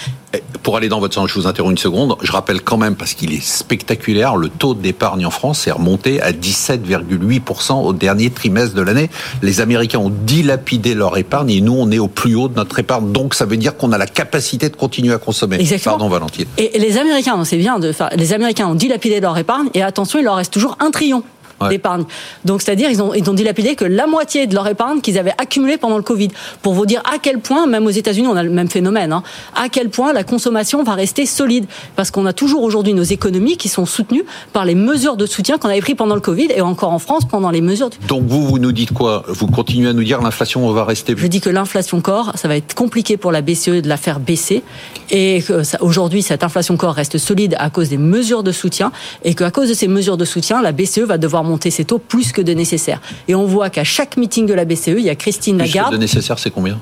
Pour 0.62 0.76
aller 0.76 0.90
dans 0.90 1.00
votre 1.00 1.16
sens, 1.16 1.30
je 1.30 1.36
vous 1.36 1.48
interromps 1.48 1.72
une 1.72 1.78
seconde. 1.78 2.18
Je 2.22 2.32
rappelle 2.32 2.62
quand 2.62 2.78
même, 2.78 2.96
parce 2.96 3.14
qu'il 3.14 3.34
est 3.34 3.42
spectaculaire, 3.42 4.36
le 4.36 4.50
taux 4.50 4.74
d'épargne 4.74 5.26
en 5.26 5.32
France 5.32 5.66
est 5.68 5.72
remonté 5.72 6.22
à 6.22 6.32
17,8% 6.34 7.84
au 7.84 7.94
dernier 7.94 8.30
trimestre 8.30 8.76
de 8.76 8.82
l'année. 8.82 9.10
Les 9.42 9.62
Américains 9.62 10.00
ont 10.00 10.12
dilapidé 10.12 10.94
leur 10.94 11.18
épargne 11.18 11.50
et 11.50 11.62
nous, 11.62 11.74
on 11.74 11.90
est 11.92 12.00
au 12.00 12.10
plus 12.10 12.36
haut 12.36 12.50
de 12.50 12.56
notre 12.56 12.78
épargne. 12.78 13.12
Donc, 13.14 13.34
ça 13.34 13.46
veut 13.46 13.56
dire 13.56 13.78
qu'on 13.78 13.94
a 13.94 13.98
la 13.98 14.06
capacité 14.06 14.70
de 14.70 14.76
continuer 14.76 15.14
à 15.14 15.18
consommer. 15.18 15.58
Exactement. 15.60 15.98
Pardon, 15.98 16.10
Valentine. 16.10 16.46
Et 16.58 16.78
les 16.78 16.98
Américains, 16.98 17.36
on 17.38 17.46
sait 17.46 17.58
bien, 17.58 17.80
de, 17.80 17.94
les 18.16 18.34
Américains 18.34 18.68
ont 18.68 18.76
dilapidé 18.76 19.22
leur 19.22 19.38
épargne 19.38 19.70
et 19.74 19.82
attention, 19.82 20.20
il 20.34 20.38
reste 20.38 20.54
toujours 20.54 20.78
un 20.80 20.92
trillion 20.92 21.24
d'épargne. 21.70 22.06
Donc 22.46 22.62
c'est-à-dire 22.62 22.90
ils 22.90 23.02
ont 23.02 23.14
ils 23.14 23.30
ont 23.30 23.34
dilapidé 23.34 23.76
que 23.76 23.86
la 23.86 24.08
moitié 24.08 24.48
de 24.48 24.56
leur 24.56 24.68
épargne 24.68 25.02
qu'ils 25.02 25.18
avaient 25.18 25.34
accumulée 25.38 25.78
pendant 25.78 25.98
le 25.98 26.04
Covid. 26.04 26.30
Pour 26.62 26.74
vous 26.74 26.86
dire 26.86 27.02
à 27.12 27.18
quel 27.20 27.40
point, 27.40 27.68
même 27.68 27.86
aux 27.86 27.92
États-Unis, 27.92 28.28
on 28.28 28.36
a 28.36 28.44
le 28.44 28.50
même 28.50 28.70
phénomène. 28.70 29.14
Hein, 29.14 29.24
à 29.56 29.70
quel 29.70 29.90
point 29.90 30.14
la 30.14 30.24
consommation 30.24 30.84
va 30.84 30.94
rester 30.94 31.26
solide 31.26 31.66
parce 31.96 32.12
qu'on 32.12 32.26
a 32.26 32.34
toujours 32.34 32.64
aujourd'hui 32.64 32.94
nos 32.94 33.04
économies 33.04 33.58
qui 33.58 33.70
sont 33.70 33.86
soutenues 33.86 34.24
par 34.54 34.66
les 34.66 34.76
mesures 34.76 35.18
de 35.18 35.26
soutien 35.26 35.58
qu'on 35.58 35.70
avait 35.70 35.82
pris 35.82 35.96
pendant 35.96 36.16
le 36.16 36.22
Covid 36.22 36.48
et 36.56 36.62
encore 36.62 36.92
en 36.92 37.00
France 37.00 37.26
pendant 37.26 37.50
les 37.50 37.62
mesures. 37.62 37.90
Donc 38.08 38.24
vous 38.26 38.48
vous 38.48 38.60
nous 38.60 38.72
dites 38.72 38.94
quoi? 38.94 39.24
Vous 39.28 39.48
continuez 39.48 39.90
à 39.90 39.94
nous 39.94 40.04
dire 40.04 40.22
l'inflation 40.22 40.72
va 40.72 40.84
rester. 40.84 41.16
Je 41.18 41.28
dis 41.28 41.42
que 41.42 41.50
l'inflation 41.50 42.02
corps, 42.02 42.34
ça 42.36 42.48
va 42.48 42.56
être 42.56 42.76
compliqué 42.76 43.18
pour 43.18 43.32
la 43.32 43.42
BCE 43.42 43.82
de 43.82 43.88
la 43.88 43.98
faire 43.98 44.20
baisser 44.20 44.64
et 45.10 45.44
aujourd'hui 45.80 46.22
cette 46.22 46.44
inflation 46.44 46.78
corps 46.78 46.94
reste 46.94 47.18
solide 47.18 47.56
à 47.60 47.70
cause 47.70 47.90
des 47.90 47.98
mesures 47.98 48.44
de 48.44 48.52
soutien 48.52 48.92
et 49.24 49.34
qu'à 49.34 49.52
cause 49.52 49.70
de 49.70 49.74
ces 49.74 49.88
mesures 49.88 50.18
de 50.18 50.26
soutien, 50.26 50.62
la 50.62 50.72
BCE 50.72 51.00
va 51.00 51.18
devoir 51.18 51.44
monter 51.48 51.72
ses 51.72 51.86
taux 51.86 52.00
plus 52.00 52.32
que 52.32 52.42
de 52.42 52.54
nécessaire. 52.54 53.02
Et 53.28 53.36
on 53.36 53.46
voit 53.46 53.70
qu'à 53.70 53.84
chaque 53.84 54.18
meeting 54.18 54.46
de 54.46 54.54
la 54.54 54.66
BCE, 54.66 54.88
il 54.90 55.02
y 55.02 55.10
a 55.10 55.16
Christine 55.16 55.58
Lagarde. 55.58 55.90
Plus 55.90 55.98
que 55.98 56.02
de 56.02 56.02
nécessaire, 56.02 56.40
c'est 56.40 56.52
combien? 56.52 56.80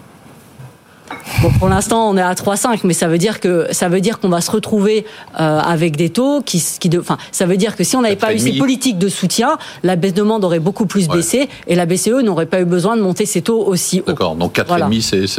Bon, 1.41 1.49
pour 1.51 1.69
l'instant, 1.69 2.09
on 2.09 2.17
est 2.17 2.21
à 2.21 2.33
3,5, 2.33 2.81
mais 2.83 2.93
ça 2.93 3.07
veut 3.07 3.17
dire 3.17 3.39
que 3.39 3.67
ça 3.71 3.89
veut 3.89 4.01
dire 4.01 4.19
qu'on 4.19 4.29
va 4.29 4.41
se 4.41 4.51
retrouver 4.51 5.05
euh, 5.39 5.59
avec 5.59 5.95
des 5.95 6.09
taux 6.09 6.41
qui, 6.41 6.63
qui 6.79 6.89
de, 6.89 6.99
enfin, 6.99 7.17
ça 7.31 7.45
veut 7.45 7.57
dire 7.57 7.75
que 7.75 7.83
si 7.83 7.95
on 7.95 8.01
n'avait 8.01 8.15
pas 8.15 8.33
eu 8.33 8.39
ces 8.39 8.53
politiques 8.53 8.97
de 8.97 9.09
soutien, 9.09 9.57
la 9.83 9.95
baisse 9.95 10.13
de 10.13 10.25
demande 10.25 10.43
aurait 10.43 10.59
beaucoup 10.59 10.87
plus 10.87 11.07
baissé 11.07 11.49
et 11.67 11.75
la 11.75 11.85
BCE 11.85 12.23
n'aurait 12.23 12.47
pas 12.47 12.59
eu 12.59 12.65
besoin 12.65 12.97
de 12.97 13.01
monter 13.01 13.25
ses 13.25 13.41
taux 13.41 13.63
aussi 13.63 14.01
haut. 14.01 14.05
D'accord, 14.07 14.35
donc 14.35 14.57
4,5 14.57 14.65
voilà. 14.67 14.89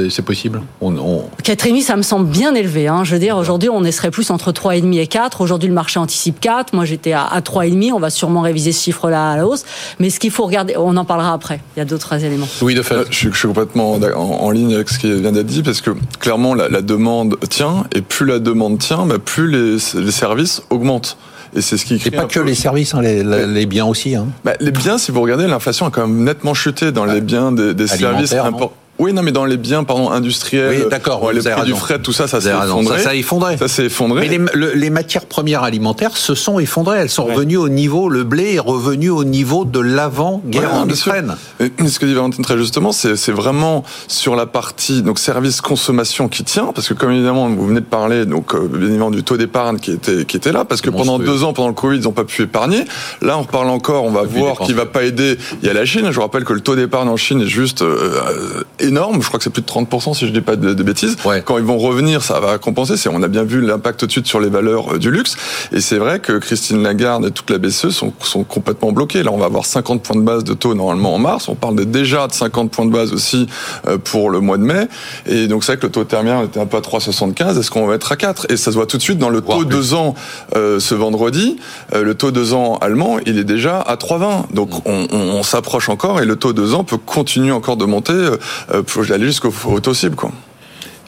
c'est 0.08 0.22
possible? 0.22 0.62
On, 0.80 0.96
on... 0.96 1.24
4,5 1.42 1.82
ça 1.82 1.96
me 1.96 2.02
semble 2.02 2.26
bien 2.26 2.54
élevé. 2.54 2.86
Hein. 2.88 3.04
Je 3.04 3.14
veux 3.14 3.18
dire, 3.18 3.36
aujourd'hui, 3.36 3.68
on 3.68 3.82
serait 3.90 4.10
plus 4.10 4.30
entre 4.30 4.52
3,5 4.52 4.98
et 4.98 5.06
4. 5.06 5.40
Aujourd'hui, 5.40 5.68
le 5.68 5.74
marché 5.74 5.98
anticipe 5.98 6.40
4. 6.40 6.72
Moi, 6.74 6.84
j'étais 6.84 7.12
à, 7.12 7.24
à 7.24 7.40
3,5. 7.40 7.92
On 7.92 7.98
va 7.98 8.10
sûrement 8.10 8.42
réviser 8.42 8.72
ce 8.72 8.84
chiffre-là 8.84 9.32
à 9.32 9.36
la 9.36 9.46
hausse. 9.46 9.64
Mais 9.98 10.10
ce 10.10 10.20
qu'il 10.20 10.30
faut 10.30 10.44
regarder, 10.44 10.76
on 10.76 10.96
en 10.96 11.04
parlera 11.04 11.32
après. 11.32 11.60
Il 11.76 11.80
y 11.80 11.82
a 11.82 11.84
d'autres 11.84 12.12
éléments. 12.24 12.48
Oui, 12.62 12.74
de 12.74 12.82
fait. 12.82 12.94
Euh, 12.94 13.04
je, 13.10 13.30
je, 13.30 13.36
suis 13.36 13.48
complètement 13.48 13.94
en, 13.94 14.02
en, 14.02 14.50
ligne 14.50 14.74
avec 14.74 14.88
ce 14.88 14.98
qui 14.98 15.12
vient 15.20 15.32
d'être 15.32 15.46
dit 15.46 15.62
parce 15.62 15.75
que 15.80 15.90
clairement, 16.20 16.54
la, 16.54 16.68
la, 16.68 16.82
demande 16.82 17.38
tient, 17.48 17.84
et 17.94 18.00
plus 18.00 18.26
la 18.26 18.38
demande 18.38 18.78
tient, 18.78 19.06
bah, 19.06 19.18
plus 19.18 19.50
les, 19.50 19.76
les, 20.00 20.10
services 20.10 20.62
augmentent. 20.70 21.16
Et 21.54 21.60
c'est 21.60 21.76
ce 21.76 21.84
qui 21.84 21.98
crée. 21.98 22.08
Et 22.08 22.16
pas 22.16 22.24
que 22.26 22.40
les 22.40 22.54
services, 22.54 22.94
hein, 22.94 23.00
les, 23.00 23.22
les, 23.22 23.66
biens 23.66 23.86
aussi. 23.86 24.14
Hein. 24.14 24.26
Bah, 24.44 24.54
les 24.60 24.72
biens, 24.72 24.98
si 24.98 25.12
vous 25.12 25.20
regardez, 25.20 25.46
l'inflation 25.46 25.86
a 25.86 25.90
quand 25.90 26.06
même 26.06 26.24
nettement 26.24 26.54
chuté 26.54 26.92
dans 26.92 27.04
les 27.04 27.20
biens 27.20 27.52
des, 27.52 27.74
des 27.74 27.86
services 27.86 28.32
importants. 28.32 28.72
Oui, 28.98 29.12
non, 29.12 29.22
mais 29.22 29.32
dans 29.32 29.44
les 29.44 29.56
biens, 29.58 29.84
pardon, 29.84 30.10
industriels, 30.10 30.84
oui, 30.84 30.90
d'accord, 30.90 31.30
les 31.32 31.40
prix 31.40 31.64
du 31.64 31.74
fret, 31.74 31.98
tout 31.98 32.12
ça, 32.12 32.26
ça 32.26 32.40
s'est 32.40 32.50
effondré. 32.50 32.98
Ça 32.98 33.10
s'est 33.10 33.18
effondré. 33.18 33.56
Ça 33.58 33.68
s'est 33.68 33.84
effondré. 33.86 34.22
Mais 34.22 34.28
les, 34.28 34.44
le, 34.54 34.72
les, 34.72 34.90
matières 34.90 35.26
premières 35.26 35.62
alimentaires 35.62 36.16
se 36.16 36.34
sont 36.34 36.58
effondrées. 36.58 36.98
Elles 36.98 37.10
sont 37.10 37.26
ouais. 37.26 37.34
revenues 37.34 37.58
au 37.58 37.68
niveau, 37.68 38.08
le 38.08 38.24
blé 38.24 38.54
est 38.54 38.58
revenu 38.58 39.10
au 39.10 39.24
niveau 39.24 39.64
de 39.64 39.80
l'avant-guerre 39.80 40.72
ouais, 40.72 40.78
en 40.78 40.88
Ukraine. 40.88 41.36
Ce 41.60 41.98
que 41.98 42.06
dit 42.06 42.14
Valentine 42.14 42.44
très 42.44 42.56
justement, 42.56 42.92
c'est 42.92 43.32
vraiment 43.32 43.84
sur 44.08 44.34
la 44.34 44.46
partie 44.46 45.02
donc 45.02 45.18
service 45.18 45.60
consommation 45.60 46.28
qui 46.28 46.44
tient, 46.44 46.72
parce 46.74 46.88
que 46.88 46.94
comme 46.94 47.12
évidemment 47.12 47.48
vous 47.48 47.66
venez 47.66 47.80
de 47.80 47.86
parler, 47.86 48.24
donc 48.24 48.54
euh, 48.54 48.66
bien 48.66 48.88
évidemment 48.88 49.10
du 49.10 49.22
taux 49.22 49.36
d'épargne 49.36 49.78
qui 49.78 49.92
était 49.92 50.24
qui 50.24 50.36
était 50.36 50.52
là, 50.52 50.64
parce 50.64 50.80
que 50.80 50.90
pendant 50.90 51.18
deux 51.18 51.44
ans, 51.44 51.52
pendant 51.52 51.68
le 51.68 51.74
Covid, 51.74 51.98
ils 51.98 52.04
n'ont 52.04 52.12
pas 52.12 52.24
pu 52.24 52.42
épargner. 52.42 52.84
Là, 53.20 53.38
on 53.38 53.42
reparle 53.42 53.68
encore, 53.68 54.04
on 54.04 54.10
va 54.10 54.22
voir 54.22 54.58
qui 54.60 54.72
va 54.72 54.86
pas 54.86 55.04
aider. 55.04 55.36
Il 55.62 55.66
y 55.66 55.70
a 55.70 55.74
la 55.74 55.84
Chine. 55.84 56.06
Je 56.10 56.16
vous 56.16 56.22
rappelle 56.22 56.44
que 56.44 56.52
le 56.52 56.60
taux 56.60 56.76
d'épargne 56.76 57.08
en 57.08 57.16
Chine 57.16 57.42
est 57.42 57.46
juste 57.46 57.82
euh, 57.82 58.64
énorme. 58.86 59.22
Je 59.22 59.26
crois 59.28 59.38
que 59.38 59.44
c'est 59.44 59.50
plus 59.50 59.62
de 59.62 59.66
30% 59.66 60.14
si 60.14 60.26
je 60.26 60.32
dis 60.32 60.40
pas 60.40 60.56
de, 60.56 60.74
de 60.74 60.82
bêtises. 60.82 61.16
Ouais. 61.24 61.42
Quand 61.44 61.58
ils 61.58 61.64
vont 61.64 61.78
revenir, 61.78 62.22
ça 62.22 62.40
va 62.40 62.58
compenser. 62.58 62.96
C'est, 62.96 63.08
on 63.08 63.22
a 63.22 63.28
bien 63.28 63.44
vu 63.44 63.60
l'impact 63.60 64.00
tout 64.00 64.06
de 64.06 64.12
suite 64.12 64.26
sur 64.26 64.40
les 64.40 64.48
valeurs 64.48 64.94
euh, 64.94 64.98
du 64.98 65.10
luxe. 65.10 65.36
Et 65.72 65.80
c'est 65.80 65.98
vrai 65.98 66.20
que 66.20 66.38
Christine 66.38 66.82
Lagarde 66.82 67.26
et 67.26 67.30
toute 67.30 67.50
la 67.50 67.58
BCE 67.58 67.90
sont, 67.90 68.12
sont 68.20 68.44
complètement 68.44 68.92
bloqués. 68.92 69.22
Là, 69.22 69.32
on 69.32 69.38
va 69.38 69.46
avoir 69.46 69.64
50 69.64 70.02
points 70.02 70.16
de 70.16 70.22
base 70.22 70.44
de 70.44 70.54
taux 70.54 70.74
normalement 70.74 71.14
en 71.14 71.18
mars. 71.18 71.48
On 71.48 71.54
parle 71.54 71.76
de 71.76 71.84
déjà 71.84 72.26
de 72.26 72.32
50 72.32 72.70
points 72.70 72.86
de 72.86 72.92
base 72.92 73.12
aussi 73.12 73.46
euh, 73.86 73.98
pour 73.98 74.30
le 74.30 74.40
mois 74.40 74.58
de 74.58 74.62
mai. 74.62 74.88
Et 75.26 75.46
donc 75.48 75.64
c'est 75.64 75.72
vrai 75.72 75.80
que 75.80 75.86
le 75.86 75.92
taux 75.92 76.04
termien 76.04 76.42
était 76.42 76.60
un 76.60 76.66
peu 76.66 76.76
à 76.76 76.80
3,75. 76.80 77.58
Est-ce 77.58 77.70
qu'on 77.70 77.86
va 77.86 77.94
être 77.94 78.12
à 78.12 78.16
4 78.16 78.46
Et 78.50 78.56
ça 78.56 78.70
se 78.70 78.76
voit 78.76 78.86
tout 78.86 78.96
de 78.96 79.02
suite 79.02 79.18
dans 79.18 79.30
le 79.30 79.40
taux 79.40 79.64
2 79.64 79.94
ans 79.94 80.14
euh, 80.54 80.80
ce 80.80 80.94
vendredi. 80.94 81.56
Euh, 81.94 82.02
le 82.02 82.14
taux 82.14 82.30
2 82.30 82.52
ans 82.54 82.76
allemand, 82.80 83.18
il 83.26 83.38
est 83.38 83.44
déjà 83.44 83.80
à 83.80 83.96
3,20. 83.96 84.54
Donc 84.54 84.70
on, 84.86 85.06
on, 85.12 85.18
on 85.18 85.42
s'approche 85.42 85.88
encore 85.88 86.20
et 86.20 86.24
le 86.24 86.36
taux 86.36 86.52
2 86.52 86.74
ans 86.74 86.84
peut 86.84 86.98
continuer 86.98 87.52
encore 87.52 87.76
de 87.76 87.84
monter. 87.84 88.12
Euh, 88.12 88.75
pour 88.82 89.10
aller 89.10 89.26
jusqu'au 89.26 89.52
taux 89.80 89.94
cible, 89.94 90.16
quoi. 90.16 90.32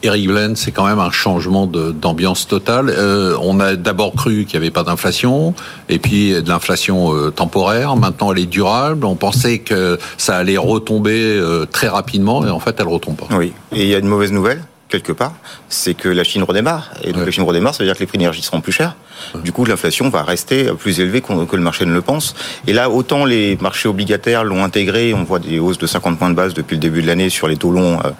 Eric 0.01 0.27
Blen, 0.27 0.55
c'est 0.55 0.71
quand 0.71 0.87
même 0.87 0.99
un 0.99 1.11
changement 1.11 1.67
d'ambiance 1.67 2.47
totale. 2.47 2.89
Euh, 2.89 3.35
on 3.41 3.59
a 3.59 3.75
d'abord 3.75 4.13
cru 4.13 4.45
qu'il 4.45 4.57
n'y 4.59 4.65
avait 4.65 4.71
pas 4.71 4.83
d'inflation, 4.83 5.53
et 5.89 5.99
puis 5.99 6.31
de 6.41 6.47
l'inflation 6.47 7.13
euh, 7.13 7.31
temporaire. 7.31 7.95
Maintenant, 7.95 8.31
elle 8.31 8.39
est 8.39 8.45
durable. 8.45 9.05
On 9.05 9.15
pensait 9.15 9.59
que 9.59 9.99
ça 10.17 10.37
allait 10.37 10.57
retomber 10.57 11.19
euh, 11.19 11.65
très 11.65 11.89
rapidement, 11.89 12.45
et 12.45 12.49
en 12.49 12.59
fait, 12.59 12.75
elle 12.79 12.87
ne 12.87 12.91
retombe 12.91 13.17
pas. 13.17 13.27
Oui. 13.35 13.51
Et 13.73 13.83
il 13.83 13.89
y 13.89 13.95
a 13.95 13.97
une 13.97 14.07
mauvaise 14.07 14.31
nouvelle? 14.31 14.63
Quelque 14.89 15.11
part, 15.11 15.33
c'est 15.69 15.93
que 15.93 16.09
la 16.09 16.23
Chine 16.23 16.43
redémarre. 16.43 16.91
Et 17.03 17.07
donc 17.11 17.21
ouais. 17.21 17.25
la 17.25 17.31
Chine 17.31 17.43
redémarre, 17.43 17.75
ça 17.75 17.83
veut 17.83 17.87
dire 17.87 17.95
que 17.95 18.01
les 18.01 18.07
prix 18.07 18.17
d'énergie 18.17 18.41
seront 18.41 18.59
plus 18.59 18.71
chers. 18.71 18.95
Du 19.43 19.51
coup, 19.51 19.65
l'inflation 19.65 20.09
va 20.09 20.23
rester 20.23 20.65
plus 20.77 20.99
élevée 20.99 21.21
que 21.21 21.55
le 21.55 21.61
marché 21.61 21.85
ne 21.85 21.93
le 21.93 22.01
pense. 22.01 22.35
Et 22.67 22.73
là, 22.73 22.89
autant 22.89 23.25
les 23.25 23.57
marchés 23.61 23.87
obligataires 23.87 24.43
l'ont 24.43 24.63
intégré, 24.63 25.13
on 25.13 25.23
voit 25.23 25.39
des 25.39 25.59
hausses 25.59 25.77
de 25.77 25.87
50 25.87 26.17
points 26.17 26.29
de 26.29 26.35
base 26.35 26.53
depuis 26.53 26.75
le 26.75 26.81
début 26.81 27.01
de 27.01 27.07
l'année 27.07 27.29
sur 27.29 27.47
les 27.47 27.57
taux 27.57 27.71
longs 27.71 27.99
euh, 27.99 28.11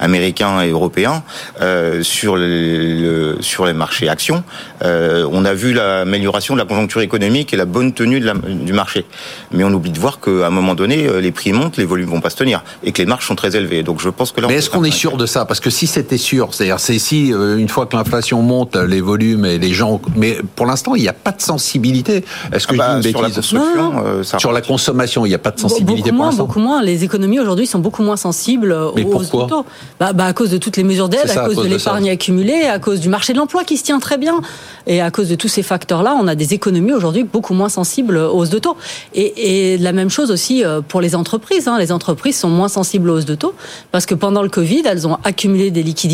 américains 0.00 0.62
et 0.62 0.70
européens. 0.70 1.22
Euh, 1.60 2.02
sur, 2.02 2.36
les, 2.36 3.00
le, 3.00 3.36
sur 3.40 3.66
les 3.66 3.72
marchés 3.72 4.08
actions, 4.08 4.42
euh, 4.82 5.28
on 5.30 5.44
a 5.44 5.54
vu 5.54 5.72
l'amélioration 5.72 6.54
de 6.54 6.58
la 6.58 6.66
conjoncture 6.66 7.00
économique 7.00 7.52
et 7.52 7.56
la 7.56 7.64
bonne 7.64 7.92
tenue 7.92 8.20
de 8.20 8.26
la, 8.26 8.34
du 8.34 8.72
marché. 8.72 9.04
Mais 9.52 9.62
on 9.64 9.72
oublie 9.72 9.92
de 9.92 9.98
voir 9.98 10.20
qu'à 10.20 10.46
un 10.46 10.50
moment 10.50 10.74
donné, 10.74 11.08
les 11.20 11.32
prix 11.32 11.52
montent, 11.52 11.76
les 11.76 11.84
volumes 11.84 12.08
vont 12.08 12.20
pas 12.20 12.30
se 12.30 12.36
tenir 12.36 12.64
et 12.82 12.92
que 12.92 12.98
les 12.98 13.06
marges 13.06 13.26
sont 13.26 13.36
très 13.36 13.56
élevées. 13.56 13.82
Donc 13.82 14.00
je 14.00 14.08
pense 14.08 14.32
que 14.32 14.40
là. 14.40 14.48
Mais 14.48 14.54
est-ce 14.54 14.70
qu'on 14.70 14.84
est 14.84 14.90
sûr 14.90 15.16
de 15.16 15.26
ça? 15.26 15.44
Parce 15.44 15.60
que 15.60 15.70
si 15.70 15.86
c'était 15.86 16.15
sûr, 16.18 16.54
c'est-à-dire 16.54 16.80
c'est 16.80 16.98
si 16.98 17.28
une 17.28 17.68
fois 17.68 17.86
que 17.86 17.96
l'inflation 17.96 18.42
monte, 18.42 18.76
les 18.76 19.00
volumes 19.00 19.44
et 19.44 19.58
les 19.58 19.72
gens, 19.72 20.00
mais 20.16 20.38
pour 20.54 20.66
l'instant, 20.66 20.94
il 20.94 21.02
n'y 21.02 21.08
a 21.08 21.12
pas 21.12 21.32
de 21.32 21.42
sensibilité. 21.42 22.24
Est-ce 22.52 22.66
que 22.66 22.74
ah 22.74 22.78
bah, 22.78 22.96
je 22.96 23.08
dis 23.08 23.14
une 23.14 23.20
bêtise 23.20 23.40
Sur 23.40 23.58
la 23.58 23.62
construction, 23.62 23.92
non, 23.92 24.02
euh, 24.04 24.22
ça 24.22 24.38
Sur 24.38 24.52
la 24.52 24.60
consommation, 24.60 25.26
il 25.26 25.30
n'y 25.30 25.34
a 25.34 25.38
pas 25.38 25.50
de 25.50 25.60
sensibilité 25.60 26.10
beaucoup 26.10 26.22
pour 26.22 26.32
moins, 26.32 26.34
beaucoup 26.34 26.60
moins. 26.60 26.82
Les 26.82 27.04
économies 27.04 27.40
aujourd'hui 27.40 27.66
sont 27.66 27.78
beaucoup 27.78 28.02
moins 28.02 28.16
sensibles 28.16 28.76
Mais 28.94 29.04
aux 29.04 29.08
pourquoi 29.08 29.46
taux. 29.46 29.66
Bah, 29.98 30.12
bah, 30.12 30.26
à 30.26 30.32
cause 30.32 30.50
de 30.50 30.58
toutes 30.58 30.76
les 30.76 30.84
mesures 30.84 31.08
d'aide, 31.08 31.30
à, 31.30 31.46
cause 31.46 31.56
de 31.56 31.68
l'épargne 31.68 32.10
accumulée, 32.10 32.64
à 32.66 32.78
cause 32.78 33.00
du 33.00 33.08
marché 33.08 33.32
de 33.32 33.38
l'emploi 33.38 33.64
qui 33.64 33.76
se 33.76 33.84
tient 33.84 33.98
très 33.98 34.18
bien, 34.18 34.40
et 34.86 35.00
à 35.00 35.10
cause 35.10 35.28
de 35.28 35.34
tous 35.34 35.48
ces 35.48 35.62
facteurs-là, 35.62 36.16
on 36.20 36.28
a 36.28 36.34
des 36.34 36.54
économies 36.54 36.92
aujourd'hui 36.92 37.24
beaucoup 37.24 37.54
moins 37.54 37.68
sensibles 37.68 38.16
aux 38.16 38.38
hausses 38.38 38.50
de 38.50 38.58
taux. 38.58 38.76
Et, 39.14 39.74
et 39.74 39.78
la 39.78 39.92
même 39.92 40.10
chose 40.10 40.30
aussi 40.30 40.64
euh, 40.64 40.80
pour 40.86 41.00
les 41.00 41.14
entreprises. 41.14 41.68
Hein. 41.68 41.78
Les 41.78 41.92
entreprises 41.92 42.38
sont 42.38 42.48
moins 42.48 42.68
sensibles 42.68 43.10
aux 43.10 43.18
hausses 43.18 43.24
de 43.24 43.34
taux 43.34 43.54
parce 43.92 44.06
que 44.06 44.14
pendant 44.14 44.42
le 44.42 44.48
Covid, 44.48 44.82
elles 44.84 45.06
ont 45.06 45.18
accumulé 45.24 45.70
des 45.70 45.82
liquidités, 45.82 46.05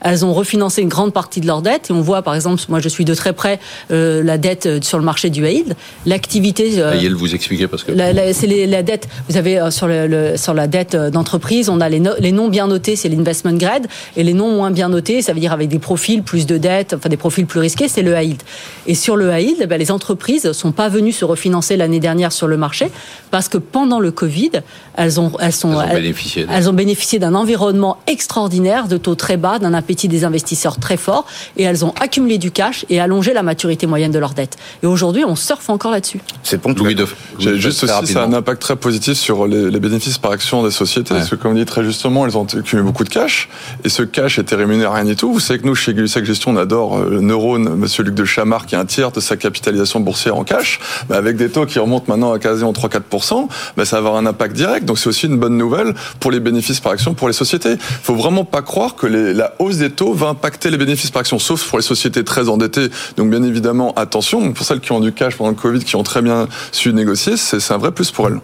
elles 0.00 0.24
ont 0.24 0.32
refinancé 0.32 0.82
une 0.82 0.88
grande 0.88 1.12
partie 1.12 1.40
de 1.40 1.46
leur 1.46 1.62
dette. 1.62 1.90
Et 1.90 1.92
on 1.92 2.00
voit, 2.00 2.22
par 2.22 2.34
exemple, 2.34 2.62
moi 2.68 2.80
je 2.80 2.88
suis 2.88 3.04
de 3.04 3.14
très 3.14 3.32
près 3.32 3.58
euh, 3.90 4.22
la 4.22 4.38
dette 4.38 4.84
sur 4.84 4.98
le 4.98 5.04
marché 5.04 5.30
du 5.30 5.46
yield, 5.46 5.74
l'activité. 6.06 6.72
Euh, 6.78 6.94
vous 7.14 7.34
expliquez 7.34 7.66
parce 7.66 7.84
que 7.84 7.92
c'est 8.32 8.66
la 8.66 8.82
dette. 8.82 9.08
Vous 9.28 9.36
avez 9.36 9.58
euh, 9.58 9.70
sur 9.70 9.86
le, 9.86 10.06
le, 10.06 10.36
sur 10.36 10.54
la 10.54 10.66
dette 10.66 10.96
d'entreprise, 10.96 11.68
on 11.68 11.80
a 11.80 11.88
les, 11.88 12.00
no, 12.00 12.12
les 12.18 12.32
non 12.32 12.48
bien 12.48 12.66
notés, 12.66 12.96
c'est 12.96 13.08
l'investment 13.08 13.56
grade, 13.56 13.86
et 14.16 14.22
les 14.22 14.34
non 14.34 14.52
moins 14.52 14.70
bien 14.70 14.88
notés, 14.88 15.22
ça 15.22 15.32
veut 15.32 15.40
dire 15.40 15.52
avec 15.52 15.68
des 15.68 15.78
profils 15.78 16.22
plus 16.22 16.46
de 16.46 16.58
dettes, 16.58 16.94
enfin 16.94 17.08
des 17.08 17.16
profils 17.16 17.46
plus 17.46 17.60
risqués, 17.60 17.88
c'est 17.88 18.02
le 18.02 18.20
yield. 18.20 18.42
Et 18.86 18.94
sur 18.94 19.16
le 19.16 19.30
high 19.30 19.48
yield, 19.48 19.68
ben, 19.68 19.78
les 19.78 19.90
entreprises 19.90 20.52
sont 20.52 20.72
pas 20.72 20.88
venues 20.88 21.12
se 21.12 21.24
refinancer 21.24 21.76
l'année 21.76 22.00
dernière 22.00 22.32
sur 22.32 22.48
le 22.48 22.56
marché 22.56 22.90
parce 23.30 23.48
que 23.48 23.58
pendant 23.58 24.00
le 24.00 24.10
Covid, 24.10 24.50
elles 24.96 25.20
ont 25.20 25.32
elles 25.40 25.52
sont 25.52 25.80
elles 25.80 26.68
ont 26.68 26.72
bénéficié 26.72 27.18
d'un 27.18 27.34
environnement 27.34 27.98
extraordinaire, 28.06 28.88
de 28.88 28.96
taux 28.96 29.14
très 29.22 29.36
bas, 29.36 29.60
d'un 29.60 29.72
appétit 29.72 30.08
des 30.08 30.24
investisseurs 30.24 30.78
très 30.78 30.96
fort, 30.96 31.26
et 31.56 31.62
elles 31.62 31.84
ont 31.84 31.94
accumulé 32.00 32.38
du 32.38 32.50
cash 32.50 32.84
et 32.90 32.98
allongé 33.00 33.32
la 33.32 33.44
maturité 33.44 33.86
moyenne 33.86 34.10
de 34.10 34.18
leur 34.18 34.34
dette. 34.34 34.58
Et 34.82 34.86
aujourd'hui, 34.86 35.24
on 35.24 35.36
surfe 35.36 35.70
encore 35.70 35.92
là-dessus. 35.92 36.20
C'est 36.42 36.60
bon. 36.60 36.74
Louis 36.76 36.96
de... 36.96 37.06
Juste 37.38 37.84
aussi, 37.84 38.12
ça 38.12 38.22
a 38.22 38.26
un 38.26 38.32
impact 38.32 38.60
très 38.60 38.74
positif 38.74 39.16
sur 39.16 39.46
les, 39.46 39.70
les 39.70 39.78
bénéfices 39.78 40.18
par 40.18 40.32
action 40.32 40.64
des 40.64 40.72
sociétés. 40.72 41.14
Ouais. 41.14 41.20
Parce 41.20 41.30
que, 41.30 41.36
comme 41.36 41.54
dit 41.54 41.64
très 41.64 41.84
justement, 41.84 42.26
elles 42.26 42.36
ont 42.36 42.42
accumulé 42.44 42.84
beaucoup 42.84 43.04
de 43.04 43.10
cash. 43.10 43.48
Et 43.84 43.88
ce 43.88 44.02
cash 44.02 44.40
était 44.40 44.56
rémunéré 44.56 44.90
à 44.90 44.94
rien 44.94 45.04
du 45.04 45.14
tout. 45.14 45.32
Vous 45.32 45.38
savez 45.38 45.60
que 45.60 45.66
nous, 45.66 45.76
chez 45.76 45.94
Glusec 45.94 46.24
Gestion, 46.24 46.50
on 46.50 46.56
adore 46.56 47.04
le 47.04 47.20
neurone, 47.20 47.76
monsieur 47.76 48.02
Luc 48.02 48.14
de 48.14 48.24
Chamard, 48.24 48.66
qui 48.66 48.74
a 48.74 48.80
un 48.80 48.86
tiers 48.86 49.12
de 49.12 49.20
sa 49.20 49.36
capitalisation 49.36 50.00
boursière 50.00 50.36
en 50.36 50.42
cash. 50.42 50.80
Bah, 51.08 51.16
avec 51.16 51.36
des 51.36 51.48
taux 51.48 51.64
qui 51.64 51.78
remontent 51.78 52.06
maintenant 52.08 52.32
à 52.32 52.40
quasiment 52.40 52.72
3-4%, 52.72 53.48
bah, 53.76 53.84
ça 53.84 53.96
va 53.96 53.98
avoir 53.98 54.16
un 54.16 54.26
impact 54.26 54.56
direct. 54.56 54.84
Donc, 54.84 54.98
c'est 54.98 55.08
aussi 55.08 55.26
une 55.26 55.38
bonne 55.38 55.56
nouvelle 55.56 55.94
pour 56.18 56.32
les 56.32 56.40
bénéfices 56.40 56.80
par 56.80 56.90
action 56.90 57.14
pour 57.14 57.28
les 57.28 57.34
sociétés. 57.34 57.76
faut 57.78 58.16
vraiment 58.16 58.44
pas 58.44 58.62
croire 58.62 58.96
que 58.96 59.11
la 59.12 59.54
hausse 59.58 59.76
des 59.76 59.90
taux 59.90 60.12
va 60.14 60.28
impacter 60.28 60.70
les 60.70 60.76
bénéfices 60.76 61.10
par 61.10 61.20
action, 61.20 61.38
sauf 61.38 61.64
pour 61.68 61.78
les 61.78 61.84
sociétés 61.84 62.24
très 62.24 62.48
endettées. 62.48 62.88
Donc, 63.16 63.30
bien 63.30 63.42
évidemment, 63.42 63.92
attention. 63.94 64.52
Pour 64.52 64.66
celles 64.66 64.80
qui 64.80 64.92
ont 64.92 65.00
du 65.00 65.12
cash 65.12 65.36
pendant 65.36 65.50
le 65.50 65.56
Covid, 65.56 65.84
qui 65.84 65.96
ont 65.96 66.02
très 66.02 66.22
bien 66.22 66.48
su 66.72 66.92
négocier, 66.92 67.36
c'est 67.36 67.72
un 67.72 67.78
vrai 67.78 67.92
plus 67.92 68.10
pour 68.10 68.28
elles. 68.28 68.40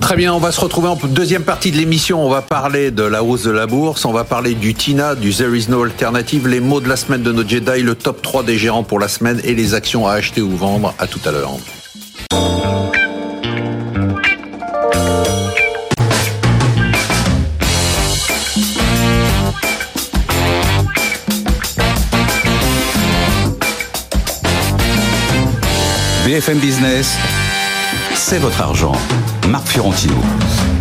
Très 0.00 0.16
bien, 0.16 0.32
on 0.34 0.38
va 0.38 0.52
se 0.52 0.60
retrouver 0.60 0.88
en 0.88 0.96
deuxième 0.96 1.42
partie 1.42 1.70
de 1.70 1.76
l'émission. 1.76 2.24
On 2.24 2.28
va 2.28 2.42
parler 2.42 2.90
de 2.90 3.02
la 3.02 3.22
hausse 3.22 3.42
de 3.42 3.50
la 3.50 3.66
bourse, 3.66 4.04
on 4.04 4.12
va 4.12 4.24
parler 4.24 4.54
du 4.54 4.74
TINA, 4.74 5.14
du 5.14 5.32
There 5.34 5.56
is 5.56 5.66
no 5.68 5.82
alternative, 5.82 6.48
les 6.48 6.60
mots 6.60 6.80
de 6.80 6.88
la 6.88 6.96
semaine 6.96 7.22
de 7.22 7.32
nos 7.32 7.46
Jedi, 7.46 7.82
le 7.82 7.94
top 7.94 8.22
3 8.22 8.42
des 8.42 8.58
gérants 8.58 8.82
pour 8.82 8.98
la 8.98 9.08
semaine 9.08 9.40
et 9.44 9.54
les 9.54 9.74
actions 9.74 10.06
à 10.06 10.12
acheter 10.12 10.42
ou 10.42 10.56
vendre. 10.56 10.94
À 10.98 11.06
tout 11.06 11.20
à 11.24 11.32
l'heure. 11.32 11.56
BFM 26.26 26.58
Business, 26.58 27.16
c'est 28.16 28.38
votre 28.40 28.60
argent. 28.60 28.96
Marc 29.48 29.68
Fiorentino. 29.68 30.14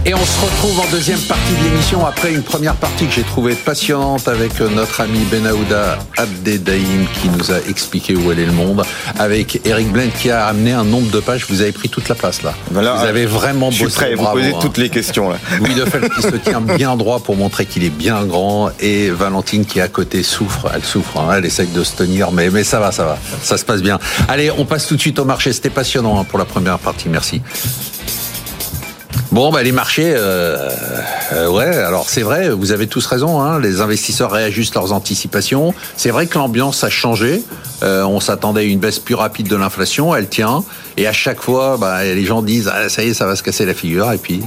Et 0.07 0.13
on 0.13 0.23
se 0.23 0.39
retrouve 0.39 0.79
en 0.79 0.91
deuxième 0.91 1.19
partie 1.19 1.53
de 1.53 1.63
l'émission 1.63 2.05
après 2.05 2.31
une 2.31 2.43
première 2.43 2.75
partie 2.75 3.07
que 3.07 3.13
j'ai 3.13 3.23
trouvée 3.23 3.55
passionnante 3.55 4.27
avec 4.27 4.59
notre 4.59 5.01
ami 5.01 5.19
Benahouda 5.31 5.97
Abdedaïm 6.17 7.07
qui 7.19 7.29
nous 7.29 7.51
a 7.51 7.57
expliqué 7.67 8.15
où 8.15 8.31
est 8.31 8.35
le 8.35 8.51
monde, 8.51 8.83
avec 9.17 9.61
Eric 9.65 9.91
Blend 9.91 10.09
qui 10.19 10.29
a 10.29 10.45
amené 10.45 10.73
un 10.73 10.83
nombre 10.83 11.09
de 11.09 11.19
pages. 11.19 11.45
Vous 11.49 11.61
avez 11.61 11.71
pris 11.71 11.89
toute 11.89 12.07
la 12.07 12.15
place 12.15 12.43
là. 12.43 12.53
Voilà, 12.71 12.93
vous 12.93 13.05
avez 13.05 13.25
vraiment 13.25 13.71
Je 13.71 13.77
suis 13.77 13.85
bossé. 13.85 13.95
prêt 13.95 14.13
à 14.13 14.15
vous 14.15 14.23
bravo, 14.23 14.37
poser 14.37 14.53
hein. 14.53 14.59
toutes 14.61 14.77
les 14.77 14.89
questions 14.89 15.29
là. 15.29 15.37
Louis 15.59 15.73
Defeld 15.73 16.09
qui 16.13 16.21
se 16.21 16.35
tient 16.35 16.61
bien 16.61 16.95
droit 16.97 17.19
pour 17.19 17.35
montrer 17.35 17.65
qu'il 17.65 17.83
est 17.83 17.89
bien 17.89 18.25
grand 18.25 18.69
et 18.79 19.09
Valentine 19.09 19.65
qui 19.65 19.81
à 19.81 19.87
côté 19.87 20.21
souffre. 20.21 20.69
Elle 20.73 20.83
souffre, 20.83 21.19
hein. 21.19 21.33
elle 21.35 21.45
essaye 21.45 21.67
de 21.67 21.83
se 21.83 21.95
tenir, 21.95 22.31
mais, 22.31 22.51
mais 22.51 22.63
ça 22.63 22.79
va, 22.79 22.91
ça 22.91 23.05
va. 23.05 23.17
Ça 23.41 23.57
se 23.57 23.65
passe 23.65 23.81
bien. 23.81 23.99
Allez, 24.27 24.51
on 24.51 24.65
passe 24.65 24.85
tout 24.85 24.95
de 24.95 25.01
suite 25.01 25.17
au 25.17 25.25
marché. 25.25 25.51
C'était 25.51 25.71
passionnant 25.71 26.19
hein, 26.19 26.25
pour 26.25 26.37
la 26.37 26.45
première 26.45 26.77
partie. 26.77 27.09
Merci. 27.09 27.41
Bon, 29.35 29.51
bah, 29.51 29.63
les 29.63 29.73
marchés, 29.73 30.13
euh, 30.15 30.69
euh, 31.33 31.49
ouais, 31.49 31.65
alors 31.65 32.09
c'est 32.09 32.21
vrai, 32.21 32.51
vous 32.51 32.71
avez 32.71 32.87
tous 32.87 33.05
raison, 33.05 33.41
hein, 33.41 33.59
les 33.59 33.81
investisseurs 33.81 34.31
réajustent 34.31 34.75
leurs 34.75 34.93
anticipations. 34.93 35.73
C'est 35.97 36.09
vrai 36.09 36.27
que 36.27 36.37
l'ambiance 36.37 36.85
a 36.85 36.89
changé. 36.89 37.43
Euh, 37.83 38.05
on 38.05 38.21
s'attendait 38.21 38.61
à 38.61 38.63
une 38.63 38.79
baisse 38.79 38.97
plus 38.97 39.13
rapide 39.13 39.49
de 39.49 39.57
l'inflation, 39.57 40.15
elle 40.15 40.29
tient. 40.29 40.63
Et 40.95 41.05
à 41.05 41.11
chaque 41.11 41.41
fois, 41.41 41.75
bah, 41.77 42.05
les 42.05 42.23
gens 42.23 42.41
disent, 42.41 42.71
ah, 42.73 42.87
ça 42.87 43.03
y 43.03 43.09
est, 43.09 43.13
ça 43.13 43.25
va 43.25 43.35
se 43.35 43.43
casser 43.43 43.65
la 43.65 43.73
figure. 43.73 44.09
Et 44.13 44.17
puis, 44.17 44.41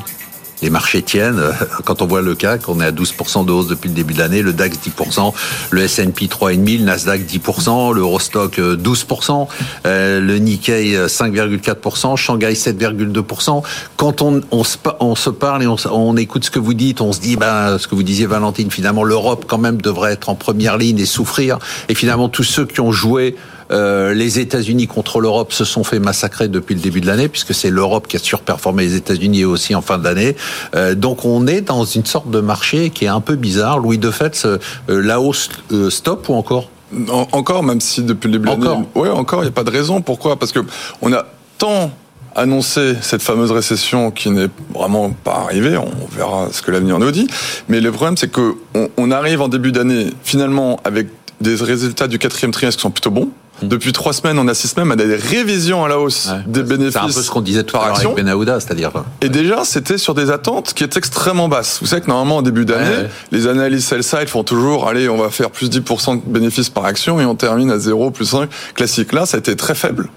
les 0.62 0.70
marchés 0.70 1.02
tiennent. 1.02 1.40
Quand 1.84 2.02
on 2.02 2.06
voit 2.06 2.22
le 2.22 2.34
CAC, 2.34 2.68
on 2.68 2.80
est 2.80 2.86
à 2.86 2.92
12% 2.92 3.44
de 3.44 3.52
hausse 3.52 3.68
depuis 3.68 3.88
le 3.88 3.94
début 3.94 4.14
de 4.14 4.18
l'année, 4.18 4.42
le 4.42 4.52
DAX 4.52 4.78
10%, 4.78 5.32
le 5.70 5.82
S&P 5.82 6.26
3,5%, 6.26 6.78
le 6.78 6.84
Nasdaq 6.84 7.22
10%, 7.22 7.94
l'Eurostock 7.94 8.58
12%, 8.58 9.48
euh, 9.86 10.20
le 10.20 10.38
Nikkei 10.38 10.96
5,4%, 11.06 12.16
Shanghai 12.16 12.52
7,2%. 12.52 13.62
Quand 13.96 14.22
on, 14.22 14.40
on, 14.50 14.64
se, 14.64 14.76
on 15.00 15.14
se 15.14 15.30
parle 15.30 15.62
et 15.62 15.66
on, 15.66 15.76
on 15.90 16.16
écoute 16.16 16.44
ce 16.44 16.50
que 16.50 16.58
vous 16.58 16.74
dites, 16.74 17.00
on 17.00 17.12
se 17.12 17.20
dit, 17.20 17.36
ben, 17.36 17.78
ce 17.78 17.86
que 17.86 17.94
vous 17.94 18.02
disiez 18.02 18.26
Valentine, 18.26 18.70
finalement 18.70 19.04
l'Europe 19.04 19.44
quand 19.46 19.58
même 19.58 19.80
devrait 19.80 20.12
être 20.12 20.28
en 20.28 20.34
première 20.34 20.76
ligne 20.76 20.98
et 20.98 21.06
souffrir. 21.06 21.58
Et 21.88 21.94
finalement 21.94 22.28
tous 22.28 22.44
ceux 22.44 22.66
qui 22.66 22.80
ont 22.80 22.92
joué 22.92 23.36
euh, 23.70 24.14
les 24.14 24.38
États-Unis 24.38 24.86
contre 24.86 25.20
l'Europe 25.20 25.52
se 25.52 25.64
sont 25.64 25.84
fait 25.84 25.98
massacrer 25.98 26.48
depuis 26.48 26.74
le 26.74 26.80
début 26.80 27.00
de 27.00 27.06
l'année, 27.06 27.28
puisque 27.28 27.54
c'est 27.54 27.70
l'Europe 27.70 28.06
qui 28.08 28.16
a 28.16 28.18
surperformé 28.18 28.84
les 28.84 28.94
États-Unis 28.96 29.44
aussi 29.44 29.74
en 29.74 29.82
fin 29.82 29.98
d'année. 29.98 30.36
Euh, 30.74 30.94
donc 30.94 31.24
on 31.24 31.46
est 31.46 31.60
dans 31.60 31.84
une 31.84 32.04
sorte 32.06 32.30
de 32.30 32.40
marché 32.40 32.90
qui 32.90 33.04
est 33.04 33.08
un 33.08 33.20
peu 33.20 33.36
bizarre. 33.36 33.78
Louis 33.78 33.98
de 33.98 34.10
fait, 34.10 34.40
euh, 34.44 34.58
la 34.88 35.20
hausse 35.20 35.48
euh, 35.72 35.90
stop 35.90 36.28
ou 36.28 36.34
encore? 36.34 36.70
En- 37.10 37.28
encore, 37.32 37.62
même 37.62 37.80
si 37.80 38.02
depuis 38.02 38.28
le 38.28 38.38
début 38.38 38.48
de 38.48 38.54
Encore 38.54 38.74
l'année. 38.74 38.86
Ouais, 38.94 39.10
encore, 39.10 39.40
il 39.40 39.44
n'y 39.44 39.48
a 39.48 39.52
pas 39.52 39.64
de 39.64 39.70
raison. 39.70 40.00
Pourquoi? 40.00 40.38
Parce 40.38 40.52
que 40.52 40.60
on 41.02 41.12
a 41.12 41.26
tant 41.58 41.90
annoncé 42.34 42.94
cette 43.02 43.22
fameuse 43.22 43.50
récession 43.50 44.10
qui 44.10 44.30
n'est 44.30 44.48
vraiment 44.72 45.10
pas 45.10 45.42
arrivée. 45.44 45.76
On 45.76 45.90
verra 46.16 46.48
ce 46.52 46.62
que 46.62 46.70
l'avenir 46.70 46.98
nous 46.98 47.10
dit. 47.10 47.26
Mais 47.68 47.80
le 47.80 47.90
problème, 47.90 48.16
c'est 48.16 48.30
que 48.30 48.54
on, 48.74 48.88
on 48.96 49.10
arrive 49.10 49.42
en 49.42 49.48
début 49.48 49.72
d'année, 49.72 50.06
finalement, 50.22 50.78
avec 50.84 51.08
des 51.40 51.56
résultats 51.56 52.06
du 52.06 52.18
quatrième 52.18 52.52
trimestre 52.52 52.78
qui 52.78 52.82
sont 52.82 52.90
plutôt 52.90 53.10
bons. 53.10 53.28
Depuis 53.62 53.92
trois 53.92 54.12
semaines, 54.12 54.38
on 54.38 54.48
assiste 54.48 54.76
même 54.76 54.90
à 54.92 54.96
des 54.96 55.16
révisions 55.16 55.84
à 55.84 55.88
la 55.88 55.98
hausse 55.98 56.30
des 56.46 56.62
bénéfices. 56.62 56.92
C'est 56.92 56.98
un 56.98 57.06
peu 57.06 57.22
ce 57.22 57.30
qu'on 57.30 57.40
disait 57.40 57.64
tout 57.64 57.76
à 57.76 57.80
l'heure 57.80 57.88
action. 57.90 58.12
avec 58.12 58.24
Benahouda, 58.24 58.60
c'est-à-dire. 58.60 58.90
Et 59.20 59.28
déjà, 59.28 59.64
c'était 59.64 59.98
sur 59.98 60.14
des 60.14 60.30
attentes 60.30 60.74
qui 60.74 60.84
étaient 60.84 60.98
extrêmement 60.98 61.48
basses. 61.48 61.78
Vous 61.80 61.86
savez 61.86 62.02
que 62.02 62.08
normalement, 62.08 62.38
en 62.38 62.42
début 62.42 62.64
d'année, 62.64 62.88
ouais. 62.88 63.10
les 63.32 63.46
analyses 63.46 63.84
sell-side 63.84 64.28
font 64.28 64.44
toujours, 64.44 64.88
allez, 64.88 65.08
on 65.08 65.16
va 65.16 65.30
faire 65.30 65.50
plus 65.50 65.70
10% 65.70 66.24
de 66.24 66.30
bénéfices 66.30 66.70
par 66.70 66.84
action 66.84 67.20
et 67.20 67.24
on 67.24 67.34
termine 67.34 67.70
à 67.70 67.78
0, 67.78 68.10
plus 68.10 68.26
5. 68.26 68.48
Classique, 68.74 69.12
là, 69.12 69.26
ça 69.26 69.36
a 69.36 69.40
été 69.40 69.56
très 69.56 69.74
faible. 69.74 70.08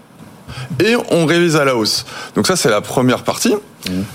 Et 0.84 0.96
on 1.10 1.26
révise 1.26 1.56
à 1.56 1.66
la 1.66 1.76
hausse. 1.76 2.06
Donc 2.36 2.48
ça, 2.48 2.56
c'est 2.56 2.70
la 2.70 2.82
première 2.82 3.24
partie. 3.24 3.56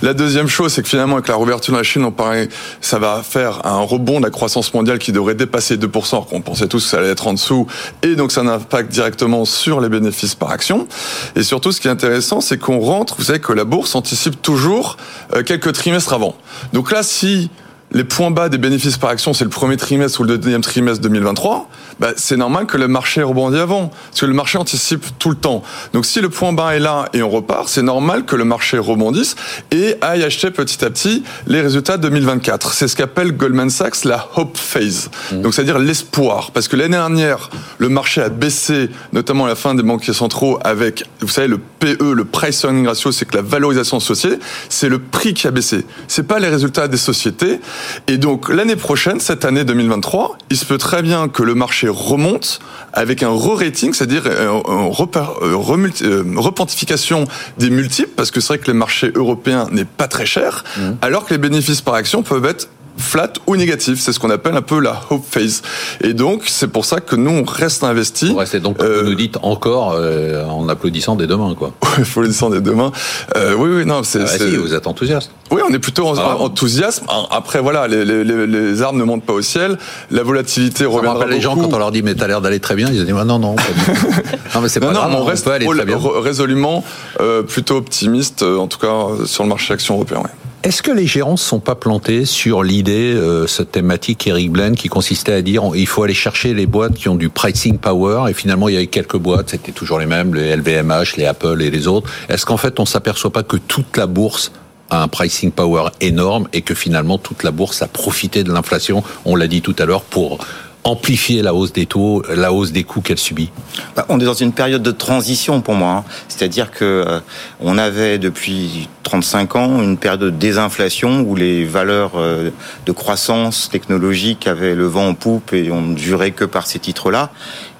La 0.02 0.14
deuxième 0.14 0.46
chose, 0.46 0.72
c'est 0.72 0.82
que 0.82 0.88
finalement, 0.88 1.14
avec 1.14 1.28
la 1.28 1.36
réouverture 1.36 1.72
de 1.72 1.78
la 1.78 1.82
Chine, 1.82 2.04
on 2.04 2.12
paraît, 2.12 2.48
ça 2.80 2.98
va 2.98 3.22
faire 3.22 3.66
un 3.66 3.80
rebond 3.80 4.20
de 4.20 4.24
la 4.24 4.30
croissance 4.30 4.72
mondiale 4.72 4.98
qui 4.98 5.12
devrait 5.12 5.34
dépasser 5.34 5.76
2%, 5.76 6.10
alors 6.12 6.26
qu'on 6.26 6.40
pensait 6.40 6.68
tous 6.68 6.84
que 6.84 6.90
ça 6.90 6.98
allait 6.98 7.10
être 7.10 7.26
en 7.26 7.32
dessous. 7.32 7.66
Et 8.02 8.14
donc, 8.14 8.32
ça 8.32 8.42
a 8.42 8.44
un 8.44 8.48
impact 8.48 8.92
directement 8.92 9.44
sur 9.44 9.80
les 9.80 9.88
bénéfices 9.88 10.34
par 10.34 10.50
action. 10.50 10.86
Et 11.34 11.42
surtout, 11.42 11.72
ce 11.72 11.80
qui 11.80 11.88
est 11.88 11.90
intéressant, 11.90 12.40
c'est 12.40 12.58
qu'on 12.58 12.78
rentre, 12.78 13.16
vous 13.18 13.24
savez 13.24 13.40
que 13.40 13.52
la 13.52 13.64
bourse 13.64 13.94
anticipe 13.94 14.40
toujours 14.40 14.96
euh, 15.34 15.42
quelques 15.42 15.72
trimestres 15.72 16.12
avant. 16.12 16.36
Donc 16.72 16.92
là, 16.92 17.02
si 17.02 17.50
les 17.92 18.04
points 18.04 18.30
bas 18.30 18.48
des 18.48 18.58
bénéfices 18.58 18.98
par 18.98 19.10
action, 19.10 19.32
c'est 19.32 19.44
le 19.44 19.50
premier 19.50 19.76
trimestre 19.76 20.20
ou 20.20 20.24
le 20.24 20.38
deuxième 20.38 20.60
trimestre 20.60 21.00
2023, 21.02 21.68
bah, 22.00 22.08
c'est 22.16 22.36
normal 22.36 22.66
que 22.66 22.76
le 22.76 22.88
marché 22.88 23.22
rebondit 23.22 23.58
avant. 23.58 23.88
Parce 23.88 24.20
que 24.20 24.26
le 24.26 24.34
marché 24.34 24.58
anticipe 24.58 25.04
tout 25.18 25.30
le 25.30 25.36
temps. 25.36 25.62
Donc 25.92 26.04
si 26.04 26.20
le 26.20 26.28
point 26.28 26.52
bas 26.52 26.74
est 26.74 26.80
là 26.80 27.08
et 27.14 27.22
on 27.22 27.30
repart, 27.30 27.68
c'est 27.68 27.82
normal 27.82 28.24
que 28.24 28.36
le 28.36 28.44
marché 28.44 28.78
rebondisse 28.78 29.36
et 29.70 29.96
aille 30.02 30.24
acheter 30.24 30.50
petit 30.50 30.84
à 30.84 30.90
petit 30.90 31.22
les 31.46 31.60
résultats 31.60 31.96
2024. 31.96 32.74
C'est 32.74 32.88
ce 32.88 32.96
qu'appelle 32.96 33.32
Goldman 33.32 33.70
Sachs 33.70 34.04
la 34.04 34.28
hope 34.36 34.58
phase. 34.58 35.10
Donc 35.32 35.54
c'est-à-dire 35.54 35.78
l'espoir. 35.78 36.50
Parce 36.50 36.68
que 36.68 36.76
l'année 36.76 36.96
dernière, 36.96 37.50
le 37.78 37.88
marché 37.88 38.20
a 38.20 38.28
baissé, 38.28 38.90
notamment 39.12 39.46
à 39.46 39.48
la 39.48 39.54
fin 39.54 39.74
des 39.74 39.82
banquiers 39.82 40.12
centraux, 40.12 40.58
avec, 40.64 41.04
vous 41.20 41.28
savez, 41.28 41.48
le 41.48 41.58
PE, 41.58 42.12
le 42.12 42.24
price 42.24 42.62
earning 42.64 42.86
ratio, 42.86 43.12
c'est 43.12 43.26
que 43.26 43.36
la 43.36 43.42
valorisation 43.42 43.98
associée, 43.98 44.38
c'est 44.68 44.88
le 44.88 44.98
prix 44.98 45.34
qui 45.34 45.46
a 45.46 45.50
baissé. 45.50 45.86
C'est 46.08 46.26
pas 46.26 46.38
les 46.38 46.48
résultats 46.48 46.88
des 46.88 46.96
sociétés. 46.96 47.60
Et 48.08 48.18
donc, 48.18 48.48
l'année 48.48 48.76
prochaine, 48.76 49.20
cette 49.20 49.44
année 49.44 49.64
2023, 49.64 50.38
il 50.50 50.56
se 50.56 50.64
peut 50.64 50.78
très 50.78 51.02
bien 51.02 51.28
que 51.28 51.42
le 51.42 51.54
marché 51.54 51.88
remonte 51.88 52.60
avec 52.92 53.22
un 53.22 53.30
re-rating, 53.30 53.92
c'est-à-dire 53.92 54.22
euh, 54.26 54.60
un 54.66 54.88
repar- 54.88 55.42
euh, 55.42 55.56
euh, 56.02 56.24
repentification 56.36 57.24
des 57.58 57.70
multiples, 57.70 58.12
parce 58.16 58.30
que 58.30 58.40
c'est 58.40 58.48
vrai 58.48 58.58
que 58.58 58.66
les 58.66 58.78
marchés 58.78 59.10
européens 59.14 59.66
n'est 59.70 59.84
pas 59.84 60.08
très 60.08 60.26
cher, 60.26 60.64
alors 61.02 61.24
que 61.24 61.34
les 61.34 61.38
bénéfices 61.38 61.80
par 61.80 61.94
action 61.94 62.22
peuvent 62.22 62.44
être 62.44 62.68
flat 62.98 63.32
ou 63.46 63.56
négatifs. 63.56 64.00
C'est 64.00 64.12
ce 64.12 64.18
qu'on 64.20 64.30
appelle 64.30 64.56
un 64.56 64.62
peu 64.62 64.80
la 64.80 65.00
hope 65.10 65.24
phase. 65.28 65.62
Et 66.02 66.14
donc, 66.14 66.42
c'est 66.46 66.68
pour 66.68 66.84
ça 66.84 67.00
que 67.00 67.16
nous, 67.16 67.30
on 67.30 67.44
reste 67.44 67.84
investis. 67.84 68.30
Ouais, 68.30 68.46
c'est 68.46 68.60
donc, 68.60 68.80
Euh, 68.82 69.02
vous 69.02 69.10
nous 69.10 69.14
dites 69.14 69.36
encore 69.42 69.92
euh, 69.94 70.44
en 70.46 70.68
applaudissant 70.68 71.14
des 71.16 71.26
deux 71.26 71.36
mains, 71.36 71.54
quoi. 71.54 71.72
Il 71.98 72.04
faut 72.04 72.22
les 72.22 72.28
descendre 72.28 72.54
des 72.54 72.60
deux 72.60 72.74
mains. 72.74 72.92
Euh, 73.36 73.54
oui, 73.56 73.70
oui, 73.70 73.86
non, 73.86 74.02
c'est... 74.02 74.20
Ah, 74.22 74.26
c'est- 74.26 74.50
si, 74.50 74.56
vous 74.56 74.74
êtes 74.74 74.86
enthousiaste. 74.86 75.30
Oui, 75.50 75.60
on 75.68 75.72
est 75.72 75.78
plutôt 75.78 76.12
Ah. 76.18 76.36
enthousiasme. 76.40 77.06
Après, 77.30 77.60
voilà, 77.60 77.86
les, 77.86 78.04
les, 78.04 78.24
les, 78.24 78.46
les 78.46 78.82
armes 78.82 78.98
ne 78.98 79.04
montent 79.04 79.24
pas 79.24 79.32
au 79.34 79.42
ciel. 79.42 79.78
La 80.10 80.22
volatilité 80.22 80.84
Ça 80.84 80.90
me 80.90 80.94
reviendra 80.94 81.26
les 81.26 81.40
gens 81.40 81.54
quand 81.56 81.72
on 81.72 81.78
leur 81.78 81.92
dit 81.92 82.02
mais 82.02 82.14
t'as 82.14 82.26
l'air 82.26 82.40
d'aller 82.40 82.60
très 82.60 82.74
bien, 82.74 82.88
ils 82.90 83.04
disent 83.04 83.14
ah, 83.18 83.24
non 83.24 83.38
non. 83.38 83.54
Pas 83.54 83.62
non 84.54 84.60
mais 84.62 84.68
c'est 84.68 84.80
pas 84.80 84.86
Non, 84.86 84.92
grave, 84.94 85.12
on 85.14 85.20
on 85.22 85.24
reste 85.24 85.44
peut 85.44 85.52
aller 85.52 85.66
ré- 85.66 85.76
très 85.76 85.84
bien. 85.86 85.98
résolument 86.20 86.82
euh, 87.20 87.42
plutôt 87.42 87.76
optimiste, 87.76 88.42
euh, 88.42 88.58
en 88.58 88.66
tout 88.66 88.78
cas 88.78 89.24
sur 89.26 89.42
le 89.44 89.48
marché 89.48 89.72
action 89.72 89.94
européen. 89.94 90.18
ouais. 90.18 90.30
Est-ce 90.66 90.82
que 90.82 90.90
les 90.90 91.06
gérants 91.06 91.34
ne 91.34 91.36
sont 91.36 91.60
pas 91.60 91.76
plantés 91.76 92.24
sur 92.24 92.64
l'idée, 92.64 93.14
euh, 93.14 93.46
cette 93.46 93.70
thématique 93.70 94.26
Eric 94.26 94.50
Blaine, 94.50 94.74
qui 94.74 94.88
consistait 94.88 95.34
à 95.34 95.40
dire 95.40 95.62
il 95.76 95.86
faut 95.86 96.02
aller 96.02 96.12
chercher 96.12 96.54
les 96.54 96.66
boîtes 96.66 96.94
qui 96.94 97.08
ont 97.08 97.14
du 97.14 97.28
pricing 97.28 97.78
power, 97.78 98.28
et 98.28 98.34
finalement 98.34 98.68
il 98.68 98.74
y 98.74 98.76
avait 98.76 98.88
quelques 98.88 99.16
boîtes, 99.16 99.50
c'était 99.50 99.70
toujours 99.70 100.00
les 100.00 100.06
mêmes, 100.06 100.34
les 100.34 100.56
LVMH, 100.56 101.18
les 101.18 101.26
Apple 101.26 101.62
et 101.62 101.70
les 101.70 101.86
autres. 101.86 102.10
Est-ce 102.28 102.44
qu'en 102.44 102.56
fait 102.56 102.80
on 102.80 102.84
s'aperçoit 102.84 103.30
pas 103.30 103.44
que 103.44 103.56
toute 103.56 103.96
la 103.96 104.08
bourse 104.08 104.50
a 104.90 105.04
un 105.04 105.06
pricing 105.06 105.52
power 105.52 105.90
énorme 106.00 106.48
et 106.52 106.62
que 106.62 106.74
finalement 106.74 107.18
toute 107.18 107.44
la 107.44 107.52
bourse 107.52 107.80
a 107.82 107.86
profité 107.86 108.42
de 108.42 108.52
l'inflation, 108.52 109.04
on 109.24 109.36
l'a 109.36 109.46
dit 109.46 109.62
tout 109.62 109.76
à 109.78 109.84
l'heure, 109.84 110.02
pour 110.02 110.38
amplifier 110.86 111.42
la 111.42 111.52
hausse 111.52 111.72
des 111.72 111.84
taux, 111.86 112.22
la 112.32 112.52
hausse 112.52 112.70
des 112.70 112.84
coûts 112.84 113.00
qu'elle 113.00 113.18
subit 113.18 113.50
Bah, 113.96 114.06
on 114.08 114.20
est 114.20 114.24
dans 114.24 114.34
une 114.34 114.52
période 114.52 114.82
de 114.82 114.92
transition 114.92 115.60
pour 115.60 115.74
moi. 115.74 115.90
hein. 115.90 116.04
C'est-à-dire 116.28 116.70
que 116.70 116.84
euh, 116.84 117.18
on 117.60 117.76
avait 117.76 118.18
depuis 118.18 118.88
35 119.02 119.56
ans 119.56 119.82
une 119.82 119.96
période 119.98 120.20
de 120.20 120.30
désinflation 120.30 121.22
où 121.22 121.34
les 121.34 121.64
valeurs 121.64 122.12
euh, 122.16 122.50
de 122.86 122.92
croissance 122.92 123.68
technologique 123.68 124.46
avaient 124.46 124.74
le 124.76 124.86
vent 124.86 125.08
en 125.08 125.14
poupe 125.14 125.52
et 125.52 125.70
on 125.72 125.80
ne 125.80 125.96
jurait 125.96 126.30
que 126.30 126.44
par 126.44 126.66
ces 126.68 126.78
titres-là. 126.78 127.30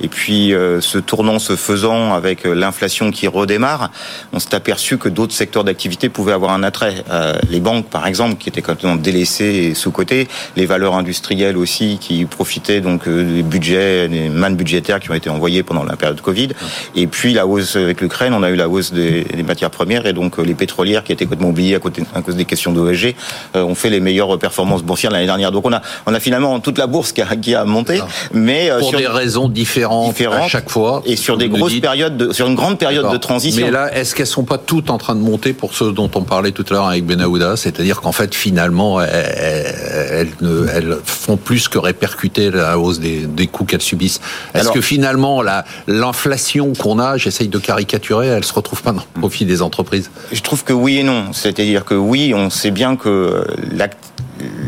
Et 0.01 0.09
puis, 0.09 0.53
euh, 0.53 0.81
ce 0.81 0.99
tournant 0.99 1.39
se 1.39 1.55
faisant 1.55 2.13
avec 2.13 2.45
l'inflation 2.45 3.13
qui 3.13 3.29
redémarre, 3.29 3.91
on 4.33 4.41
s'est 4.41 4.55
aperçu 4.55 4.99
que 4.99 5.09
d'autres 5.09 5.33
secteurs 5.33 5.63
d'activité 5.65 6.09
pouvaient 6.09 6.33
avoir 6.33 6.53
un 6.53 6.63
attrait. 6.63 7.05
Les 7.51 7.61
banques, 7.61 7.87
par 7.87 8.07
exemple, 8.07 8.37
qui 8.37 8.49
étaient 8.49 8.63
complètement 8.63 8.97
délaissées 8.97 9.45
et 9.71 9.75
sous-cotées, 9.75 10.29
les 10.57 10.67
valeurs 10.67 10.95
industrielles 10.95 11.57
aussi 11.57 11.99
qui 12.01 12.25
profitaient 12.25 12.81
donc 12.81 12.96
euh, 13.07 13.25
des 13.37 13.43
budgets, 13.43 14.09
des 14.09 14.29
mannes 14.29 14.57
budgétaires 14.57 15.01
qui 15.01 15.11
ont 15.11 15.15
été 15.15 15.31
envoyées 15.31 15.63
pendant 15.63 15.85
la 15.85 15.97
période 15.97 16.21
Covid. 16.21 16.49
Et 16.95 17.07
puis 17.07 17.33
la 17.33 17.47
hausse 17.47 17.77
avec 17.77 18.01
l'Ukraine, 18.01 18.33
on 18.35 18.43
a 18.43 18.51
eu 18.51 18.57
la 18.57 18.69
hausse 18.69 18.93
des, 18.93 19.25
des 19.25 19.43
matières 19.43 19.71
premières 19.71 20.07
et 20.07 20.13
donc 20.13 20.39
euh, 20.39 20.43
les 20.43 20.55
pétrolières 20.55 21.05
qui 21.05 21.13
étaient 21.13 21.25
complètement 21.25 21.49
oubliées 21.51 21.75
à, 21.75 21.79
côté, 21.81 22.03
à 22.15 22.23
cause 22.23 22.37
des 22.37 22.45
questions 22.45 22.73
d'OSG 22.73 23.15
euh, 23.55 23.63
ont 23.63 23.75
fait 23.75 23.91
les 23.91 24.01
meilleures 24.01 24.39
performances 24.39 24.83
boursières 24.83 25.11
l'année 25.13 25.27
dernière. 25.27 25.53
Donc 25.53 25.67
on 25.67 25.73
a, 25.73 25.83
on 26.07 26.15
a 26.15 26.21
finalement 26.21 26.59
toute 26.61 26.79
la 26.79 26.87
bourse 26.87 27.13
qui 27.13 27.23
a, 27.23 27.37
qui 27.37 27.55
a 27.55 27.65
monté, 27.65 28.01
mais 28.33 28.71
euh, 28.71 28.79
Pour 28.81 28.91
sur 28.91 28.99
des 28.99 29.07
raisons 29.07 29.49
différentes, 29.49 30.09
différentes 30.09 30.45
à 30.45 30.49
chaque 30.49 30.71
fois. 30.71 31.03
et 31.07 31.17
sur 31.17 31.37
des 31.37 31.49
grosses 31.49 31.73
dites- 31.73 31.83
périodes, 31.83 32.17
de, 32.17 32.33
sur 32.33 32.47
une 32.47 32.55
grande 32.55 32.79
période 32.79 33.11
de 33.13 33.17
transition. 33.17 33.67
Mais 33.67 33.73
là, 33.73 33.93
est-ce 33.97 34.15
qu'elles 34.15 34.27
sont 34.27 34.45
pas 34.45 34.59
toutes 34.59 34.91
en 34.91 34.99
train 34.99 35.15
de 35.15 35.21
monter 35.21 35.53
pour 35.53 35.75
ce 35.75 35.85
dont 35.85 36.11
on 36.15 36.23
parlait 36.23 36.53
tout 36.53 36.65
à 36.71 36.73
l'heure 36.75 36.87
avec 36.87 37.05
Benahouda 37.05 37.57
C'est-à-dire 37.57 38.01
qu'en 38.01 38.13
fait, 38.13 38.35
finalement, 38.35 39.01
elles, 39.01 40.29
elles 40.73 40.97
font 41.05 41.37
plus 41.37 41.69
que 41.69 41.79
répercuter 41.79 42.51
la 42.51 42.79
hausse 42.79 42.86
hausse 42.87 43.01
des, 43.01 43.27
des 43.27 43.47
coûts 43.47 43.65
qu'elles 43.65 43.83
subissent. 43.83 44.21
Est-ce 44.55 44.71
que 44.71 44.81
finalement, 44.81 45.43
la- 45.43 45.65
l'inflation 45.87 46.73
qu'on 46.75 46.99
a, 46.99 47.17
j'essaye 47.17 47.49
de 47.49 47.59
caricaturer, 47.59 48.29
elle 48.29 48.45
se 48.45 48.53
retrouve 48.53 48.83
pas 48.83 48.93
dans 48.93 49.03
le 49.15 49.21
profit 49.21 49.45
des 49.45 49.63
entreprises? 49.63 50.11
Je 50.33 50.41
trouve 50.41 50.65
que 50.65 50.73
oui 50.73 50.99
et 50.99 51.03
non. 51.03 51.33
C'est-à-dire 51.33 51.85
que 51.85 51.95
oui, 51.95 52.33
on 52.35 52.51
sait 52.51 52.71
bien 52.71 52.97
que 52.97 53.45
l'act- 53.73 53.99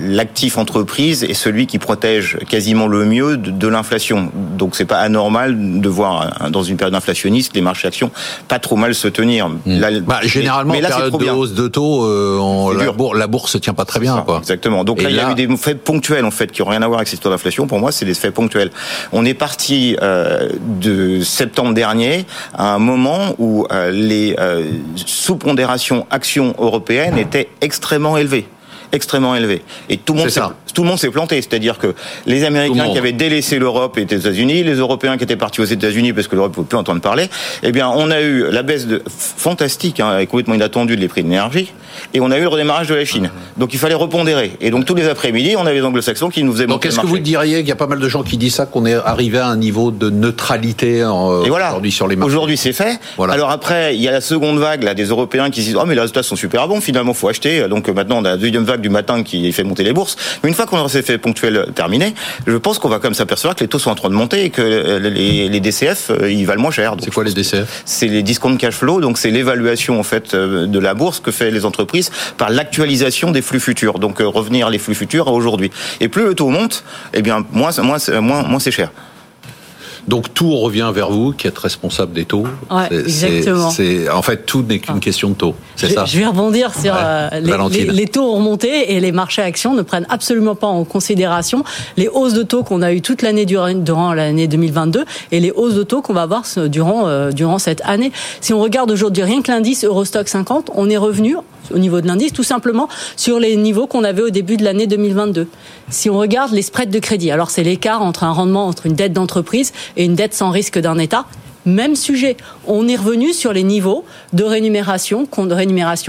l'actif 0.02 0.58
entreprise 0.58 1.24
est 1.24 1.34
celui 1.34 1.66
qui 1.66 1.78
protège 1.78 2.38
quasiment 2.48 2.86
le 2.86 3.04
mieux 3.04 3.36
de, 3.36 3.50
de 3.50 3.68
l'inflation. 3.68 4.30
Donc 4.56 4.74
c'est 4.76 4.84
pas 4.84 4.98
anormal 4.98 5.80
de 5.80 5.88
voir 5.88 6.48
dans 6.50 6.62
une 6.62 6.76
période 6.76 6.94
inflationniste 6.94 7.54
les 7.54 7.60
marchés 7.60 7.88
actions 7.88 8.10
pas 8.48 8.58
trop 8.58 8.76
mal 8.76 8.94
se 8.94 9.08
tenir. 9.08 9.48
Là- 9.66 9.90
Bah, 10.00 10.20
mais- 10.22 10.28
généralement, 10.28 10.72
mais, 10.72 10.80
là, 10.80 10.88
c'est 10.88 10.94
période 10.96 11.12
trop 11.12 11.22
de 11.22 11.28
hausse 11.30 11.52
de 11.54 11.68
taux, 11.68 12.04
euh, 12.04 12.38
on- 12.38 12.70
la, 12.70 12.92
bourse, 12.92 13.16
la 13.18 13.26
bourse 13.26 13.52
se 13.52 13.58
tient 13.58 13.74
pas 13.74 13.84
très 13.84 14.00
bien. 14.00 14.16
Ça, 14.16 14.22
Quoi. 14.22 14.38
Exactement. 14.38 14.84
Donc 14.84 15.02
là, 15.02 15.10
il 15.10 15.16
y 15.16 15.20
a 15.20 15.30
eu 15.30 15.34
des 15.34 15.56
faits 15.56 15.82
ponctuels 15.82 16.24
en 16.24 16.30
fait 16.30 16.50
qui 16.52 16.62
n'ont 16.62 16.68
rien 16.68 16.82
à 16.82 16.86
voir 16.86 16.98
avec 17.00 17.08
cette 17.08 17.18
histoire 17.18 17.34
d'inflation. 17.34 17.66
Pour 17.66 17.78
moi, 17.78 17.92
c'est 17.92 18.04
des 18.04 18.14
faits 18.14 18.34
ponctuels. 18.34 18.70
On 19.12 19.24
est 19.24 19.34
parti 19.34 19.96
euh, 20.02 20.48
de 20.80 21.20
septembre 21.22 21.74
dernier 21.74 22.24
à 22.54 22.74
un 22.74 22.78
moment 22.78 23.34
où 23.38 23.66
euh, 23.72 23.90
les 23.90 24.34
euh, 24.38 24.64
sous-pondérations 25.18 26.06
actions 26.10 26.54
européennes 26.58 27.18
étaient 27.18 27.48
extrêmement 27.60 28.16
élevées 28.16 28.46
extrêmement 28.92 29.34
élevées. 29.34 29.62
Et 29.88 29.96
tout 29.96 30.12
le 30.14 30.20
monde 30.20 30.28
s'est- 30.30 30.40
tout 30.74 30.82
le 30.82 30.88
monde 30.88 30.98
s'est 30.98 31.10
planté, 31.10 31.36
c'est-à-dire 31.42 31.78
que 31.78 31.94
les 32.26 32.44
Américains 32.44 32.88
qui 32.90 32.98
avaient 32.98 33.12
délaissé 33.12 33.58
l'Europe 33.58 33.98
et 33.98 34.04
les 34.04 34.16
États-Unis, 34.16 34.62
les 34.62 34.74
Européens 34.74 35.16
qui 35.16 35.24
étaient 35.24 35.36
partis 35.36 35.60
aux 35.60 35.64
États-Unis 35.64 36.12
parce 36.12 36.28
que 36.28 36.36
l'Europe 36.36 36.52
ne 36.52 36.54
pouvait 36.56 36.68
plus 36.68 36.78
entendre 36.78 37.00
parler, 37.00 37.28
eh 37.62 37.72
bien, 37.72 37.88
on 37.88 38.10
a 38.10 38.20
eu 38.20 38.44
la 38.50 38.62
baisse 38.62 38.86
de 38.86 39.02
fantastique 39.36 40.00
hein, 40.00 40.18
et 40.18 40.26
complètement 40.26 40.54
inattendue 40.54 40.96
des 40.96 41.08
prix 41.08 41.22
de 41.22 41.28
l'énergie, 41.28 41.72
et 42.14 42.20
on 42.20 42.30
a 42.30 42.38
eu 42.38 42.42
le 42.42 42.48
redémarrage 42.48 42.88
de 42.88 42.94
la 42.94 43.04
Chine. 43.04 43.30
Donc 43.56 43.72
il 43.74 43.78
fallait 43.78 43.94
repondérer. 43.94 44.52
Et 44.60 44.70
donc 44.70 44.84
tous 44.84 44.94
les 44.94 45.08
après-midi, 45.08 45.54
on 45.56 45.66
avait 45.66 45.74
les 45.76 45.82
Anglo-Saxons 45.84 46.28
qui 46.30 46.42
nous 46.44 46.52
faisaient 46.52 46.66
Donc, 46.66 46.84
est-ce 46.86 47.00
que 47.00 47.06
vous 47.06 47.18
diriez 47.18 47.58
qu'il 47.58 47.68
y 47.68 47.72
a 47.72 47.76
pas 47.76 47.86
mal 47.86 47.98
de 47.98 48.08
gens 48.08 48.22
qui 48.22 48.36
disent 48.36 48.54
ça, 48.56 48.66
qu'on 48.66 48.86
est 48.86 48.94
arrivé 48.94 49.38
à 49.38 49.46
un 49.48 49.56
niveau 49.56 49.90
de 49.90 50.10
neutralité 50.10 51.04
en, 51.04 51.44
Et 51.44 51.48
voilà. 51.48 51.68
aujourd'hui 51.70 51.92
sur 51.92 52.06
les 52.08 52.16
marchés 52.16 52.28
Aujourd'hui, 52.30 52.56
c'est 52.56 52.72
fait. 52.72 52.98
Voilà. 53.16 53.34
Alors 53.34 53.50
après, 53.50 53.96
il 53.96 54.02
y 54.02 54.08
a 54.08 54.12
la 54.12 54.20
seconde 54.20 54.58
vague 54.58 54.82
là 54.82 54.94
des 54.94 55.04
Européens 55.06 55.50
qui 55.50 55.62
se 55.62 55.66
disent 55.68 55.76
oh 55.80 55.84
mais 55.86 55.94
les 55.94 56.00
résultats 56.00 56.22
sont 56.22 56.36
super 56.36 56.68
bons. 56.68 56.80
Finalement, 56.80 57.14
faut 57.14 57.28
acheter. 57.28 57.66
Donc 57.68 57.88
euh, 57.88 57.92
maintenant, 57.92 58.18
on 58.18 58.24
a 58.24 58.30
la 58.30 58.36
deuxième 58.36 58.64
vague 58.64 58.77
du 58.80 58.88
matin 58.88 59.22
qui 59.22 59.52
fait 59.52 59.64
monter 59.64 59.82
les 59.82 59.92
bourses. 59.92 60.16
Mais 60.42 60.48
une 60.48 60.54
fois 60.54 60.66
qu'on 60.66 60.78
aura 60.78 60.88
ces 60.88 60.98
effets 60.98 61.18
ponctuels 61.18 61.66
terminés, 61.74 62.14
je 62.46 62.56
pense 62.56 62.78
qu'on 62.78 62.88
va 62.88 62.96
quand 62.96 63.08
même 63.08 63.14
s'apercevoir 63.14 63.54
que 63.54 63.64
les 63.64 63.68
taux 63.68 63.78
sont 63.78 63.90
en 63.90 63.94
train 63.94 64.08
de 64.08 64.14
monter 64.14 64.44
et 64.44 64.50
que 64.50 64.62
euh, 64.62 64.98
les, 64.98 65.48
les 65.48 65.60
DCF 65.60 66.10
euh, 66.10 66.30
ils 66.30 66.46
valent 66.46 66.60
moins 66.60 66.70
cher. 66.70 66.94
C'est 67.00 67.12
quoi 67.12 67.24
les 67.24 67.32
DCF 67.32 67.82
c'est 67.84 68.06
les 68.06 68.22
discount 68.22 68.56
cash 68.56 68.74
flow, 68.74 69.00
donc 69.00 69.18
c'est 69.18 69.30
l'évaluation 69.30 69.98
en 69.98 70.02
fait 70.02 70.34
euh, 70.34 70.66
de 70.66 70.78
la 70.78 70.94
bourse 70.94 71.20
que 71.20 71.30
fait 71.30 71.50
les 71.50 71.64
entreprises 71.64 72.10
par 72.36 72.50
l'actualisation 72.50 73.30
des 73.30 73.42
flux 73.42 73.60
futurs. 73.60 73.98
Donc 73.98 74.18
revenir 74.18 74.70
les 74.70 74.78
flux 74.78 74.94
futurs 74.94 75.28
à 75.28 75.32
aujourd'hui. 75.32 75.70
Et 76.00 76.08
plus 76.08 76.24
le 76.24 76.34
taux 76.34 76.48
monte, 76.48 76.84
eh 77.14 77.22
bien 77.22 77.44
moins 77.52 77.70
moins 77.82 77.98
moins, 78.20 78.42
moins 78.42 78.60
c'est 78.60 78.70
cher. 78.70 78.90
Donc 80.08 80.32
tout 80.34 80.56
revient 80.56 80.90
vers 80.94 81.10
vous, 81.10 81.32
qui 81.32 81.46
êtes 81.46 81.58
responsable 81.58 82.12
des 82.14 82.24
taux. 82.24 82.44
Ouais, 82.70 82.88
exactement. 82.98 83.70
c'est- 83.70 84.08
en 84.08 84.22
fait, 84.22 84.46
tout 84.46 84.62
n'est 84.62 84.78
qu'une 84.78 84.94
Ah. 84.96 85.00
question 85.00 85.28
de 85.30 85.34
taux. 85.34 85.54
C'est 85.76 85.88
je, 85.88 85.94
ça. 85.94 86.04
je 86.06 86.18
vais 86.18 86.26
rebondir 86.26 86.72
sur 86.74 86.94
Ouais. 86.94 86.98
euh, 87.00 87.40
les, 87.40 87.84
les- 87.84 87.92
les 87.92 88.06
taux 88.06 88.22
ont 88.32 88.36
remonté 88.36 88.94
et 88.94 89.00
les 89.00 89.12
marchés 89.12 89.42
actions 89.42 89.74
ne 89.74 89.82
prennent 89.82 90.06
absolument 90.08 90.54
pas 90.54 90.66
en 90.66 90.84
considération 90.84 91.62
les 91.98 92.08
hausses 92.08 92.32
de 92.32 92.42
taux 92.42 92.62
qu'on 92.64 92.80
a 92.82 92.92
eu 92.92 93.02
toute 93.02 93.20
l'année 93.22 93.44
durant, 93.44 93.72
durant 93.74 94.14
l'année 94.14 94.48
2022 94.48 95.04
et 95.30 95.40
les 95.40 95.50
hausses 95.50 95.74
de 95.74 95.82
taux 95.82 96.00
qu'on 96.02 96.14
va 96.14 96.22
avoir 96.22 96.46
ce- 96.46 96.66
durant 96.68 97.06
euh, 97.06 97.30
durant 97.30 97.58
cette 97.58 97.82
année. 97.84 98.10
Si 98.40 98.52
on 98.54 98.60
regarde 98.60 98.90
aujourd'hui 98.90 99.22
rien 99.22 99.42
que 99.42 99.50
l'indice 99.52 99.84
Eurostock 99.84 100.28
50, 100.28 100.70
on 100.74 100.88
est 100.88 100.96
revenu 100.96 101.36
au 101.74 101.78
niveau 101.78 102.00
de 102.00 102.06
l'indice 102.06 102.32
tout 102.32 102.42
simplement 102.42 102.88
sur 103.16 103.38
les 103.38 103.54
niveaux 103.56 103.86
qu'on 103.86 104.02
avait 104.04 104.22
au 104.22 104.30
début 104.30 104.56
de 104.56 104.64
l'année 104.64 104.86
2022. 104.86 105.48
Si 105.90 106.08
on 106.08 106.18
regarde 106.18 106.52
les 106.52 106.62
spreads 106.62 106.90
de 106.90 106.98
crédit, 106.98 107.30
alors 107.30 107.50
c'est 107.50 107.62
l'écart 107.62 108.00
entre 108.02 108.24
un 108.24 108.32
rendement 108.32 108.66
entre 108.66 108.86
une 108.86 108.94
dette 108.94 109.12
d'entreprise 109.12 109.72
et 109.98 110.04
une 110.04 110.14
dette 110.14 110.32
sans 110.32 110.50
risque 110.50 110.78
d'un 110.78 110.96
État. 110.98 111.26
Même 111.66 111.96
sujet. 111.96 112.38
On 112.66 112.88
est 112.88 112.96
revenu 112.96 113.34
sur 113.34 113.52
les 113.52 113.64
niveaux 113.64 114.06
de 114.32 114.44
rémunération 114.44 115.26
qu'on 115.26 115.48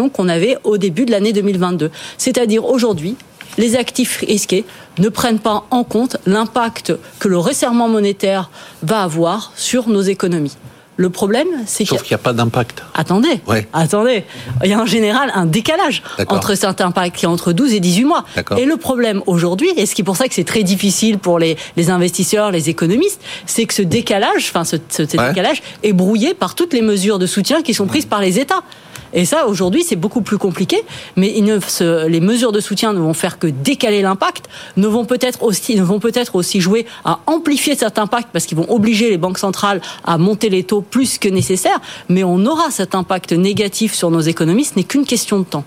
qu'on 0.10 0.30
avait 0.30 0.58
au 0.64 0.78
début 0.78 1.06
de 1.06 1.12
l'année 1.12 1.34
2022. 1.34 1.92
C'est-à-dire 2.18 2.66
aujourd'hui, 2.66 3.18
les 3.58 3.76
actifs 3.76 4.18
risqués 4.20 4.64
ne 5.00 5.10
prennent 5.10 5.40
pas 5.40 5.66
en 5.72 5.84
compte 5.84 6.18
l'impact 6.26 6.94
que 7.20 7.28
le 7.28 7.38
resserrement 7.38 7.90
monétaire 7.90 8.50
va 8.84 9.02
avoir 9.02 9.52
sur 9.56 9.90
nos 9.90 10.02
économies. 10.02 10.56
Le 11.00 11.10
problème, 11.10 11.48
c'est 11.66 11.86
qu'il 11.86 11.98
n'y 12.10 12.14
a 12.14 12.18
pas 12.18 12.34
d'impact. 12.34 12.84
Attendez, 12.94 13.40
Ouais. 13.48 13.66
attendez. 13.72 14.26
Il 14.66 14.70
y 14.70 14.74
a 14.74 14.80
en 14.82 14.86
général 14.86 15.32
un 15.34 15.46
décalage 15.46 16.04
entre 16.28 16.56
certains 16.56 16.88
impacts 16.88 17.16
qui 17.16 17.24
est 17.24 17.28
entre 17.30 17.54
12 17.54 17.74
et 17.74 17.80
18 17.80 18.04
mois. 18.04 18.26
Et 18.58 18.66
le 18.66 18.76
problème 18.76 19.22
aujourd'hui, 19.26 19.70
et 19.78 19.86
ce 19.86 19.96
qui 19.96 20.02
est 20.02 20.04
pour 20.04 20.18
ça 20.18 20.28
que 20.28 20.34
c'est 20.34 20.44
très 20.44 20.64
difficile 20.64 21.18
pour 21.18 21.40
les, 21.40 21.56
les 21.78 21.90
investisseurs, 21.90 22.52
les 22.52 22.68
économistes, 22.70 23.22
c'est 23.46 23.66
que 23.66 23.74
ce 23.74 23.82
décalage, 23.82 24.48
enfin 24.50 24.66
ce, 24.66 24.76
ce- 24.90 25.06
ce 25.06 25.16
Ouais. 25.18 25.30
décalage 25.30 25.62
est 25.84 25.94
brouillé 25.94 26.34
par 26.34 26.54
toutes 26.54 26.74
les 26.74 26.82
mesures 26.82 27.18
de 27.18 27.28
soutien 27.28 27.62
qui 27.62 27.74
sont 27.74 27.88
prises 27.88 28.06
par 28.06 28.20
les 28.20 28.38
États. 28.38 28.62
Et 29.14 29.26
ça, 29.26 29.48
aujourd'hui, 29.48 29.84
c'est 29.84 29.96
beaucoup 29.96 30.22
plus 30.22 30.38
compliqué. 30.38 30.84
Mais 31.16 31.30
les 31.32 32.20
mesures 32.20 32.52
de 32.52 32.60
soutien 32.60 32.94
ne 32.94 33.00
vont 33.00 33.14
faire 33.14 33.40
que 33.40 33.48
décaler 33.48 34.02
l'impact, 34.02 34.46
vont 34.78 35.06
peut-être 35.06 35.44
aussi, 35.44 35.76
ne 35.76 35.84
vont 35.84 36.00
peut-être 36.00 36.36
aussi 36.36 36.62
jouer 36.62 36.86
à 37.06 37.20
amplifier 37.28 37.76
cet 37.76 38.00
impact 38.00 38.30
parce 38.34 38.46
qu'ils 38.46 38.58
vont 38.58 38.70
obliger 38.70 39.10
les 39.10 39.18
banques 39.18 39.38
centrales 39.38 39.82
à 40.04 40.18
monter 40.18 40.50
les 40.50 40.64
taux 40.64 40.82
plus 40.82 41.18
que 41.18 41.30
nécessaire. 41.30 41.80
Mais 42.10 42.24
on 42.24 42.46
aura 42.46 42.72
cet 42.72 42.96
impact 42.96 43.34
négatif 43.34 43.94
sur 43.94 44.12
nos 44.12 44.22
économies. 44.22 44.66
Ce 44.66 44.74
n'est 44.76 44.84
qu'une 44.84 45.06
question 45.06 45.40
de 45.40 45.46
temps. 45.46 45.64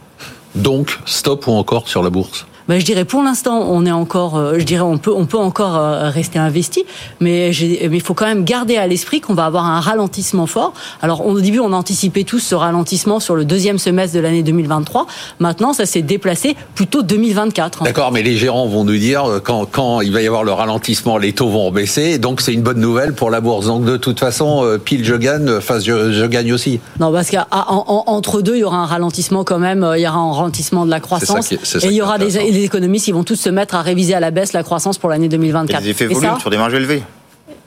Donc, 0.54 0.98
stop 1.06 1.46
ou 1.46 1.52
encore 1.52 1.88
sur 1.88 2.02
la 2.02 2.10
bourse? 2.10 2.46
Ben, 2.72 2.80
je 2.80 2.86
dirais 2.86 3.04
pour 3.04 3.22
l'instant, 3.22 3.66
on 3.68 3.84
est 3.84 3.92
encore, 3.92 4.38
euh, 4.38 4.54
je 4.58 4.64
dirais, 4.64 4.80
on 4.80 4.96
peut, 4.96 5.12
on 5.14 5.26
peut 5.26 5.36
encore 5.36 5.76
euh, 5.76 6.08
rester 6.08 6.38
investi, 6.38 6.84
mais 7.20 7.50
il 7.54 8.00
faut 8.00 8.14
quand 8.14 8.24
même 8.24 8.44
garder 8.44 8.78
à 8.78 8.86
l'esprit 8.86 9.20
qu'on 9.20 9.34
va 9.34 9.44
avoir 9.44 9.66
un 9.66 9.78
ralentissement 9.78 10.46
fort. 10.46 10.72
Alors, 11.02 11.26
au 11.26 11.38
début, 11.38 11.60
on 11.60 11.74
anticipait 11.74 12.24
tous 12.24 12.38
ce 12.38 12.54
ralentissement 12.54 13.20
sur 13.20 13.34
le 13.36 13.44
deuxième 13.44 13.76
semestre 13.76 14.16
de 14.16 14.20
l'année 14.20 14.42
2023. 14.42 15.06
Maintenant, 15.38 15.74
ça 15.74 15.84
s'est 15.84 16.00
déplacé 16.00 16.56
plutôt 16.74 17.02
2024. 17.02 17.82
hein. 17.82 17.84
D'accord, 17.84 18.10
mais 18.10 18.22
les 18.22 18.38
gérants 18.38 18.66
vont 18.66 18.84
nous 18.84 18.96
dire 18.96 19.22
euh, 19.26 19.38
quand, 19.38 19.66
quand 19.70 20.00
il 20.00 20.10
va 20.10 20.22
y 20.22 20.26
avoir 20.26 20.42
le 20.42 20.52
ralentissement, 20.54 21.18
les 21.18 21.34
taux 21.34 21.50
vont 21.50 21.70
baisser, 21.72 22.16
donc 22.16 22.40
c'est 22.40 22.54
une 22.54 22.62
bonne 22.62 22.80
nouvelle 22.80 23.12
pour 23.12 23.28
la 23.28 23.42
bourse. 23.42 23.66
Donc 23.66 23.84
de 23.84 23.98
toute 23.98 24.18
façon, 24.18 24.78
pile 24.82 25.04
je 25.04 25.16
gagne, 25.16 25.60
face 25.60 25.84
je, 25.84 26.10
je 26.12 26.24
gagne 26.24 26.54
aussi. 26.54 26.80
Non, 26.98 27.12
parce 27.12 27.28
qu'entre 27.30 28.40
deux, 28.40 28.54
il 28.56 28.60
y 28.60 28.64
aura 28.64 28.78
un 28.78 28.86
ralentissement 28.86 29.44
quand 29.44 29.58
même. 29.58 29.86
Il 29.94 30.00
y 30.00 30.08
aura 30.08 30.16
un 30.20 30.32
ralentissement 30.32 30.86
de 30.86 30.90
la 30.90 31.00
croissance, 31.00 31.48
qui 31.48 31.54
est- 31.56 31.60
c'est 31.64 31.80
ça 31.80 31.86
et 31.86 31.90
il 31.90 31.90
qui 31.90 31.96
y 31.96 31.98
est 31.98 32.02
aura 32.02 32.16
des. 32.16 32.61
Les 32.62 32.66
économistes, 32.66 33.08
ils 33.08 33.14
vont 33.14 33.24
tous 33.24 33.36
se 33.36 33.50
mettre 33.50 33.74
à 33.74 33.82
réviser 33.82 34.14
à 34.14 34.20
la 34.20 34.30
baisse 34.30 34.52
la 34.52 34.62
croissance 34.62 34.98
pour 34.98 35.10
l'année 35.10 35.26
Il 35.26 35.32
y 35.32 35.34
a 35.34 35.38
2024. 35.38 35.82
des 35.82 35.90
effets 35.90 36.04
Et 36.04 36.08
volume 36.14 36.30
ça- 36.34 36.40
sur 36.40 36.50
des 36.50 36.56
marges 36.56 36.74
élevées. 36.74 37.02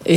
et 0.05 0.15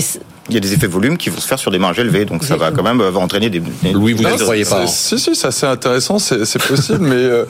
Il 0.49 0.55
y 0.55 0.57
a 0.57 0.61
des 0.61 0.73
effets 0.73 0.87
volume 0.87 1.17
qui 1.17 1.29
vont 1.31 1.41
se 1.41 1.47
faire 1.47 1.59
sur 1.59 1.71
des 1.71 1.79
marges 1.79 1.99
élevées, 1.99 2.25
donc 2.25 2.45
ça 2.45 2.57
va 2.57 2.71
quand 2.71 2.83
même 2.83 3.01
euh, 3.01 3.11
va 3.11 3.21
entraîner 3.21 3.51
des. 3.51 3.61
des- 3.61 3.93
Louis, 3.93 4.13
vous 4.13 4.23
ne 4.23 4.37
croyez 4.37 4.65
pas. 4.65 4.83
hein. 4.83 4.87
Si, 4.87 5.19
si, 5.19 5.35
c'est 5.35 5.49
assez 5.49 5.67
intéressant, 5.67 6.19
c'est 6.19 6.45
c'est 6.45 6.63
possible, 6.63 7.01
mais 7.01 7.15
euh, 7.17 7.45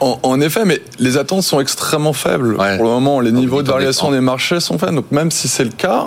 en, 0.00 0.18
en 0.22 0.40
effet, 0.40 0.64
mais 0.64 0.80
les 0.98 1.16
attentes 1.16 1.42
sont 1.42 1.58
extrêmement 1.60 2.12
faibles. 2.12 2.54
Ouais. 2.56 2.76
Pour 2.76 2.84
le 2.84 2.90
moment, 2.90 3.20
les 3.20 3.32
Donc, 3.32 3.40
niveaux 3.40 3.62
de 3.62 3.68
variation 3.70 4.10
des 4.12 4.20
marchés 4.20 4.60
sont 4.60 4.78
faibles. 4.78 4.94
Donc 4.96 5.10
même 5.10 5.30
si 5.30 5.48
c'est 5.48 5.64
le 5.64 5.70
cas, 5.70 6.06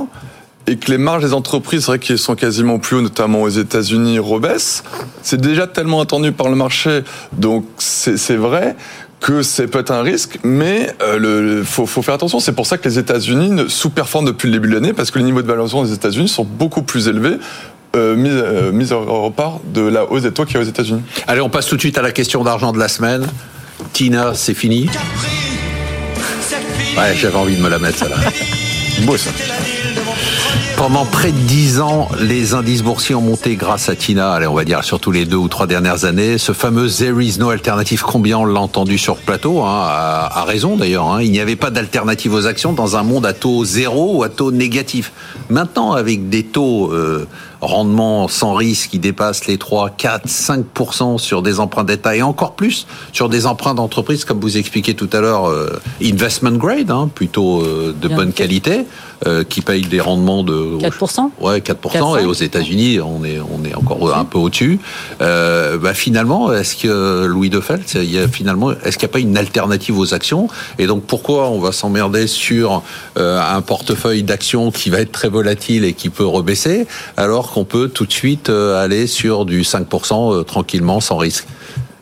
et 0.67 0.77
que 0.77 0.91
les 0.91 0.97
marges 0.99 1.23
des 1.23 1.33
entreprises, 1.33 1.81
c'est 1.81 1.87
vrai 1.87 1.99
qu'elles 1.99 2.19
sont 2.19 2.35
quasiment 2.35 2.77
plus 2.79 2.97
haut, 2.97 3.01
notamment 3.01 3.41
aux 3.41 3.49
États-Unis, 3.49 4.19
rebaissent, 4.19 4.83
c'est 5.23 5.41
déjà 5.41 5.65
tellement 5.67 5.99
attendu 6.01 6.31
par 6.31 6.47
le 6.49 6.55
marché, 6.55 7.01
donc 7.33 7.65
c'est 7.77 8.15
c'est 8.17 8.35
vrai 8.37 8.75
que 9.21 9.43
c'est 9.43 9.67
peut-être 9.67 9.91
un 9.91 10.01
risque, 10.01 10.39
mais 10.43 10.93
euh, 11.01 11.17
le, 11.17 11.41
le- 11.57 11.63
faut, 11.63 11.85
faut 11.85 12.01
faire 12.01 12.15
attention. 12.15 12.39
C'est 12.39 12.51
pour 12.53 12.65
ça 12.65 12.77
que 12.77 12.87
les 12.89 12.97
États-Unis 12.99 13.49
ne- 13.51 13.67
sous-performent 13.67 14.25
depuis 14.27 14.47
le 14.47 14.53
début 14.53 14.67
de 14.69 14.73
l'année, 14.73 14.93
parce 14.93 15.11
que 15.11 15.19
les 15.19 15.25
niveaux 15.25 15.41
de 15.43 15.47
valorisation 15.47 15.83
des 15.83 15.93
États-Unis 15.93 16.27
sont 16.27 16.43
beaucoup 16.43 16.81
plus 16.81 17.07
élevés, 17.07 17.37
euh, 17.95 18.15
mis, 18.15 18.29
euh, 18.31 18.71
mis 18.71 18.91
au 18.91 19.21
repart 19.23 19.59
de 19.73 19.81
la 19.81 20.05
hausse 20.11 20.23
des 20.23 20.31
taux 20.31 20.45
qu'il 20.45 20.55
y 20.55 20.57
a 20.57 20.61
aux 20.61 20.67
États-Unis. 20.67 21.01
Allez, 21.27 21.41
on 21.41 21.49
passe 21.49 21.67
tout 21.67 21.75
de 21.75 21.81
suite 21.81 21.97
à 21.97 22.01
la 22.01 22.11
question 22.11 22.43
d'argent 22.43 22.71
de 22.73 22.79
la 22.79 22.87
semaine. 22.87 23.27
Tina, 23.93 24.33
c'est 24.33 24.53
fini 24.53 24.89
Ouais, 26.97 27.15
j'avais 27.15 27.35
envie 27.37 27.55
de 27.55 27.61
me 27.61 27.69
la 27.69 27.79
mettre, 27.79 27.99
celle-là. 27.99 28.17
Beau 29.05 29.17
ça. 29.17 29.29
Pendant 30.81 31.05
près 31.05 31.31
de 31.31 31.37
dix 31.37 31.79
ans, 31.79 32.09
les 32.19 32.55
indices 32.55 32.81
boursiers 32.81 33.13
ont 33.13 33.21
monté 33.21 33.55
grâce 33.55 33.87
à 33.87 33.95
Tina, 33.95 34.31
allez, 34.31 34.47
on 34.47 34.55
va 34.55 34.65
dire 34.65 34.83
surtout 34.83 35.11
les 35.11 35.25
deux 35.25 35.37
ou 35.37 35.47
trois 35.47 35.67
dernières 35.67 36.05
années. 36.05 36.39
Ce 36.39 36.53
fameux 36.53 36.89
There 36.89 37.23
is 37.23 37.37
no 37.37 37.51
alternative, 37.51 38.01
combien 38.01 38.39
on 38.39 38.45
l'a 38.45 38.59
entendu 38.59 38.97
sur 38.97 39.17
plateau, 39.17 39.61
hein, 39.61 39.79
à 39.79 40.43
raison 40.43 40.77
d'ailleurs. 40.77 41.05
hein. 41.05 41.21
Il 41.21 41.29
n'y 41.29 41.39
avait 41.39 41.55
pas 41.55 41.69
d'alternative 41.69 42.33
aux 42.33 42.47
actions 42.47 42.73
dans 42.73 42.95
un 42.95 43.03
monde 43.03 43.27
à 43.27 43.33
taux 43.33 43.63
zéro 43.63 44.17
ou 44.17 44.23
à 44.23 44.29
taux 44.29 44.51
négatif. 44.51 45.11
Maintenant, 45.51 45.91
avec 45.91 46.29
des 46.29 46.41
taux, 46.41 46.91
euh, 46.91 47.27
rendements 47.61 48.27
sans 48.27 48.53
risque 48.53 48.91
qui 48.91 48.99
dépassent 48.99 49.45
les 49.45 49.57
3, 49.57 49.91
4, 49.91 50.27
5% 50.27 51.17
sur 51.17 51.41
des 51.41 51.59
emprunts 51.59 51.83
d'État 51.83 52.15
et 52.15 52.21
encore 52.21 52.53
plus 52.53 52.87
sur 53.13 53.29
des 53.29 53.45
emprunts 53.45 53.73
d'entreprise, 53.73 54.25
comme 54.25 54.39
vous 54.39 54.57
expliquez 54.57 54.95
tout 54.95 55.09
à 55.13 55.21
l'heure, 55.21 55.49
euh, 55.49 55.79
investment 56.03 56.57
grade, 56.57 56.91
hein, 56.91 57.09
plutôt 57.13 57.61
euh, 57.61 57.95
de 57.99 58.07
bonne 58.07 58.33
qualité, 58.33 58.85
euh, 59.27 59.43
qui 59.43 59.61
payent 59.61 59.85
des 59.85 59.99
rendements 59.99 60.43
de 60.43 60.79
4%. 60.79 61.29
Ouais, 61.39 61.59
4%. 61.59 62.19
et 62.19 62.25
aux 62.25 62.33
États-Unis, 62.33 62.99
on 63.01 63.23
est 63.23 63.39
on 63.39 63.63
est 63.63 63.75
encore 63.75 64.15
un 64.15 64.25
peu 64.25 64.39
au-dessus. 64.39 64.79
Euh, 65.21 65.77
bah, 65.77 65.93
finalement, 65.93 66.51
est-ce 66.51 66.75
que 66.75 67.25
Louis 67.25 67.51
de 67.51 67.59
Felt, 67.59 67.93
il 67.93 68.11
y 68.11 68.17
a 68.17 68.27
finalement, 68.27 68.71
est-ce 68.71 68.97
qu'il 68.97 69.07
n'y 69.07 69.11
a 69.11 69.13
pas 69.13 69.19
une 69.19 69.37
alternative 69.37 69.99
aux 69.99 70.15
actions? 70.15 70.47
Et 70.79 70.87
donc 70.87 71.03
pourquoi 71.03 71.49
on 71.49 71.59
va 71.59 71.71
s'emmerder 71.71 72.25
sur 72.25 72.81
euh, 73.19 73.39
un 73.39 73.61
portefeuille 73.61 74.23
d'actions 74.23 74.71
qui 74.71 74.89
va 74.89 75.01
être 75.01 75.11
très 75.11 75.29
volatile 75.29 75.85
et 75.85 75.93
qui 75.93 76.09
peut 76.09 76.25
rebaisser, 76.25 76.87
alors 77.15 77.50
qu'on 77.51 77.65
peut 77.65 77.89
tout 77.89 78.05
de 78.05 78.11
suite 78.11 78.49
euh, 78.49 78.83
aller 78.83 79.07
sur 79.07 79.45
du 79.45 79.61
5% 79.61 80.39
euh, 80.39 80.43
tranquillement 80.43 80.99
sans 80.99 81.17
risque 81.17 81.45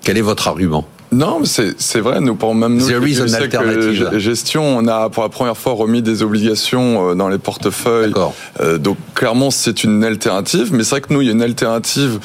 Quel 0.01 0.17
est 0.17 0.21
votre 0.21 0.47
argument? 0.47 0.85
Non, 1.11 1.41
c'est 1.43 1.99
vrai. 1.99 2.21
Nous, 2.21 2.35
pour 2.35 2.53
même 2.53 2.75
nous, 2.75 2.87
There 2.87 3.07
is 3.07 3.19
an 3.19 3.33
alternative? 3.33 4.17
gestion, 4.19 4.77
on 4.77 4.87
a 4.87 5.09
pour 5.09 5.23
la 5.23 5.29
première 5.29 5.57
fois 5.57 5.73
remis 5.73 6.01
des 6.01 6.21
obligations 6.21 7.11
euh, 7.11 7.15
dans 7.15 7.29
les 7.29 7.39
portefeuilles. 7.39 8.09
D'accord. 8.09 8.35
Euh, 8.59 8.77
donc 8.77 8.97
clairement, 9.15 9.49
c'est 9.49 9.83
une 9.83 10.03
alternative. 10.03 10.69
Mais 10.71 10.83
c'est 10.83 10.91
vrai 10.91 11.01
que 11.01 11.11
nous, 11.13 11.21
il 11.21 11.25
y 11.25 11.29
a 11.29 11.33
une 11.33 11.41
alternative 11.41 12.19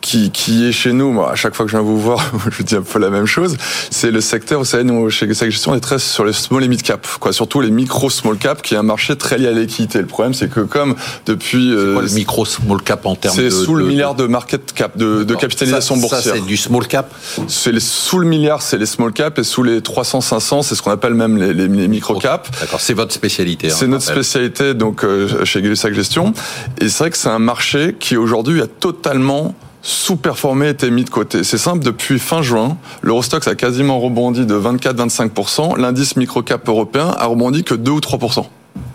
qui, 0.00 0.30
qui 0.30 0.66
est 0.66 0.72
chez 0.72 0.92
nous, 0.92 1.12
moi, 1.12 1.32
à 1.32 1.34
chaque 1.34 1.54
fois 1.54 1.66
que 1.66 1.72
je 1.72 1.76
viens 1.76 1.84
vous 1.84 2.00
voir, 2.00 2.24
je 2.50 2.62
dis 2.62 2.76
un 2.76 2.82
peu 2.82 2.98
la 2.98 3.10
même 3.10 3.26
chose, 3.26 3.56
c'est 3.90 4.10
le 4.10 4.20
secteur, 4.20 4.58
vous 4.58 4.64
savez, 4.64 4.84
nous, 4.84 5.10
chez 5.10 5.26
Gestion, 5.26 5.50
Gestion, 5.50 5.72
on 5.72 5.74
est 5.74 5.80
très 5.80 5.98
sur 5.98 6.24
les 6.24 6.32
small 6.32 6.64
et 6.64 6.68
mid 6.68 6.82
cap, 6.82 7.06
quoi, 7.20 7.32
surtout 7.32 7.60
les 7.60 7.70
micro 7.70 8.10
small 8.10 8.36
cap, 8.36 8.62
qui 8.62 8.74
est 8.74 8.78
un 8.78 8.82
marché 8.82 9.16
très 9.16 9.38
lié 9.38 9.48
à 9.48 9.52
l'équité. 9.52 10.00
Le 10.00 10.06
problème, 10.06 10.34
c'est 10.34 10.48
que 10.48 10.60
comme 10.60 10.94
depuis... 11.26 11.72
Euh, 11.72 11.94
quoi, 11.94 12.02
le 12.02 12.10
micro 12.10 12.44
small 12.44 12.82
cap 12.82 13.06
en 13.06 13.14
termes 13.16 13.36
de... 13.36 13.50
C'est 13.50 13.64
sous 13.64 13.74
le 13.74 13.84
milliard 13.84 14.14
de 14.14 14.26
market 14.26 14.72
cap, 14.72 14.96
de, 14.96 15.24
de 15.24 15.34
capitalisation 15.34 15.94
ça, 15.94 16.00
boursière. 16.00 16.22
Ça, 16.22 16.32
c'est 16.34 16.46
du 16.46 16.56
small 16.56 16.86
cap 16.86 17.12
C'est 17.48 17.72
les, 17.72 17.80
sous 17.80 18.18
le 18.18 18.26
milliard, 18.26 18.62
c'est 18.62 18.78
les 18.78 18.86
small 18.86 19.12
cap, 19.12 19.38
et 19.38 19.44
sous 19.44 19.62
les 19.62 19.82
300, 19.82 20.20
500, 20.20 20.62
c'est 20.62 20.74
ce 20.74 20.82
qu'on 20.82 20.90
appelle 20.90 21.14
même 21.14 21.36
les, 21.36 21.52
les, 21.52 21.68
les 21.68 21.88
micro 21.88 22.18
cap. 22.18 22.48
D'accord, 22.60 22.80
c'est 22.80 22.94
votre 22.94 23.12
spécialité. 23.12 23.70
C'est 23.70 23.86
notre 23.86 24.04
spécialité, 24.04 24.74
donc, 24.74 25.04
euh, 25.04 25.44
chez 25.44 25.62
Gay 25.62 25.74
Gestion. 25.74 26.32
Et 26.80 26.88
c'est 26.88 26.98
vrai 26.98 27.10
que 27.10 27.16
c'est 27.16 27.28
un 27.28 27.38
marché 27.38 27.96
qui, 27.98 28.16
aujourd'hui, 28.16 28.62
a 28.62 28.66
totalement 28.66 29.54
sous-performé 29.82 30.68
était 30.68 30.90
mis 30.90 31.04
de 31.04 31.10
côté. 31.10 31.44
C'est 31.44 31.58
simple, 31.58 31.84
depuis 31.84 32.18
fin 32.18 32.42
juin, 32.42 32.76
l'Eurostox 33.02 33.46
a 33.46 33.54
quasiment 33.54 34.00
rebondi 34.00 34.46
de 34.46 34.58
24-25%, 34.58 35.78
l'indice 35.78 36.16
microcap 36.16 36.68
européen 36.68 37.14
a 37.16 37.26
rebondi 37.26 37.64
que 37.64 37.74
2 37.74 37.90
ou 37.90 38.00
3%. 38.00 38.46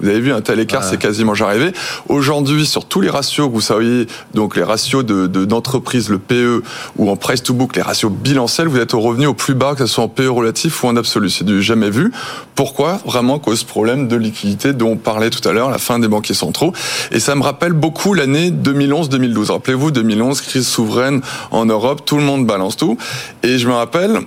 Vous 0.04 0.10
avez 0.10 0.20
vu 0.20 0.34
un 0.34 0.42
tel 0.42 0.60
écart, 0.60 0.84
c'est 0.84 0.98
quasiment 0.98 1.34
jamais 1.34 1.52
arrivé. 1.52 1.72
Aujourd'hui, 2.10 2.66
sur 2.66 2.84
tous 2.84 3.00
les 3.00 3.10
ratios 3.10 3.48
que 3.48 3.54
vous 3.54 3.62
saviez, 3.62 4.06
donc 4.34 4.58
les 4.58 4.64
ratios 4.64 5.06
de 5.06 5.28
d'entreprise, 5.46 6.10
le 6.10 6.20
PE 6.20 6.62
ou 6.98 7.10
en 7.10 7.16
price 7.16 7.42
to 7.42 7.54
book, 7.54 7.78
les 7.78 7.82
ratios 7.82 8.12
bilanciels, 8.12 8.68
vous 8.68 8.80
êtes 8.80 8.94
au 8.94 9.00
revenu 9.00 9.28
au 9.28 9.34
plus 9.34 9.54
bas, 9.54 9.76
que 9.76 9.86
ce 9.86 9.94
soit 9.94 10.04
en 10.04 10.10
PE 10.10 10.28
relatif 10.28 10.84
ou 10.84 10.88
en 10.88 10.98
absolu. 10.98 11.30
C'est 11.30 11.46
du 11.46 11.64
jamais 11.64 11.90
vu. 11.90 12.12
Pourquoi 12.54 13.00
Vraiment 13.06 13.40
cause 13.40 13.64
problème 13.64 14.10
de 14.10 14.18
liquidité 14.18 14.74
dont 14.74 14.90
on 14.90 14.98
parlait 14.98 15.30
tout 15.30 15.48
à 15.48 15.54
l'heure, 15.54 15.70
la 15.70 15.78
fin 15.78 16.00
des 16.00 16.10
banquiers 16.10 16.36
centraux? 16.36 16.74
Et 17.12 17.22
ça 17.22 17.36
me 17.36 17.42
rappelle 17.42 17.72
beaucoup 17.72 18.14
l'année 18.14 18.52
2011-2012. 18.52 19.52
Rappelez-vous, 19.52 19.92
2011, 19.92 20.42
crise 20.42 20.68
souveraine 20.68 21.22
en 21.52 21.66
Europe, 21.66 22.04
tout 22.06 22.18
le 22.18 22.24
monde 22.24 22.46
balance 22.46 22.76
tout. 22.76 22.98
Et 23.42 23.58
je 23.58 23.70
me 23.70 23.74
rappelle, 23.74 24.20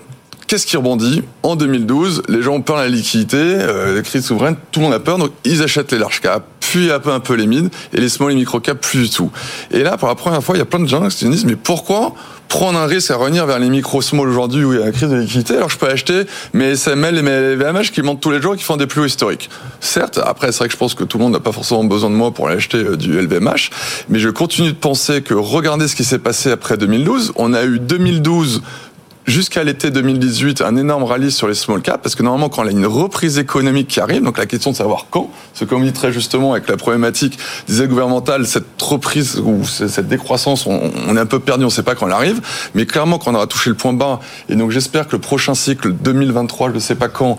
Qu'est-ce 0.47 0.67
qui 0.67 0.77
rebondit 0.77 1.23
En 1.43 1.57
2012, 1.57 2.23
les 2.29 2.41
gens 2.41 2.55
ont 2.55 2.63
peur 2.63 2.77
de 2.77 2.83
la 2.83 2.89
liquidité, 2.89 3.37
euh, 3.37 3.97
la 3.97 4.03
crise 4.03 4.25
souveraine, 4.25 4.55
tout 4.71 4.79
le 4.79 4.85
monde 4.85 4.95
a 4.95 5.01
peur, 5.01 5.19
donc 5.19 5.33
ils 5.45 5.61
achètent 5.63 5.91
les 5.91 5.99
large 5.99 6.21
caps, 6.21 6.45
puis 6.61 6.93
un 6.93 7.01
peu 7.01 7.11
un 7.11 7.19
peu 7.19 7.35
les 7.35 7.49
mid, 7.49 7.69
et 7.93 8.01
les 8.01 8.09
small 8.09 8.31
et 8.31 8.37
micro 8.37 8.61
caps 8.61 8.81
plus 8.81 9.03
du 9.03 9.11
tout. 9.11 9.33
Et 9.73 9.83
là, 9.83 9.97
pour 9.97 10.07
la 10.07 10.15
première 10.15 10.45
fois, 10.45 10.55
il 10.55 10.59
y 10.61 10.63
a 10.63 10.67
plein 10.67 10.79
de 10.79 10.87
gens 10.87 11.05
qui 11.09 11.17
se 11.17 11.27
disent 11.27 11.45
mais 11.45 11.57
pourquoi 11.57 12.15
prendre 12.49 12.79
un 12.79 12.87
risque 12.87 13.11
à 13.11 13.17
revenir 13.17 13.47
vers 13.47 13.59
les 13.59 13.69
micro 13.69 14.01
small 14.03 14.29
aujourd'hui 14.29 14.65
où 14.65 14.73
il 14.73 14.79
y 14.79 14.83
a 14.83 14.87
la 14.87 14.93
crise 14.93 15.09
de 15.09 15.17
liquidité 15.17 15.57
alors 15.57 15.69
je 15.69 15.79
peux 15.79 15.89
acheter 15.89 16.23
mes 16.53 16.77
SML 16.77 17.19
et 17.19 17.23
mes 17.23 17.57
VMH 17.57 17.91
qui 17.93 18.03
montent 18.03 18.21
tous 18.21 18.31
les 18.31 18.41
jours 18.41 18.55
et 18.55 18.57
qui 18.57 18.65
font 18.65 18.77
des 18.77 18.87
plus 18.87 19.01
hauts 19.01 19.07
historiques. 19.07 19.51
Certes, 19.81 20.21
après 20.25 20.53
c'est 20.53 20.59
vrai 20.59 20.69
que 20.69 20.73
je 20.73 20.79
pense 20.79 20.95
que 20.95 21.05
tout 21.05 21.19
le 21.19 21.25
monde 21.25 21.33
n'a 21.33 21.41
pas 21.41 21.53
forcément 21.53 21.85
besoin 21.85 22.11
de 22.11 22.15
moi 22.15 22.31
pour 22.31 22.49
aller 22.49 22.57
acheter 22.57 22.79
euh, 22.79 22.97
du 22.97 23.21
LVMH, 23.21 23.71
mais 24.09 24.19
je 24.19 24.29
continue 24.29 24.69
de 24.69 24.77
penser 24.77 25.23
que 25.23 25.35
regardez 25.35 25.89
ce 25.89 25.97
qui 25.97 26.05
s'est 26.05 26.19
passé 26.19 26.51
après 26.51 26.77
2012, 26.77 27.33
on 27.37 27.53
a 27.53 27.65
eu 27.65 27.79
2012 27.79 28.63
jusqu'à 29.27 29.65
l'été 29.65 29.91
2018 29.91 30.63
un 30.63 30.77
énorme 30.77 31.05
rallye 31.05 31.31
sur 31.31 31.49
les 31.49 31.55
small 31.55 31.83
caps 31.83 32.01
parce 32.03 32.15
que 32.15 32.23
normalement 32.23 32.49
quand 32.49 32.65
y 32.65 32.69
a 32.69 32.71
une 32.71 32.87
reprise 32.87 33.39
économique 33.39 33.89
qui 33.89 34.01
arrive, 34.01 34.23
donc 34.23 34.39
la 34.39 34.47
question 34.47 34.71
de 34.71 34.77
savoir 34.77 35.07
quand, 35.11 35.31
ce 35.55 35.65
comme 35.65 35.85
dit 35.85 35.93
très 35.93 36.13
justement 36.13 36.53
avec 36.53 36.69
la 36.69 36.77
problématique 36.77 37.39
des 37.69 37.83
aides 37.83 37.91
gouvernementales, 37.91 38.47
cette 38.47 38.81
reprise 38.81 39.41
ou 39.45 39.65
cette 39.65 40.09
décroissance, 40.09 40.67
on, 40.67 41.17
est 41.17 41.21
un 41.21 41.27
peu 41.27 41.41
perdu, 41.41 41.65
on 41.65 41.67
ne 41.67 41.73
sait 41.73 41.83
pas 41.83 41.95
quand 41.95 42.07
elle 42.07 42.13
arrive, 42.13 42.41
mais 42.75 42.87
clairement 42.87 43.19
quand 43.19 43.33
on 43.33 43.35
aura 43.35 43.47
touché 43.47 43.71
le 43.71 43.77
point 43.77 43.93
bas, 43.93 44.21
et 44.49 44.57
donc 44.57 44.71
j'espère 44.71 45.07
que 45.07 45.13
le 45.13 45.21
prochain 45.21 45.55
cycle 45.55 45.93
2023, 45.93 46.71
je 46.71 46.75
ne 46.75 46.79
sais 46.79 46.95
pas 46.95 47.09
quand, 47.09 47.39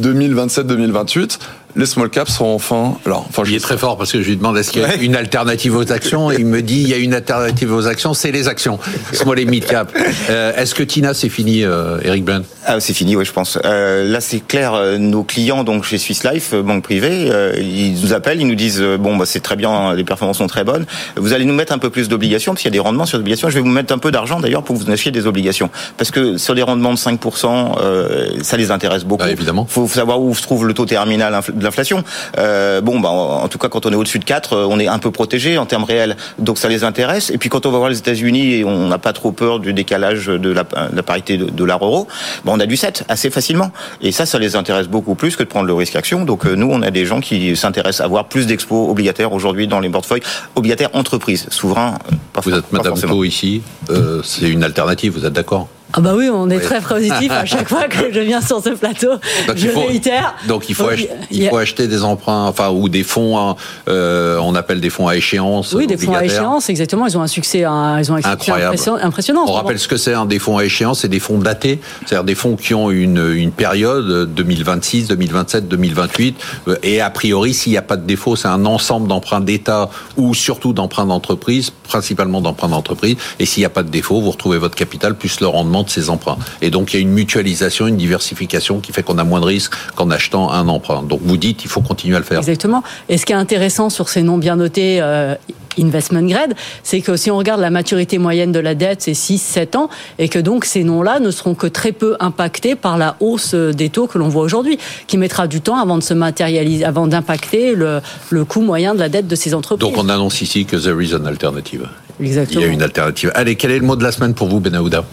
2027-2028, 0.00 1.38
les 1.76 1.86
small 1.86 2.08
caps 2.08 2.32
sont 2.32 2.46
enfin 2.46 2.96
là. 3.04 3.16
Enfin, 3.28 3.42
il 3.46 3.54
est 3.54 3.60
très 3.60 3.76
fort 3.76 3.98
parce 3.98 4.10
que 4.10 4.22
je 4.22 4.28
lui 4.28 4.36
demande 4.36 4.56
est-ce 4.56 4.70
qu'il 4.70 4.82
y 4.82 4.84
a 4.84 4.94
une 4.96 5.14
alternative 5.14 5.76
aux 5.76 5.92
actions 5.92 6.30
et 6.30 6.36
il 6.38 6.46
me 6.46 6.62
dit 6.62 6.80
il 6.80 6.88
y 6.88 6.94
a 6.94 6.96
une 6.96 7.14
alternative 7.14 7.72
aux 7.72 7.86
actions, 7.86 8.14
c'est 8.14 8.32
les 8.32 8.48
actions. 8.48 8.78
Small 9.12 9.38
et 9.38 9.44
mid 9.44 9.64
cap. 9.66 9.92
Euh, 10.30 10.56
est-ce 10.56 10.74
que 10.74 10.82
Tina 10.82 11.12
c'est 11.12 11.28
fini, 11.28 11.64
euh, 11.64 11.98
Eric 12.02 12.24
Brand 12.24 12.44
ah, 12.64 12.80
C'est 12.80 12.94
fini, 12.94 13.14
oui, 13.14 13.24
je 13.24 13.32
pense. 13.32 13.58
Euh, 13.64 14.04
là, 14.10 14.20
c'est 14.20 14.40
clair. 14.40 14.74
Nos 14.98 15.22
clients, 15.22 15.64
donc 15.64 15.84
chez 15.84 15.98
Swiss 15.98 16.24
Life, 16.24 16.54
banque 16.54 16.82
privée, 16.82 17.30
ils 17.58 18.00
nous 18.00 18.12
appellent, 18.14 18.40
ils 18.40 18.46
nous 18.46 18.54
disent 18.54 18.82
bon, 18.98 19.16
bah, 19.16 19.26
c'est 19.26 19.40
très 19.40 19.56
bien, 19.56 19.94
les 19.94 20.04
performances 20.04 20.38
sont 20.38 20.46
très 20.46 20.64
bonnes. 20.64 20.86
Vous 21.16 21.32
allez 21.32 21.44
nous 21.44 21.54
mettre 21.54 21.72
un 21.72 21.78
peu 21.78 21.90
plus 21.90 22.08
d'obligations 22.08 22.52
parce 22.52 22.62
qu'il 22.62 22.70
y 22.70 22.74
a 22.74 22.78
des 22.78 22.80
rendements 22.80 23.06
sur 23.06 23.18
les 23.18 23.22
obligations. 23.22 23.50
Je 23.50 23.54
vais 23.54 23.60
vous 23.60 23.68
mettre 23.68 23.92
un 23.92 23.98
peu 23.98 24.10
d'argent 24.10 24.40
d'ailleurs 24.40 24.62
pour 24.62 24.78
que 24.78 24.82
vous 24.82 24.90
achetiez 24.90 25.12
des 25.12 25.26
obligations 25.26 25.70
parce 25.98 26.10
que 26.10 26.38
sur 26.38 26.54
des 26.54 26.62
rendements 26.62 26.94
de 26.94 26.98
5%, 26.98 28.42
ça 28.42 28.56
les 28.56 28.70
intéresse 28.70 29.04
beaucoup. 29.04 29.24
Ah, 29.26 29.30
évidemment. 29.30 29.66
Faut 29.68 29.86
savoir 29.88 30.20
où 30.20 30.34
se 30.34 30.42
trouve 30.42 30.66
le 30.66 30.72
taux 30.72 30.86
terminal 30.86 31.38
de 31.52 31.65
l'inflation. 31.66 32.02
Euh, 32.38 32.80
bon, 32.80 33.00
bah, 33.00 33.10
en 33.10 33.48
tout 33.48 33.58
cas, 33.58 33.68
quand 33.68 33.86
on 33.86 33.92
est 33.92 33.96
au-dessus 33.96 34.18
de 34.18 34.24
4, 34.24 34.52
euh, 34.52 34.66
on 34.68 34.78
est 34.78 34.88
un 34.88 34.98
peu 34.98 35.10
protégé 35.10 35.58
en 35.58 35.66
termes 35.66 35.84
réels. 35.84 36.16
Donc 36.38 36.58
ça 36.58 36.68
les 36.68 36.84
intéresse. 36.84 37.30
Et 37.30 37.38
puis 37.38 37.48
quand 37.48 37.66
on 37.66 37.70
va 37.70 37.78
voir 37.78 37.90
les 37.90 37.98
États-Unis 37.98 38.54
et 38.54 38.64
on 38.64 38.88
n'a 38.88 38.98
pas 38.98 39.12
trop 39.12 39.32
peur 39.32 39.60
du 39.60 39.72
décalage 39.72 40.26
de 40.26 40.50
la, 40.50 40.64
de 40.64 40.96
la 40.96 41.02
parité 41.02 41.36
de, 41.36 41.46
de 41.50 41.64
l'art-euro, 41.64 42.06
bah, 42.44 42.52
on 42.54 42.60
a 42.60 42.66
du 42.66 42.76
7 42.76 43.04
assez 43.08 43.30
facilement. 43.30 43.70
Et 44.00 44.12
ça, 44.12 44.26
ça 44.26 44.38
les 44.38 44.56
intéresse 44.56 44.88
beaucoup 44.88 45.14
plus 45.14 45.36
que 45.36 45.42
de 45.42 45.48
prendre 45.48 45.66
le 45.66 45.74
risque 45.74 45.96
action. 45.96 46.24
Donc 46.24 46.46
euh, 46.46 46.54
nous, 46.54 46.68
on 46.70 46.82
a 46.82 46.90
des 46.90 47.04
gens 47.04 47.20
qui 47.20 47.56
s'intéressent 47.56 48.00
à 48.00 48.04
avoir 48.04 48.26
plus 48.26 48.46
d'expos 48.46 48.90
obligataires 48.90 49.32
aujourd'hui 49.32 49.66
dans 49.66 49.80
les 49.80 49.90
portefeuilles 49.90 50.22
obligataires 50.54 50.90
entreprises, 50.94 51.46
souverains. 51.50 51.98
Pas 52.32 52.40
vous 52.40 52.54
êtes 52.54 52.72
Madame 52.72 52.98
Pau 53.00 53.24
ici, 53.24 53.62
euh, 53.90 54.20
c'est 54.24 54.48
une 54.48 54.64
alternative, 54.64 55.12
vous 55.12 55.24
êtes 55.26 55.32
d'accord? 55.32 55.68
Ah 55.96 56.02
bah 56.02 56.12
oui, 56.14 56.28
on 56.30 56.50
est 56.50 56.60
très 56.60 56.82
positif 56.82 57.32
à 57.32 57.46
chaque 57.46 57.70
fois 57.70 57.84
que 57.88 58.12
je 58.12 58.20
viens 58.20 58.42
sur 58.42 58.62
ce 58.62 58.68
plateau. 58.68 59.12
Donc 59.46 59.56
je 59.56 59.68
réitère. 59.68 60.34
Donc 60.46 60.68
il 60.68 60.74
faut, 60.74 60.88
acheter, 60.88 61.10
il 61.30 61.48
faut 61.48 61.56
acheter 61.56 61.88
des 61.88 62.04
emprunts, 62.04 62.44
enfin 62.44 62.68
ou 62.68 62.90
des 62.90 63.02
fonds, 63.02 63.38
hein, 63.38 63.56
euh, 63.88 64.38
on 64.42 64.54
appelle 64.54 64.82
des 64.82 64.90
fonds 64.90 65.08
à 65.08 65.16
échéance. 65.16 65.72
Oui, 65.72 65.86
des 65.86 65.96
fonds 65.96 66.14
à 66.14 66.22
échéance, 66.22 66.68
exactement. 66.68 67.06
Ils 67.06 67.16
ont 67.16 67.22
un 67.22 67.26
succès, 67.26 67.64
un, 67.64 67.98
ils 67.98 68.12
ont 68.12 68.16
un 68.16 68.22
Incroyable. 68.22 68.76
impressionnant. 69.00 69.46
On 69.48 69.52
rappelle 69.52 69.78
ce 69.78 69.88
que 69.88 69.96
c'est 69.96 70.12
hein, 70.12 70.26
des 70.26 70.38
fonds 70.38 70.58
à 70.58 70.64
échéance, 70.66 71.00
c'est 71.00 71.08
des 71.08 71.18
fonds 71.18 71.38
datés, 71.38 71.80
c'est-à-dire 72.04 72.24
des 72.24 72.34
fonds 72.34 72.56
qui 72.56 72.74
ont 72.74 72.90
une, 72.90 73.32
une 73.34 73.52
période 73.52 74.34
2026, 74.34 75.08
2027, 75.08 75.66
2028, 75.66 76.36
et 76.82 77.00
a 77.00 77.08
priori 77.08 77.54
s'il 77.54 77.72
n'y 77.72 77.78
a 77.78 77.82
pas 77.82 77.96
de 77.96 78.04
défaut, 78.04 78.36
c'est 78.36 78.48
un 78.48 78.66
ensemble 78.66 79.08
d'emprunts 79.08 79.40
d'État 79.40 79.88
ou 80.18 80.34
surtout 80.34 80.74
d'emprunts 80.74 81.06
d'entreprise, 81.06 81.70
principalement 81.70 82.42
d'emprunts 82.42 82.68
d'entreprise. 82.68 83.16
Et 83.38 83.46
s'il 83.46 83.62
n'y 83.62 83.66
a 83.66 83.70
pas 83.70 83.82
de 83.82 83.88
défaut, 83.88 84.20
vous 84.20 84.30
retrouvez 84.30 84.58
votre 84.58 84.74
capital 84.74 85.14
plus 85.14 85.40
le 85.40 85.46
rendement 85.46 85.85
de 85.86 85.90
ces 85.90 86.10
emprunts. 86.10 86.36
Et 86.60 86.70
donc 86.70 86.92
il 86.92 86.96
y 86.96 86.98
a 86.98 87.02
une 87.02 87.10
mutualisation, 87.10 87.86
une 87.86 87.96
diversification 87.96 88.80
qui 88.80 88.92
fait 88.92 89.02
qu'on 89.02 89.18
a 89.18 89.24
moins 89.24 89.40
de 89.40 89.46
risques 89.46 89.72
qu'en 89.94 90.10
achetant 90.10 90.50
un 90.50 90.68
emprunt. 90.68 91.02
Donc 91.02 91.20
vous 91.24 91.38
dites 91.38 91.64
il 91.64 91.70
faut 91.70 91.80
continuer 91.80 92.16
à 92.16 92.18
le 92.18 92.24
faire. 92.24 92.38
Exactement. 92.38 92.82
Et 93.08 93.16
ce 93.16 93.24
qui 93.24 93.32
est 93.32 93.36
intéressant 93.36 93.88
sur 93.88 94.08
ces 94.08 94.22
noms 94.22 94.38
bien 94.38 94.56
notés 94.56 94.98
euh, 95.00 95.34
investment 95.78 96.22
grade, 96.22 96.54
c'est 96.82 97.00
que 97.00 97.16
si 97.16 97.30
on 97.30 97.36
regarde 97.36 97.60
la 97.60 97.70
maturité 97.70 98.18
moyenne 98.18 98.52
de 98.52 98.58
la 98.58 98.74
dette, 98.74 99.02
c'est 99.02 99.12
6-7 99.12 99.76
ans, 99.76 99.88
et 100.18 100.28
que 100.28 100.38
donc 100.38 100.64
ces 100.64 100.84
noms-là 100.84 101.20
ne 101.20 101.30
seront 101.30 101.54
que 101.54 101.66
très 101.66 101.92
peu 101.92 102.16
impactés 102.20 102.74
par 102.74 102.98
la 102.98 103.16
hausse 103.20 103.54
des 103.54 103.88
taux 103.90 104.06
que 104.06 104.18
l'on 104.18 104.28
voit 104.28 104.42
aujourd'hui, 104.42 104.78
qui 105.06 105.18
mettra 105.18 105.46
du 105.46 105.60
temps 105.60 105.78
avant 105.78 105.98
de 105.98 106.02
se 106.02 106.14
matérialiser, 106.14 106.84
avant 106.84 107.06
d'impacter 107.06 107.74
le, 107.74 108.00
le 108.30 108.44
coût 108.44 108.62
moyen 108.62 108.94
de 108.94 109.00
la 109.00 109.08
dette 109.08 109.26
de 109.26 109.36
ces 109.36 109.54
entreprises. 109.54 109.86
Donc 109.86 110.02
on 110.02 110.08
annonce 110.08 110.40
ici 110.40 110.64
que 110.64 110.76
there 110.76 111.02
is 111.02 111.14
an 111.14 111.26
alternative. 111.26 111.88
Exactement. 112.20 112.60
Il 112.60 112.66
y 112.66 112.70
a 112.70 112.72
une 112.72 112.82
alternative. 112.82 113.30
Allez, 113.34 113.56
quel 113.56 113.70
est 113.70 113.78
le 113.78 113.84
mot 113.86 113.96
de 113.96 114.02
la 114.02 114.12
semaine 114.12 114.34
pour 114.34 114.48
vous, 114.48 114.60
Benahouda? 114.60 115.04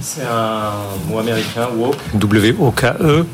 C'est 0.00 0.22
un 0.22 0.72
mot 1.08 1.18
américain, 1.18 1.68
WOKE, 1.76 1.96
W-O-K-E. 2.14 3.26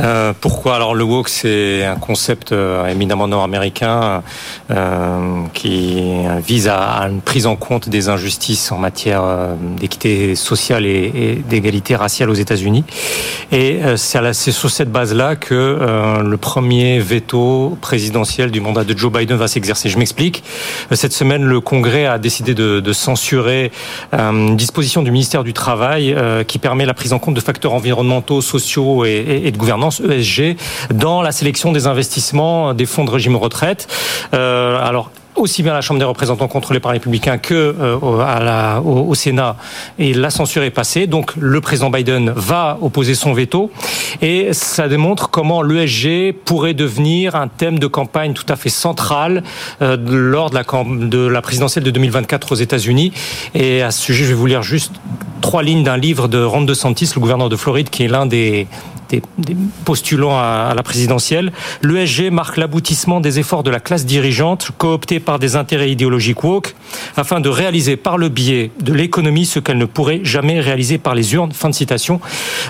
Euh, 0.00 0.32
pourquoi 0.40 0.76
Alors 0.76 0.94
le 0.94 1.02
woke, 1.04 1.28
c'est 1.28 1.84
un 1.84 1.96
concept 1.96 2.52
euh, 2.52 2.86
éminemment 2.86 3.26
nord-américain 3.26 4.22
euh, 4.70 5.42
qui 5.54 6.02
vise 6.46 6.68
à, 6.68 7.08
une 7.08 7.20
prise 7.20 7.46
en 7.46 7.56
compte 7.56 7.88
des 7.88 8.08
injustices 8.08 8.70
en 8.70 8.78
matière 8.78 9.22
d'équité 9.78 10.34
sociale 10.36 10.86
et, 10.86 11.42
d'égalité 11.48 11.96
raciale 11.96 12.30
aux 12.30 12.34
États-Unis. 12.34 12.84
Et 13.52 13.80
c'est 13.96 14.52
sur 14.52 14.70
cette 14.70 14.90
base-là 14.90 15.36
que 15.36 16.22
le 16.22 16.36
premier 16.36 16.98
veto 16.98 17.76
présidentiel 17.80 18.50
du 18.50 18.60
mandat 18.60 18.84
de 18.84 18.96
Joe 18.96 19.12
Biden 19.12 19.36
va 19.36 19.48
s'exercer. 19.48 19.88
Je 19.88 19.98
m'explique. 19.98 20.44
Cette 20.92 21.12
semaine, 21.12 21.44
le 21.44 21.60
Congrès 21.60 22.06
a 22.06 22.18
décidé 22.18 22.54
de, 22.54 22.80
de 22.80 22.92
censurer 22.92 23.70
une 24.12 24.56
disposition 24.56 25.02
du 25.02 25.10
ministère 25.10 25.44
du 25.44 25.52
Travail 25.52 26.16
qui 26.46 26.58
permet 26.58 26.86
la 26.86 26.94
prise 26.94 27.12
en 27.12 27.18
compte 27.18 27.34
de 27.34 27.40
facteurs 27.40 27.72
environnementaux, 27.72 28.40
sociaux 28.40 29.04
et 29.04 29.50
de 29.50 29.56
gouvernance 29.56 29.87
ESG 29.90 30.56
dans 30.92 31.22
la 31.22 31.32
sélection 31.32 31.72
des 31.72 31.86
investissements 31.86 32.74
des 32.74 32.86
fonds 32.86 33.04
de 33.04 33.10
régime 33.10 33.36
retraite. 33.36 33.88
Euh, 34.34 34.78
alors 34.82 35.10
aussi 35.38 35.62
bien 35.62 35.72
à 35.72 35.76
la 35.76 35.80
Chambre 35.80 36.00
des 36.00 36.04
représentants 36.04 36.48
contrôlée 36.48 36.80
par 36.80 36.92
les 36.92 36.98
républicains 36.98 37.38
que 37.38 37.74
euh, 37.80 38.80
au, 38.80 39.14
Sénat. 39.14 39.56
Et 39.98 40.14
la 40.14 40.30
censure 40.30 40.62
est 40.62 40.70
passée. 40.70 41.06
Donc 41.06 41.32
le 41.36 41.60
président 41.60 41.90
Biden 41.90 42.30
va 42.34 42.78
opposer 42.80 43.14
son 43.14 43.32
veto. 43.32 43.70
Et 44.20 44.52
ça 44.52 44.88
démontre 44.88 45.30
comment 45.30 45.62
l'ESG 45.62 46.34
pourrait 46.44 46.74
devenir 46.74 47.36
un 47.36 47.48
thème 47.48 47.78
de 47.78 47.86
campagne 47.86 48.32
tout 48.32 48.46
à 48.48 48.56
fait 48.56 48.68
central 48.68 49.42
euh, 49.82 49.96
lors 50.08 50.50
de 50.50 50.56
la, 50.56 50.64
de 50.64 51.26
la 51.26 51.42
présidentielle 51.42 51.84
de 51.84 51.90
2024 51.90 52.52
aux 52.52 52.56
États-Unis. 52.56 53.12
Et 53.54 53.82
à 53.82 53.90
ce 53.90 54.02
sujet, 54.02 54.24
je 54.24 54.30
vais 54.30 54.34
vous 54.34 54.46
lire 54.46 54.62
juste 54.62 54.92
trois 55.48 55.62
lignes 55.62 55.82
d'un 55.82 55.96
livre 55.96 56.28
de 56.28 56.44
Ron 56.44 56.60
DeSantis, 56.60 57.10
le 57.14 57.22
gouverneur 57.22 57.48
de 57.48 57.56
Floride, 57.56 57.88
qui 57.88 58.04
est 58.04 58.08
l'un 58.08 58.26
des, 58.26 58.66
postulants 59.86 60.38
à, 60.38 60.74
la 60.76 60.82
présidentielle. 60.82 61.52
L'ESG 61.80 62.30
marque 62.30 62.58
l'aboutissement 62.58 63.18
des 63.20 63.38
efforts 63.38 63.62
de 63.62 63.70
la 63.70 63.80
classe 63.80 64.04
dirigeante, 64.04 64.68
cooptée 64.76 65.20
par 65.20 65.38
des 65.38 65.56
intérêts 65.56 65.90
idéologiques 65.90 66.44
woke, 66.44 66.74
afin 67.16 67.40
de 67.40 67.48
réaliser 67.48 67.96
par 67.96 68.18
le 68.18 68.28
biais 68.28 68.70
de 68.82 68.92
l'économie 68.92 69.46
ce 69.46 69.58
qu'elle 69.58 69.78
ne 69.78 69.86
pourrait 69.86 70.20
jamais 70.22 70.60
réaliser 70.60 70.98
par 70.98 71.14
les 71.14 71.32
urnes. 71.32 71.52
Fin 71.52 71.70
de 71.70 71.74
citation. 71.74 72.20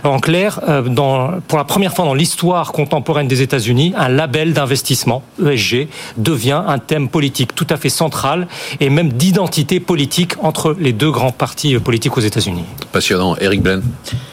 En 0.04 0.20
clair, 0.20 0.60
euh, 0.68 1.40
pour 1.48 1.58
la 1.58 1.64
première 1.64 1.92
fois 1.92 2.04
dans 2.04 2.14
l'histoire 2.14 2.70
contemporaine 2.70 3.26
des 3.26 3.42
États-Unis, 3.42 3.92
un 3.96 4.08
label 4.08 4.52
d'investissement, 4.52 5.24
ESG, 5.44 5.88
devient 6.16 6.62
un 6.64 6.78
thème 6.78 7.08
politique 7.08 7.56
tout 7.56 7.66
à 7.70 7.76
fait 7.76 7.88
central 7.88 8.46
et 8.78 8.88
même 8.88 9.12
d'identité 9.14 9.80
politique 9.80 10.34
entre 10.44 10.76
les 10.78 10.92
deux 10.92 11.10
grands 11.10 11.32
partis 11.32 11.76
politiques 11.80 12.16
aux 12.16 12.20
États-Unis. 12.20 12.67
Passionnant. 12.92 13.36
Eric 13.40 13.62
Blaine, 13.62 13.82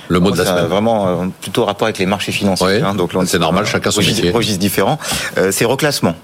le 0.10 0.20
mot 0.20 0.32
de 0.32 0.38
la 0.38 0.46
semaine. 0.46 0.66
Vraiment 0.66 1.08
euh, 1.08 1.26
plutôt 1.42 1.66
rapport 1.66 1.88
avec 1.88 1.98
les 1.98 2.06
marchés 2.06 2.32
financiers. 2.32 2.82
Hein, 2.82 2.96
donc 2.96 3.12
c'est 3.26 3.40
normal, 3.40 3.66
chacun 3.66 3.92
son 3.92 4.02
métier. 4.02 4.32
Registre 4.32 4.60
différent. 4.60 5.00
Euh, 5.38 5.52
c'est 5.52 5.66
reclassement. 5.66 6.16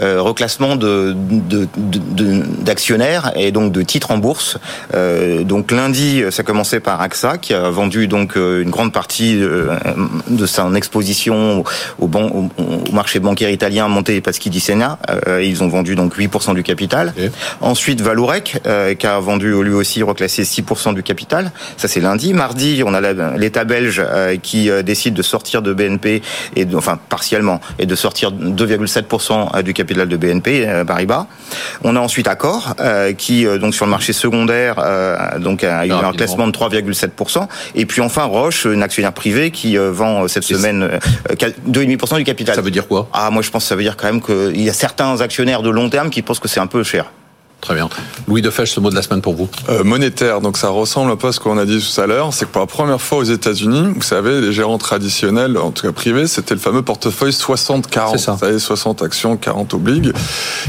Euh, 0.00 0.22
reclassement 0.22 0.76
de, 0.76 1.14
d'actionnaires 2.62 3.32
et 3.36 3.52
donc 3.52 3.72
de 3.72 3.82
titres 3.82 4.10
en 4.12 4.18
bourse. 4.18 4.56
Euh, 4.94 5.42
donc 5.42 5.72
lundi, 5.72 6.22
ça 6.30 6.42
commençait 6.42 6.80
par 6.80 7.02
AXA 7.02 7.36
qui 7.38 7.52
a 7.52 7.68
vendu 7.68 8.08
donc 8.08 8.36
une 8.36 8.70
grande 8.70 8.92
partie 8.92 9.38
de, 9.38 10.46
son 10.46 10.74
exposition 10.74 11.64
au, 11.98 12.06
au, 12.06 12.08
au, 12.08 12.92
marché 12.92 13.20
bancaire 13.20 13.50
italien 13.50 13.88
Monte 13.88 14.20
Paschi 14.22 14.48
di 14.48 14.60
Siena. 14.60 14.98
ils 15.42 15.62
ont 15.62 15.68
vendu 15.68 15.96
donc 15.96 16.16
8% 16.16 16.54
du 16.54 16.62
capital. 16.62 17.12
Ensuite, 17.60 18.00
Valorec 18.00 18.62
qui 18.98 19.06
a 19.06 19.18
vendu 19.18 19.62
lui 19.62 19.74
aussi 19.74 20.02
reclassé 20.02 20.44
6% 20.44 20.94
du 20.94 21.02
capital. 21.02 21.47
Ça 21.76 21.88
c'est 21.88 22.00
lundi. 22.00 22.34
Mardi, 22.34 22.82
on 22.84 22.94
a 22.94 23.36
l'État 23.36 23.64
belge 23.64 24.02
qui 24.42 24.70
décide 24.84 25.14
de 25.14 25.22
sortir 25.22 25.62
de 25.62 25.72
BNP 25.72 26.22
et 26.56 26.66
enfin 26.74 26.98
partiellement 27.08 27.60
et 27.78 27.86
de 27.86 27.94
sortir 27.94 28.32
2,7% 28.32 29.62
du 29.62 29.74
capital 29.74 30.08
de 30.08 30.16
BNP 30.16 30.66
euh, 30.66 30.84
Paribas. 30.84 31.26
On 31.82 31.96
a 31.96 32.00
ensuite 32.00 32.28
Accor 32.28 32.74
euh, 32.80 33.12
qui 33.12 33.46
euh, 33.46 33.58
donc 33.58 33.74
sur 33.74 33.84
le 33.84 33.90
marché 33.90 34.12
secondaire 34.12 34.76
donc 35.38 35.64
a 35.64 35.86
eu 35.86 35.92
un 35.92 36.12
classement 36.12 36.46
de 36.46 36.52
3,7% 36.52 37.46
et 37.74 37.86
puis 37.86 38.00
enfin 38.00 38.24
Roche, 38.24 38.64
une 38.64 38.82
actionnaire 38.82 39.12
privée 39.12 39.50
qui 39.50 39.76
vend 39.76 40.28
cette 40.28 40.44
semaine 40.44 40.98
2,5% 41.30 42.16
du 42.16 42.24
capital. 42.24 42.54
Ça 42.54 42.60
veut 42.60 42.70
dire 42.70 42.88
quoi? 42.88 43.08
Ah 43.12 43.30
moi 43.30 43.42
je 43.42 43.50
pense 43.50 43.64
que 43.64 43.68
ça 43.68 43.76
veut 43.76 43.82
dire 43.82 43.96
quand 43.96 44.06
même 44.06 44.22
qu'il 44.22 44.60
y 44.60 44.70
a 44.70 44.72
certains 44.72 45.20
actionnaires 45.20 45.62
de 45.62 45.70
long 45.70 45.88
terme 45.88 46.10
qui 46.10 46.22
pensent 46.22 46.40
que 46.40 46.48
c'est 46.48 46.60
un 46.60 46.66
peu 46.66 46.82
cher. 46.82 47.06
Très 47.60 47.74
bien. 47.74 47.88
Louis 48.28 48.40
Defèche, 48.40 48.72
ce 48.72 48.80
mot 48.80 48.88
de 48.88 48.94
la 48.94 49.02
semaine 49.02 49.20
pour 49.20 49.34
vous 49.34 49.48
euh, 49.68 49.82
Monétaire, 49.82 50.40
donc 50.40 50.56
ça 50.56 50.68
ressemble 50.68 51.10
un 51.10 51.16
peu 51.16 51.28
à 51.28 51.32
ce 51.32 51.40
qu'on 51.40 51.58
a 51.58 51.64
dit 51.64 51.80
tout 51.80 52.00
à 52.00 52.06
l'heure, 52.06 52.32
c'est 52.32 52.44
que 52.44 52.52
pour 52.52 52.60
la 52.60 52.68
première 52.68 53.00
fois 53.00 53.18
aux 53.18 53.24
États-Unis, 53.24 53.94
vous 53.96 54.02
savez, 54.02 54.40
les 54.40 54.52
gérants 54.52 54.78
traditionnels, 54.78 55.58
en 55.58 55.72
tout 55.72 55.84
cas 55.84 55.92
privés, 55.92 56.28
c'était 56.28 56.54
le 56.54 56.60
fameux 56.60 56.82
portefeuille 56.82 57.32
60-40. 57.32 58.12
Vous 58.12 58.18
savez, 58.18 58.58
60 58.60 59.02
actions, 59.02 59.36
40 59.36 59.74
obligues, 59.74 60.12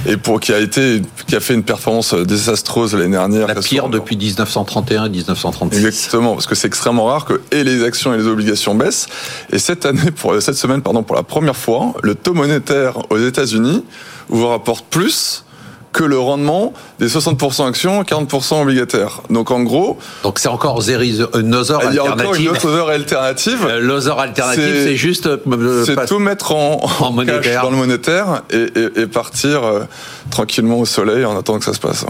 et 0.08 0.18
pour 0.18 0.40
qui 0.40 0.52
a 0.52 0.60
été, 0.60 1.02
qui 1.28 1.36
a 1.36 1.40
fait 1.40 1.54
une 1.54 1.64
performance 1.64 2.16
désastreuse 2.16 2.96
l'année 2.96 3.12
dernière. 3.12 3.48
La 3.48 3.56
pire 3.56 3.90
depuis 3.90 4.18
1931 4.18 5.10
1936. 5.10 5.86
Exactement, 5.86 6.34
parce 6.34 6.48
que 6.48 6.56
c'est 6.56 6.68
extrêmement 6.68 7.06
rare 7.06 7.26
que 7.26 7.40
et 7.52 7.64
les 7.64 7.84
actions 7.84 8.14
et 8.16 8.18
les 8.18 8.26
obligations 8.26 8.74
baissent. 8.74 9.08
Et 9.52 9.60
cette 9.60 9.86
année, 9.86 10.12
pour 10.12 10.42
cette 10.42 10.58
semaine, 10.58 10.82
pardon, 10.82 11.04
pour 11.04 11.16
la 11.16 11.24
première 11.24 11.56
fois, 11.56 11.94
le 12.02 12.16
taux 12.16 12.34
monétaire 12.34 12.98
aux 13.12 13.20
États-Unis 13.20 13.84
vous 14.30 14.48
rapporte 14.48 14.86
plus 14.86 15.44
que 15.92 16.04
le 16.04 16.20
rendement 16.20 16.74
des 17.00 17.08
60% 17.08 17.68
actions, 17.68 18.04
40% 18.04 18.62
obligataires. 18.62 19.22
Donc 19.30 19.52
en 19.52 19.62
gros... 19.62 19.98
Donc 20.24 20.40
c'est 20.40 20.48
encore 20.48 20.82
is 20.88 21.22
another 21.34 21.80
alternative. 21.80 21.90
Il 21.92 21.96
y 21.96 22.00
a 22.00 22.04
encore 22.14 22.36
une 22.36 22.50
autre 22.50 22.90
alternative. 22.90 23.66
Euh, 23.68 23.80
l'other 23.80 24.20
alternative, 24.20 24.84
c'est 24.84 24.96
juste... 24.96 25.28
Euh, 25.28 25.84
c'est 25.86 26.06
tout 26.06 26.20
mettre 26.20 26.52
en, 26.52 26.82
en, 27.00 27.12
monétaire. 27.12 27.64
dans 27.64 27.72
le 27.72 27.78
monétaire 27.78 28.44
et, 28.52 28.68
et, 28.76 29.02
et 29.02 29.08
partir 29.08 29.64
euh, 29.64 29.82
tranquillement 30.30 30.80
au 30.80 30.86
soleil 30.86 31.26
en 31.26 31.38
attendant 31.38 31.60
que 31.60 31.66
ça 31.66 31.74
se 31.74 31.80
passe. 31.80 32.06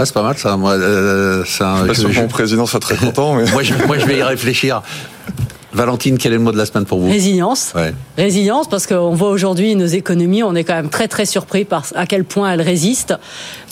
Ah, 0.00 0.06
c'est 0.06 0.14
pas 0.14 0.22
mal 0.22 0.38
ça. 0.38 0.56
Moi, 0.56 0.74
euh, 0.74 1.44
ça 1.44 1.78
je, 1.88 1.92
je, 1.92 2.20
mon 2.20 2.28
président 2.28 2.66
soit 2.66 2.78
très 2.78 2.94
content. 2.94 3.34
Mais... 3.34 3.50
moi, 3.50 3.64
je, 3.64 3.74
moi, 3.86 3.98
je 3.98 4.06
vais 4.06 4.18
y 4.18 4.22
réfléchir. 4.22 4.80
Valentine, 5.72 6.18
quel 6.18 6.32
est 6.32 6.36
le 6.36 6.42
mot 6.42 6.52
de 6.52 6.56
la 6.56 6.66
semaine 6.66 6.84
pour 6.84 6.98
vous? 6.98 7.08
Résilience. 7.08 7.74
Résilience, 8.16 8.68
parce 8.68 8.86
qu'on 8.86 9.14
voit 9.14 9.30
aujourd'hui 9.30 9.74
nos 9.74 9.86
économies, 9.86 10.42
on 10.42 10.54
est 10.54 10.64
quand 10.64 10.74
même 10.74 10.88
très 10.88 11.08
très 11.08 11.26
surpris 11.26 11.64
par 11.64 11.84
à 11.94 12.06
quel 12.06 12.24
point 12.24 12.52
elles 12.52 12.62
résistent. 12.62 13.14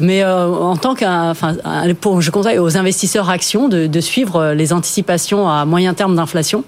Mais 0.01 0.23
euh, 0.23 0.47
en 0.47 0.77
tant 0.77 0.95
qu'un, 0.95 1.31
enfin, 1.31 1.57
je 1.65 2.31
conseille 2.31 2.59
aux 2.59 2.77
investisseurs 2.77 3.31
actions 3.31 3.69
de, 3.69 3.87
de 3.87 4.01
suivre 4.01 4.53
les 4.53 4.73
anticipations 4.73 5.49
à 5.49 5.65
moyen 5.65 5.95
terme 5.95 6.17
d'inflation 6.17 6.65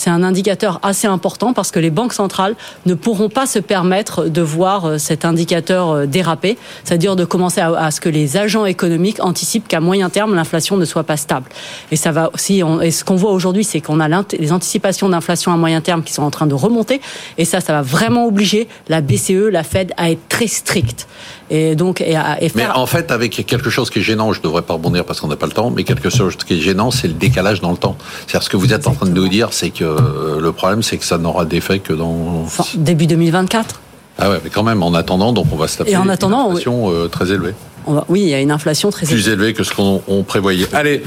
c'est 0.00 0.08
un 0.08 0.22
indicateur 0.22 0.80
assez 0.82 1.06
important 1.06 1.52
parce 1.52 1.70
que 1.70 1.78
les 1.78 1.90
banques 1.90 2.14
centrales 2.14 2.56
ne 2.86 2.94
pourront 2.94 3.28
pas 3.28 3.44
se 3.44 3.58
permettre 3.58 4.28
de 4.28 4.40
voir 4.40 4.86
euh, 4.86 4.96
cet 4.96 5.26
indicateur 5.26 5.90
euh, 5.90 6.06
déraper, 6.06 6.56
c'est-à-dire 6.84 7.16
de 7.16 7.26
commencer 7.26 7.60
à, 7.60 7.90
ce 7.90 8.00
que 8.00 8.08
les 8.08 8.38
agents 8.38 8.64
économiques 8.64 9.18
anticipent 9.20 9.68
qu'à 9.68 9.80
moyen 9.80 10.08
terme 10.08 10.34
l'inflation 10.34 10.78
ne 10.78 10.86
soit 10.86 11.02
pas 11.02 11.18
stable. 11.18 11.50
Et 11.90 11.96
ça 11.96 12.12
va 12.12 12.30
aussi. 12.32 12.62
et 12.82 12.90
ce 12.90 13.04
qu'on 13.04 13.16
voit 13.16 13.32
aujourd'hui, 13.32 13.62
c'est 13.62 13.82
qu'on 13.82 14.00
a 14.00 14.08
les 14.08 14.52
anticipations 14.52 15.10
d'inflation 15.10 15.52
à 15.52 15.58
moyen 15.58 15.82
terme 15.82 16.02
qui 16.02 16.14
sont 16.14 16.22
en 16.22 16.30
train 16.30 16.46
de 16.46 16.54
remonter, 16.54 17.02
et 17.36 17.44
ça, 17.44 17.60
ça 17.60 17.74
va 17.74 17.82
vraiment 17.82 18.26
obliger 18.26 18.68
la 18.88 19.02
BCE, 19.02 19.50
la 19.52 19.64
Fed 19.64 19.92
à 19.98 20.10
être 20.10 20.26
très 20.30 20.46
stricte. 20.46 21.08
Et 21.50 21.74
donc, 21.74 22.00
et, 22.00 22.16
Mais 22.54 22.66
en 22.68 22.86
fait, 22.86 23.10
avec 23.10 23.44
quelque 23.44 23.70
chose 23.70 23.90
qui 23.90 23.98
est 23.98 24.02
gênant, 24.02 24.32
je 24.32 24.40
devrais 24.40 24.62
pas 24.62 24.74
rebondir 24.74 25.04
parce 25.04 25.20
qu'on 25.20 25.26
n'a 25.26 25.36
pas 25.36 25.46
le 25.46 25.52
temps, 25.52 25.70
mais 25.70 25.82
quelque 25.82 26.08
chose 26.08 26.36
qui 26.36 26.54
est 26.54 26.60
gênant, 26.60 26.92
c'est 26.92 27.08
le 27.08 27.14
décalage 27.14 27.60
dans 27.60 27.72
le 27.72 27.76
temps. 27.76 27.96
C'est-à-dire 28.20 28.44
ce 28.44 28.50
que 28.50 28.56
vous 28.56 28.72
êtes 28.72 28.86
en 28.86 28.94
train 28.94 29.06
de 29.06 29.12
nous 29.12 29.28
dire, 29.28 29.52
c'est 29.52 29.70
que 29.70 29.84
euh, 29.98 30.40
le 30.40 30.52
problème, 30.52 30.82
c'est 30.82 30.98
que 30.98 31.04
ça 31.04 31.18
n'aura 31.18 31.44
d'effet 31.44 31.78
que 31.78 31.92
dans 31.92 32.46
début 32.74 33.06
2024. 33.06 33.80
Ah 34.18 34.30
ouais, 34.30 34.40
mais 34.44 34.50
quand 34.50 34.62
même, 34.62 34.82
en 34.82 34.94
attendant, 34.94 35.32
donc 35.32 35.46
on 35.52 35.56
va 35.56 35.66
se 35.68 35.78
taper 35.78 35.92
et 35.92 35.96
en 35.96 36.08
attendant, 36.08 36.46
une 36.46 36.50
inflation 36.52 36.90
euh, 36.90 37.08
très 37.08 37.30
élevée. 37.32 37.54
On 37.86 37.94
va, 37.94 38.04
oui, 38.08 38.20
il 38.20 38.28
y 38.28 38.34
a 38.34 38.40
une 38.40 38.50
inflation 38.50 38.90
très 38.90 39.06
élevée. 39.06 39.22
Plus 39.22 39.32
élevée 39.32 39.54
que 39.54 39.64
ce 39.64 39.72
qu'on 39.74 40.24
prévoyait. 40.24 40.66
Allez, 40.74 41.02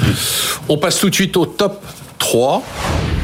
on 0.67 0.77
passe 0.77 0.99
tout 0.99 1.09
de 1.09 1.15
suite 1.15 1.37
au 1.37 1.45
top 1.45 1.83
3. 2.23 2.63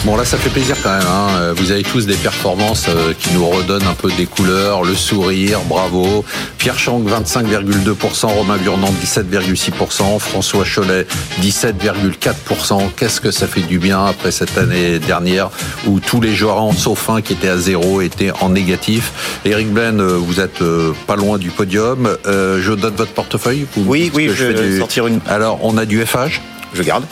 Bon 0.05 0.17
là 0.17 0.25
ça 0.25 0.37
fait 0.37 0.49
plaisir 0.49 0.75
quand 0.83 0.91
même. 0.91 1.07
Hein. 1.07 1.27
Euh, 1.39 1.53
vous 1.55 1.71
avez 1.71 1.83
tous 1.83 2.05
des 2.05 2.15
performances 2.15 2.87
euh, 2.89 3.13
qui 3.17 3.33
nous 3.33 3.47
redonnent 3.47 3.87
un 3.87 3.93
peu 3.93 4.11
des 4.11 4.25
couleurs, 4.25 4.83
le 4.83 4.93
sourire, 4.93 5.61
bravo. 5.69 6.25
Pierre 6.57 6.77
Chang 6.77 7.01
25,2%, 7.01 8.25
Romain 8.27 8.57
Burnand 8.57 8.93
17,6%, 9.01 10.19
François 10.19 10.65
Cholet 10.65 11.07
17,4%. 11.41 12.89
Qu'est-ce 12.97 13.21
que 13.21 13.31
ça 13.31 13.47
fait 13.47 13.61
du 13.61 13.79
bien 13.79 14.05
après 14.05 14.31
cette 14.31 14.57
année 14.57 14.99
dernière 14.99 15.49
où 15.87 16.01
tous 16.01 16.19
les 16.19 16.35
joueurs 16.35 16.59
sauf 16.77 17.09
un 17.09 17.21
qui 17.21 17.33
était 17.33 17.49
à 17.49 17.57
zéro 17.57 18.01
étaient 18.01 18.31
en 18.41 18.49
négatif. 18.49 19.39
Eric 19.45 19.71
Blaine, 19.71 20.01
euh, 20.01 20.17
vous 20.17 20.41
êtes 20.41 20.61
pas 21.07 21.15
loin 21.15 21.37
du 21.37 21.51
podium. 21.51 22.17
je 22.25 22.73
donne 22.73 22.95
votre 22.95 23.13
portefeuille. 23.13 23.65
oui, 23.77 24.11
oui, 24.13 24.29
je, 24.35 24.45
vais 24.45 24.77
sortir 24.77 25.07
une. 25.07 25.21
Alors 25.25 25.59
on 25.63 25.77
a 25.77 25.85
du 25.85 26.05
FH. 26.05 26.41
Je 26.73 26.83
garde. 26.83 27.05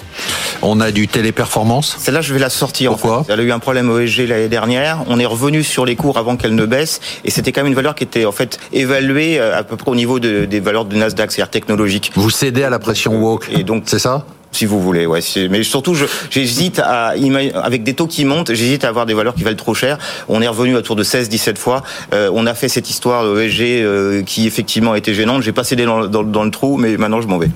On 0.62 0.80
a 0.80 0.92
du 0.92 1.08
téléperformance? 1.08 1.98
Celle-là, 2.00 2.22
je 2.22 2.34
vais 2.34 2.40
la 2.40 2.50
sortir. 2.50 2.92
Pourquoi? 2.92 3.26
Elle 3.30 3.40
a 3.40 3.44
eu 3.44 3.52
un 3.52 3.60
problème 3.60 3.90
OSG 3.90 4.28
l'année 4.28 4.48
dernière. 4.50 5.04
On 5.08 5.20
est 5.20 5.26
revenu 5.26 5.64
sur 5.64 5.86
les 5.86 5.96
cours 5.96 6.18
avant 6.18 6.36
qu'elle 6.36 6.56
ne 6.56 6.66
baisse. 6.66 7.00
Et 7.26 7.32
c'était 7.32 7.52
quand 7.52 7.62
même 7.62 7.68
une 7.68 7.76
valeur 7.76 7.96
qui 7.96 8.04
était 8.04 8.26
en 8.26 8.32
fait 8.32 8.60
évaluée 8.74 9.40
euh, 9.40 9.58
à 9.58 9.64
peu 9.64 9.78
près 9.78 9.92
au 9.92 9.96
niveau 9.96 10.20
de, 10.20 10.46
des 10.46 10.60
valeurs 10.60 10.86
de 10.86 10.96
Nasdaq, 10.96 11.32
c'est-à-dire 11.32 11.52
technologique. 11.52 12.12
Vous 12.16 12.30
cédez 12.30 12.64
à 12.64 12.70
la 12.70 12.80
pression 12.80 13.16
woke. 13.20 13.50
Et 13.52 13.64
donc, 13.64 13.84
c'est 13.86 14.00
ça? 14.00 14.26
Si 14.58 14.66
vous 14.66 14.82
voulez. 14.82 15.06
Ouais, 15.06 15.20
mais 15.52 15.62
surtout, 15.62 15.96
j'hésite 16.32 16.80
à 16.80 17.14
avec 17.54 17.84
des 17.84 17.94
taux 17.94 18.08
qui 18.08 18.26
montent, 18.26 18.54
j'hésite 18.54 18.84
à 18.84 18.90
avoir 18.90 19.06
des 19.06 19.14
valeurs 19.14 19.36
qui 19.36 19.44
valent 19.44 19.56
trop 19.56 19.76
cher. 19.76 20.00
On 20.28 20.42
est 20.42 20.48
revenu 20.48 20.76
autour 20.76 20.96
de 20.96 21.04
16-17 21.04 21.58
fois. 21.58 21.84
Euh, 22.14 22.32
on 22.34 22.48
a 22.48 22.56
fait 22.56 22.68
cette 22.68 22.90
histoire 22.90 23.24
ESG 23.38 23.62
euh, 23.62 24.24
qui 24.24 24.48
effectivement 24.48 24.94
a 24.94 24.98
été 24.98 25.14
gênante. 25.14 25.44
J'ai 25.44 25.52
pas 25.52 25.64
cédé 25.64 25.86
dans, 25.86 26.00
le 26.02 26.50
trou, 26.50 26.78
mais 26.78 26.98
maintenant 26.98 27.22
je 27.22 27.28
m'en 27.28 27.38
vais. 27.38 27.50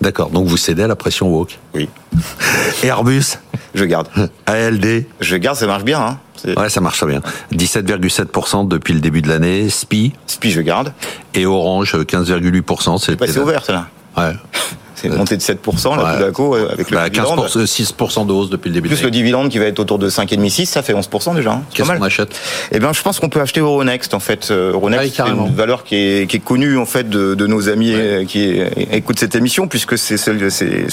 D'accord. 0.00 0.30
Donc 0.30 0.46
vous 0.46 0.56
cédez 0.56 0.84
à 0.84 0.86
la 0.86 0.96
pression 0.96 1.28
woke. 1.28 1.58
Oui. 1.74 1.88
Airbus. 2.84 3.38
Je 3.74 3.84
garde. 3.84 4.08
ALD. 4.46 5.06
Je 5.20 5.36
garde, 5.36 5.56
ça 5.56 5.66
marche 5.66 5.84
bien. 5.84 6.00
Hein. 6.00 6.18
Ouais, 6.56 6.68
ça 6.68 6.80
marche 6.80 7.04
bien. 7.04 7.20
17,7% 7.52 8.68
depuis 8.68 8.94
le 8.94 9.00
début 9.00 9.22
de 9.22 9.28
l'année. 9.28 9.68
SPI. 9.68 10.12
SPI, 10.28 10.52
je 10.52 10.60
garde. 10.60 10.92
Et 11.34 11.46
Orange, 11.46 11.96
15,8%. 11.96 12.98
C'est 12.98 13.16
passé 13.16 13.40
ouvert, 13.40 13.64
ça. 13.64 13.88
Ouais. 14.16 14.34
C'est 15.00 15.08
monté 15.10 15.36
de 15.36 15.42
7% 15.42 15.96
là, 15.96 16.14
tout 16.14 16.24
d'un 16.24 16.32
coup 16.32 16.54
euh, 16.54 16.70
avec 16.72 16.90
le 16.90 16.96
bah, 16.96 17.08
15%, 17.08 17.64
6% 17.64 18.26
de 18.26 18.32
hausse 18.32 18.50
depuis 18.50 18.68
le 18.68 18.74
début. 18.74 18.88
Plus 18.88 19.02
le 19.02 19.12
dividende 19.12 19.48
qui 19.48 19.58
va 19.58 19.66
être 19.66 19.78
autour 19.78 19.98
de 19.98 20.10
5,5-6, 20.10 20.66
ça 20.66 20.82
fait 20.82 20.92
11% 20.92 21.36
déjà. 21.36 21.52
Hein. 21.52 21.62
Qu'est-ce 21.72 21.88
qu'on 21.88 22.02
achète? 22.02 22.34
Eh 22.72 22.80
bien, 22.80 22.92
je 22.92 23.00
pense 23.02 23.20
qu'on 23.20 23.28
peut 23.28 23.40
acheter 23.40 23.60
Euronext 23.60 24.12
en 24.14 24.18
fait. 24.18 24.48
Euh, 24.50 24.72
Euronext, 24.72 25.20
ah 25.20 25.24
c'est 25.26 25.32
une 25.32 25.54
valeur 25.54 25.84
qui 25.84 25.94
est, 25.94 26.28
qui 26.28 26.36
est 26.36 26.40
connue 26.40 26.78
en 26.78 26.86
fait 26.86 27.08
de, 27.08 27.36
de 27.36 27.46
nos 27.46 27.68
amis 27.68 27.92
euh, 27.94 28.24
qui 28.24 28.60
écoutent 28.90 29.20
cette 29.20 29.36
émission 29.36 29.68
puisque 29.68 29.96
c'est 29.96 30.16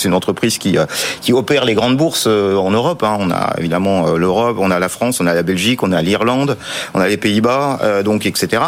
une 0.05 0.13
entreprise 0.13 0.59
qui 0.59 0.77
qui 1.21 1.33
opère 1.33 1.65
les 1.65 1.73
grandes 1.73 1.97
bourses 1.97 2.27
en 2.27 2.69
Europe. 2.69 3.01
Hein. 3.03 3.17
On 3.19 3.31
a 3.31 3.55
évidemment 3.57 4.15
l'Europe, 4.15 4.57
on 4.59 4.69
a 4.69 4.77
la 4.77 4.89
France, 4.89 5.19
on 5.19 5.25
a 5.25 5.33
la 5.33 5.43
Belgique, 5.43 5.81
on 5.81 5.91
a 5.91 6.01
l'Irlande, 6.01 6.57
on 6.93 6.99
a 6.99 7.07
les 7.07 7.17
Pays-Bas, 7.17 8.03
donc 8.03 8.25
etc. 8.25 8.61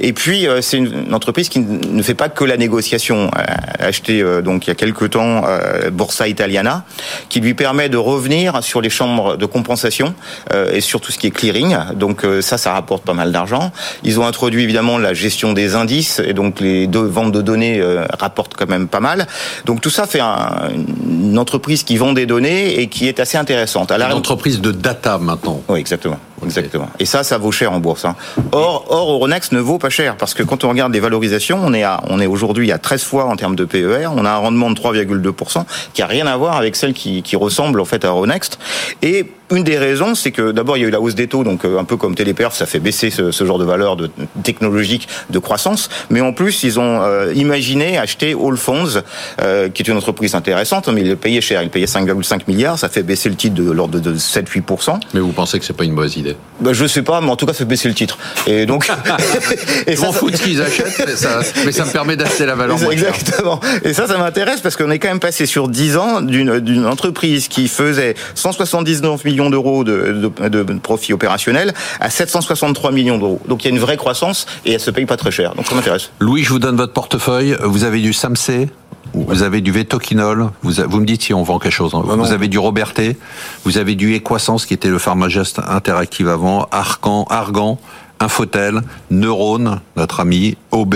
Et 0.00 0.12
puis 0.12 0.46
c'est 0.62 0.78
une 0.78 1.14
entreprise 1.14 1.48
qui 1.48 1.60
ne 1.60 2.02
fait 2.02 2.14
pas 2.14 2.28
que 2.28 2.44
la 2.44 2.56
négociation. 2.56 3.30
Elle 3.36 3.84
a 3.84 3.88
acheté 3.88 4.24
donc 4.42 4.66
il 4.66 4.70
y 4.70 4.72
a 4.72 4.79
quelques 4.80 5.10
temps 5.10 5.42
euh, 5.46 5.90
Borsa 5.90 6.26
Italiana, 6.26 6.84
qui 7.28 7.40
lui 7.40 7.52
permet 7.52 7.90
de 7.90 7.98
revenir 7.98 8.64
sur 8.64 8.80
les 8.80 8.88
chambres 8.88 9.36
de 9.36 9.44
compensation 9.44 10.14
euh, 10.54 10.72
et 10.72 10.80
sur 10.80 11.02
tout 11.02 11.12
ce 11.12 11.18
qui 11.18 11.26
est 11.26 11.30
clearing. 11.30 11.76
Donc 11.94 12.24
euh, 12.24 12.40
ça, 12.40 12.56
ça 12.56 12.72
rapporte 12.72 13.04
pas 13.04 13.12
mal 13.12 13.30
d'argent. 13.30 13.72
Ils 14.04 14.18
ont 14.18 14.26
introduit 14.26 14.62
évidemment 14.62 14.96
la 14.96 15.12
gestion 15.12 15.52
des 15.52 15.74
indices 15.74 16.18
et 16.24 16.32
donc 16.32 16.60
les 16.60 16.86
deux 16.86 17.04
ventes 17.04 17.32
de 17.32 17.42
données 17.42 17.82
rapportent 18.18 18.54
quand 18.56 18.70
même 18.70 18.88
pas 18.88 19.00
mal. 19.00 19.26
Donc 19.66 19.82
tout 19.82 19.90
ça 19.90 20.06
fait 20.06 20.20
une 20.20 21.38
entreprise 21.38 21.82
qui 21.82 21.98
vend 21.98 22.14
des 22.14 22.24
données 22.24 22.80
et 22.80 22.86
qui 22.86 23.06
est 23.06 23.20
assez 23.20 23.36
intéressante. 23.36 23.92
Une 23.92 24.02
entreprise 24.12 24.62
de 24.62 24.72
data 24.72 25.18
maintenant. 25.18 25.60
Oui, 25.68 25.78
exactement. 25.78 26.18
Exactement. 26.44 26.88
Et 26.98 27.04
ça, 27.04 27.22
ça 27.22 27.38
vaut 27.38 27.52
cher 27.52 27.72
en 27.72 27.80
bourse. 27.80 28.04
Hein. 28.04 28.16
Or, 28.52 28.86
or, 28.88 29.10
Euronext 29.12 29.52
ne 29.52 29.60
vaut 29.60 29.78
pas 29.78 29.90
cher 29.90 30.16
parce 30.16 30.34
que 30.34 30.42
quand 30.42 30.64
on 30.64 30.68
regarde 30.68 30.92
les 30.92 31.00
valorisations, 31.00 31.58
on 31.62 31.72
est 31.74 31.82
à, 31.82 32.00
on 32.08 32.20
est 32.20 32.26
aujourd'hui 32.26 32.72
à 32.72 32.78
13 32.78 33.02
fois 33.02 33.24
en 33.26 33.36
termes 33.36 33.56
de 33.56 33.64
PER. 33.64 34.08
On 34.14 34.24
a 34.24 34.30
un 34.30 34.36
rendement 34.36 34.70
de 34.70 34.78
3,2% 34.78 35.64
qui 35.92 36.02
a 36.02 36.06
rien 36.06 36.26
à 36.26 36.36
voir 36.36 36.56
avec 36.56 36.76
celle 36.76 36.94
qui, 36.94 37.22
qui 37.22 37.36
ressemble 37.36 37.80
en 37.80 37.84
fait 37.84 38.04
à 38.04 38.08
Euronext. 38.08 38.58
Et 39.02 39.30
une 39.50 39.64
des 39.64 39.78
raisons, 39.78 40.14
c'est 40.14 40.30
que 40.30 40.52
d'abord 40.52 40.76
il 40.76 40.82
y 40.82 40.84
a 40.84 40.88
eu 40.88 40.90
la 40.90 41.00
hausse 41.00 41.14
des 41.14 41.26
taux, 41.26 41.44
donc 41.44 41.64
euh, 41.64 41.78
un 41.78 41.84
peu 41.84 41.96
comme 41.96 42.14
Téléperf, 42.14 42.54
ça 42.54 42.66
fait 42.66 42.80
baisser 42.80 43.10
ce, 43.10 43.30
ce 43.30 43.44
genre 43.44 43.58
de 43.58 43.64
valeur 43.64 43.96
de 43.96 44.10
technologique 44.42 45.08
de 45.30 45.38
croissance. 45.38 45.88
Mais 46.10 46.20
en 46.20 46.32
plus, 46.32 46.62
ils 46.62 46.78
ont 46.78 47.02
euh, 47.02 47.32
imaginé 47.34 47.98
acheter 47.98 48.34
Allfonds, 48.34 49.02
euh, 49.40 49.68
qui 49.68 49.82
est 49.82 49.88
une 49.88 49.96
entreprise 49.96 50.34
intéressante, 50.34 50.88
mais 50.88 51.02
il 51.02 51.16
payait 51.16 51.40
cher, 51.40 51.62
il 51.62 51.70
payait 51.70 51.86
5,5 51.86 52.42
milliards, 52.48 52.78
ça 52.78 52.88
fait 52.88 53.02
baisser 53.02 53.28
le 53.28 53.34
titre 53.34 53.54
de 53.54 53.70
l'ordre 53.70 53.98
de 53.98 54.14
7-8%. 54.14 55.00
Mais 55.14 55.20
vous 55.20 55.32
pensez 55.32 55.58
que 55.58 55.64
c'est 55.64 55.76
pas 55.76 55.84
une 55.84 55.92
mauvaise 55.92 56.16
idée? 56.16 56.36
Ben, 56.60 56.72
Je 56.72 56.86
sais 56.86 57.02
pas, 57.02 57.20
mais 57.20 57.30
en 57.30 57.36
tout 57.36 57.46
cas, 57.46 57.52
ça 57.52 57.60
fait 57.60 57.64
baisser 57.64 57.88
le 57.88 57.94
titre. 57.94 58.18
Et 58.46 58.66
donc, 58.66 58.90
et 59.86 59.96
je 59.96 60.00
m'en 60.00 60.12
fous 60.12 60.30
de 60.30 60.36
ce 60.36 60.42
qu'ils 60.42 60.62
achètent, 60.62 61.02
mais 61.06 61.16
ça, 61.16 61.40
mais 61.64 61.72
ça 61.72 61.84
me 61.84 61.90
permet 61.90 62.16
d'acheter 62.16 62.46
la 62.46 62.54
valeur. 62.54 62.78
Exactement. 62.90 63.60
Et 63.84 63.94
ça, 63.94 64.06
ça 64.06 64.18
m'intéresse 64.18 64.60
parce 64.60 64.76
qu'on 64.76 64.90
est 64.90 64.98
quand 64.98 65.08
même 65.08 65.20
passé 65.20 65.46
sur 65.46 65.68
10 65.68 65.96
ans 65.96 66.20
d'une 66.20 66.86
entreprise 66.86 67.48
qui 67.48 67.68
faisait 67.68 68.14
179 68.34 69.24
millions 69.24 69.39
d'euros 69.48 69.84
de, 69.84 70.30
de, 70.40 70.48
de, 70.48 70.62
profit 70.74 71.14
opérationnel 71.14 71.72
à 72.00 72.10
763 72.10 72.92
millions 72.92 73.16
d'euros. 73.16 73.40
Donc 73.48 73.64
il 73.64 73.68
y 73.68 73.70
a 73.70 73.74
une 73.74 73.80
vraie 73.80 73.96
croissance 73.96 74.46
et 74.66 74.72
elle 74.72 74.80
se 74.80 74.90
paye 74.90 75.06
pas 75.06 75.16
très 75.16 75.30
cher. 75.30 75.54
Donc 75.54 75.66
ça 75.66 75.74
m'intéresse. 75.74 76.10
Louis, 76.18 76.42
je 76.42 76.50
vous 76.50 76.58
donne 76.58 76.76
votre 76.76 76.92
portefeuille. 76.92 77.56
Vous 77.62 77.84
avez 77.84 78.00
du 78.00 78.12
Samsé, 78.12 78.68
vous 79.14 79.42
avez 79.42 79.60
du 79.60 79.72
Vetoquinol, 79.72 80.50
vous, 80.62 80.72
vous 80.88 81.00
me 81.00 81.06
dites 81.06 81.22
si 81.22 81.34
on 81.34 81.42
vend 81.42 81.58
quelque 81.58 81.72
chose. 81.72 81.94
Hein. 81.94 82.02
vous 82.04 82.32
avez 82.32 82.48
du 82.48 82.58
Roberté, 82.58 83.16
vous 83.64 83.78
avez 83.78 83.94
du 83.94 84.14
Equasens 84.14 84.66
qui 84.66 84.74
était 84.74 84.88
le 84.88 84.98
Pharmagest 84.98 85.60
Interactive 85.66 86.28
avant, 86.28 86.68
Arcan, 86.70 87.26
Argan, 87.30 87.78
Infotel, 88.20 88.82
Neurone, 89.10 89.80
notre 89.96 90.20
ami, 90.20 90.56
OB, 90.72 90.94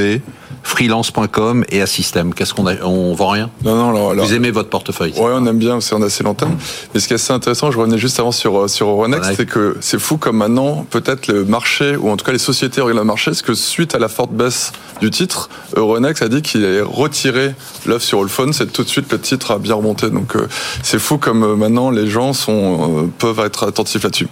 freelance.com 0.65 1.65
et 1.69 1.81
Assystem. 1.83 2.35
Qu'est-ce 2.35 2.53
qu'on 2.55 2.67
a 2.67 2.75
On 2.83 3.15
vend 3.15 3.29
rien? 3.29 3.51
Non, 3.65 3.77
non. 3.77 4.11
Alors, 4.11 4.27
Vous 4.27 4.35
aimez 4.35 4.51
votre 4.51 4.71
portefeuille 4.71 5.13
Ouais, 5.13 5.31
on 5.35 5.47
aime 5.47 5.59
bien, 5.59 5.81
c'est 5.81 5.95
on 5.95 6.03
a 6.03 6.07
assez 6.07 6.25
longtemps. 6.25 6.51
Mais 6.93 7.01
ce 7.01 7.07
qui 7.07 7.13
est 7.13 7.17
assez 7.17 7.33
intéressant, 7.33 7.71
je 7.71 7.79
revenais 7.79 7.99
juste 7.99 8.19
avant 8.19 8.33
sur 8.33 8.59
euh, 8.59 8.69
sur 8.69 8.89
Euronext, 8.89 9.35
c'est 9.37 9.47
que 9.47 9.77
c'est 9.81 10.01
fou 10.01 10.17
comme 10.17 10.39
maintenant, 10.39 10.85
peut-être 10.91 11.29
le 11.29 11.45
marché 11.45 11.97
ou 11.97 12.11
en 12.11 12.17
tout 12.17 12.25
cas 12.25 12.33
les 12.33 12.39
sociétés 12.39 12.81
regardent 12.81 12.99
le 12.99 13.05
marché, 13.05 13.31
parce 13.31 13.43
que 13.43 13.55
suite 13.55 13.95
à 13.95 13.99
la 13.99 14.09
forte 14.09 14.33
baisse 14.33 14.73
du 15.01 15.11
titre, 15.11 15.51
Euronext 15.77 16.23
a 16.23 16.29
dit 16.29 16.43
qu'il 16.43 16.65
allait 16.65 16.81
retirer 16.81 17.55
l'offre 17.87 18.05
sur 18.05 18.21
Allphone. 18.21 18.53
C'est 18.53 18.73
tout 18.73 18.83
de 18.83 18.89
suite 18.89 19.13
le 19.13 19.21
titre 19.21 19.53
a 19.53 19.59
bien 19.59 19.75
remonté. 19.75 20.11
Donc 20.11 20.35
euh, 20.35 20.49
c'est 20.83 20.99
fou 20.99 21.19
comme 21.19 21.43
euh, 21.45 21.57
maintenant 21.57 21.91
les 21.91 22.09
gens 22.09 22.33
sont 22.33 23.11
peuvent 23.19 23.41
être 23.41 23.69
attentifs 23.69 24.03
là-dessus. 24.03 24.29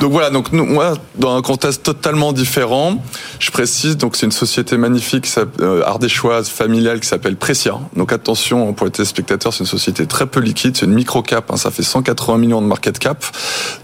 Donc 0.00 0.12
voilà. 0.12 0.30
Donc 0.30 0.52
nous, 0.52 0.64
moi, 0.64 0.94
dans 1.16 1.36
un 1.36 1.42
contexte 1.42 1.82
totalement 1.82 2.32
différent, 2.32 3.02
je 3.38 3.50
précise. 3.50 3.96
Donc 3.96 4.16
c'est 4.16 4.26
une 4.26 4.32
société 4.32 4.76
magnifique 4.76 5.26
euh, 5.60 5.71
ardéchoise 5.84 6.48
familiale 6.48 7.00
qui 7.00 7.08
s'appelle 7.08 7.36
Precia. 7.36 7.78
Donc 7.96 8.12
attention 8.12 8.72
pour 8.72 8.86
les 8.86 8.92
téléspectateurs, 8.92 9.52
c'est 9.52 9.60
une 9.60 9.66
société 9.66 10.06
très 10.06 10.26
peu 10.26 10.40
liquide, 10.40 10.76
c'est 10.76 10.86
une 10.86 10.94
micro 10.94 11.22
cap, 11.22 11.50
hein, 11.50 11.56
ça 11.56 11.70
fait 11.70 11.82
180 11.82 12.38
millions 12.38 12.60
de 12.60 12.66
market 12.66 12.98
cap. 12.98 13.24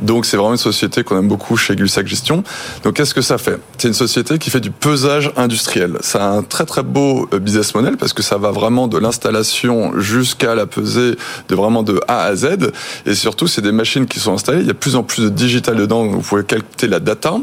Donc 0.00 0.26
c'est 0.26 0.36
vraiment 0.36 0.52
une 0.52 0.58
société 0.58 1.04
qu'on 1.04 1.18
aime 1.18 1.28
beaucoup 1.28 1.56
chez 1.56 1.76
Gulsac 1.76 2.06
Gestion. 2.06 2.42
Donc 2.84 2.94
qu'est-ce 2.94 3.14
que 3.14 3.22
ça 3.22 3.38
fait? 3.38 3.58
C'est 3.78 3.88
une 3.88 3.94
société 3.94 4.38
qui 4.38 4.50
fait 4.50 4.60
du 4.60 4.70
pesage 4.70 5.32
industriel. 5.36 5.98
Ça 6.00 6.24
a 6.24 6.28
un 6.30 6.42
très 6.42 6.64
très 6.64 6.82
beau 6.82 7.28
euh, 7.32 7.38
business 7.38 7.74
model 7.74 7.96
parce 7.96 8.12
que 8.12 8.22
ça 8.22 8.38
va 8.38 8.50
vraiment 8.50 8.88
de 8.88 8.98
l'installation 8.98 9.98
jusqu'à 9.98 10.54
la 10.54 10.66
pesée 10.66 11.16
de 11.48 11.54
vraiment 11.54 11.82
de 11.82 12.00
A 12.08 12.24
à 12.24 12.36
Z. 12.36 12.72
Et 13.06 13.14
surtout, 13.14 13.46
c'est 13.46 13.62
des 13.62 13.72
machines 13.72 14.06
qui 14.06 14.20
sont 14.20 14.34
installées. 14.34 14.60
Il 14.60 14.66
y 14.66 14.70
a 14.70 14.74
plus 14.74 14.96
en 14.96 15.02
plus 15.02 15.24
de 15.24 15.28
digital 15.28 15.76
dedans. 15.76 16.06
Vous 16.06 16.20
pouvez 16.20 16.44
calculer 16.44 16.90
la 16.90 17.00
data. 17.00 17.34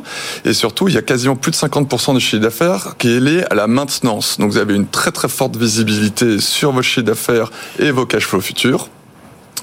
Et 0.44 0.54
surtout, 0.54 0.88
il 0.88 0.96
y 0.96 0.98
a 0.98 1.02
quasiment 1.02 1.36
plus 1.36 1.52
de 1.52 1.56
50% 1.56 2.14
du 2.14 2.20
chiffre 2.20 2.42
d'affaires 2.42 2.96
qui 2.98 3.10
est 3.10 3.20
lié 3.20 3.44
à 3.50 3.56
la 3.56 3.68
maintenance. 3.68 4.35
Donc 4.40 4.52
vous 4.52 4.58
avez 4.58 4.76
une 4.76 4.88
très 4.88 5.12
très 5.12 5.30
forte 5.30 5.56
visibilité 5.56 6.40
sur 6.40 6.72
vos 6.72 6.82
chiffres 6.82 7.06
d'affaires 7.06 7.52
et 7.80 7.92
vos 7.92 8.06
cash 8.06 8.26
flows 8.26 8.42
futurs. 8.42 8.90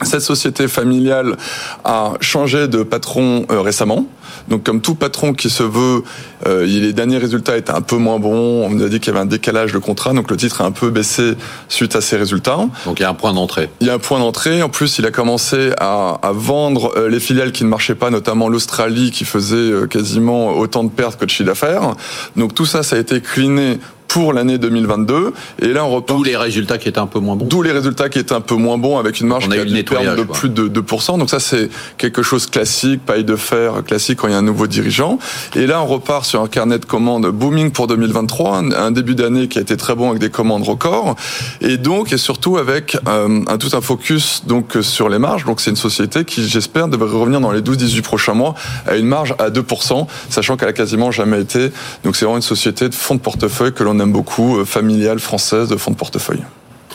Cette 0.05 0.23
société 0.23 0.67
familiale 0.67 1.37
a 1.85 2.15
changé 2.21 2.67
de 2.67 2.83
patron 2.83 3.47
euh, 3.51 3.61
récemment. 3.61 4.07
Donc 4.49 4.65
comme 4.65 4.81
tout 4.81 4.97
patron 4.97 5.33
qui 5.33 5.49
se 5.49 5.63
veut, 5.63 6.03
euh, 6.47 6.65
les 6.67 6.93
derniers 6.93 7.19
résultats 7.19 7.57
étaient 7.57 7.71
un 7.73 7.83
peu 7.83 7.97
moins 7.97 8.19
bons. 8.19 8.67
On 8.67 8.71
nous 8.71 8.83
a 8.83 8.89
dit 8.89 8.99
qu'il 8.99 9.13
y 9.13 9.17
avait 9.17 9.23
un 9.23 9.29
décalage 9.29 9.73
de 9.73 9.79
contrat, 9.79 10.13
donc 10.13 10.31
le 10.31 10.37
titre 10.37 10.63
a 10.63 10.65
un 10.65 10.73
peu 10.73 10.91
baissé 10.91 11.35
suite 11.69 11.95
à 11.95 12.01
ces 12.01 12.17
résultats. 12.17 12.59
Donc 12.85 12.99
il 12.99 13.03
y 13.03 13.05
a 13.05 13.11
un 13.11 13.15
point 13.15 13.33
d'entrée. 13.33 13.71
Il 13.81 13.87
y 13.87 13.91
a 13.91 13.95
un 13.95 13.99
point 14.01 14.19
d'entrée. 14.19 14.63
En 14.63 14.69
plus, 14.69 14.99
il 14.99 15.07
a 15.07 15.13
commencé 15.13 15.73
à, 15.79 16.19
à 16.23 16.33
vendre 16.33 16.95
euh, 16.97 17.09
les 17.09 17.21
filiales 17.21 17.53
qui 17.53 17.63
ne 17.63 17.69
marchaient 17.69 17.95
pas, 17.95 18.11
notamment 18.11 18.49
l'Australie 18.49 19.13
qui 19.13 19.25
faisait 19.25 19.87
quasiment 19.89 20.57
autant 20.57 20.83
de 20.83 20.91
pertes 20.91 21.21
que 21.21 21.27
de 21.27 21.31
chiffre 21.31 21.49
d'affaires. 21.49 21.95
Donc 22.37 22.55
tout 22.55 22.67
ça, 22.67 22.83
ça 22.83 22.97
a 22.97 22.99
été 22.99 23.21
cliné 23.21 23.79
pour 24.13 24.35
l'année 24.35 24.59
2022. 24.59 25.33
Et 25.63 25.69
là, 25.69 25.87
on 25.87 25.89
repart. 25.89 26.19
D'où 26.19 26.23
les 26.23 26.37
résultats 26.37 26.77
qui 26.77 26.87
étaient 26.87 27.01
un 27.01 27.07
peu 27.07 27.19
moins 27.19 27.35
bons. 27.35 27.47
D'où 27.47 27.63
les 27.63 27.73
résultats 27.73 28.11
qui 28.11 28.19
étaient 28.19 28.35
un 28.35 28.43
peu 28.43 28.57
moins 28.57 28.77
bons 28.77 28.99
avec 28.99 29.21
une 29.21 29.27
marge 29.27 29.49
qui 29.49 29.59
a, 29.59 29.63
une 29.63 29.83
perte 29.85 30.19
de 30.19 30.25
plus 30.25 30.51
de 30.51 30.69
2%. 30.69 31.19
Donc 31.19 31.31
ça, 31.31 31.41
c'est 31.41 31.71
quelque 31.97 32.23
chose 32.23 32.47
classique, 32.47 33.01
paille 33.07 33.25
de 33.25 33.37
fer 33.37 33.83
classique 33.87 34.19
quand 34.19 34.29
il 34.29 34.33
y 34.33 34.35
a 34.35 34.39
un 34.39 34.43
nouveau 34.43 34.67
dirigeant. 34.67 35.19
Et 35.57 35.67
là, 35.67 35.81
on 35.81 35.87
repart 35.87 36.27
sur 36.27 36.43
un 36.43 36.49
carnet 36.49 36.79
de 36.79 36.85
commandes 36.85 37.27
booming 37.27 37.71
pour 37.71 37.87
2023, 37.87 38.59
un 38.77 38.91
début 38.91 39.15
d'année 39.15 39.49
qui 39.49 39.57
a 39.57 39.63
été 39.63 39.79
très 39.79 39.95
bon 39.95 40.11
avec 40.11 40.21
des 40.21 40.29
commandes 40.29 40.65
records. 40.65 41.17
Et 41.63 41.79
donc, 41.79 42.13
et 42.13 42.19
surtout 42.19 42.59
avec 42.59 42.99
euh, 43.09 43.41
un 43.47 43.57
tout 43.57 43.71
un 43.73 43.81
focus 43.81 44.43
donc 44.47 44.77
sur 44.83 45.09
les 45.09 45.19
marges. 45.19 45.47
Donc 45.47 45.63
c'est 45.63 45.71
une 45.71 45.77
société 45.77 46.27
qui, 46.27 46.47
j'espère, 46.47 46.89
devrait 46.89 47.17
revenir 47.17 47.41
dans 47.41 47.51
les 47.51 47.63
12-18 47.63 48.03
prochains 48.03 48.35
mois 48.35 48.55
à 48.87 48.97
une 48.97 49.07
marge 49.07 49.35
à 49.39 49.49
2%, 49.49 50.07
sachant 50.29 50.59
qu'elle 50.59 50.69
a 50.69 50.75
quasiment 50.75 51.11
jamais 51.11 51.41
été. 51.41 51.73
Donc 52.05 52.15
c'est 52.15 52.27
vraiment 52.27 52.37
une 52.37 52.43
société 52.43 52.91
de 52.91 52.95
fonds 52.95 53.15
de 53.15 53.21
portefeuille 53.21 53.73
que 53.73 53.83
l'on 53.83 54.02
beaucoup, 54.07 54.59
euh, 54.59 54.65
familiale, 54.65 55.21
française, 55.21 55.69
de 55.69 55.77
fonds 55.77 55.91
de 55.91 55.97
portefeuille. 55.97 56.43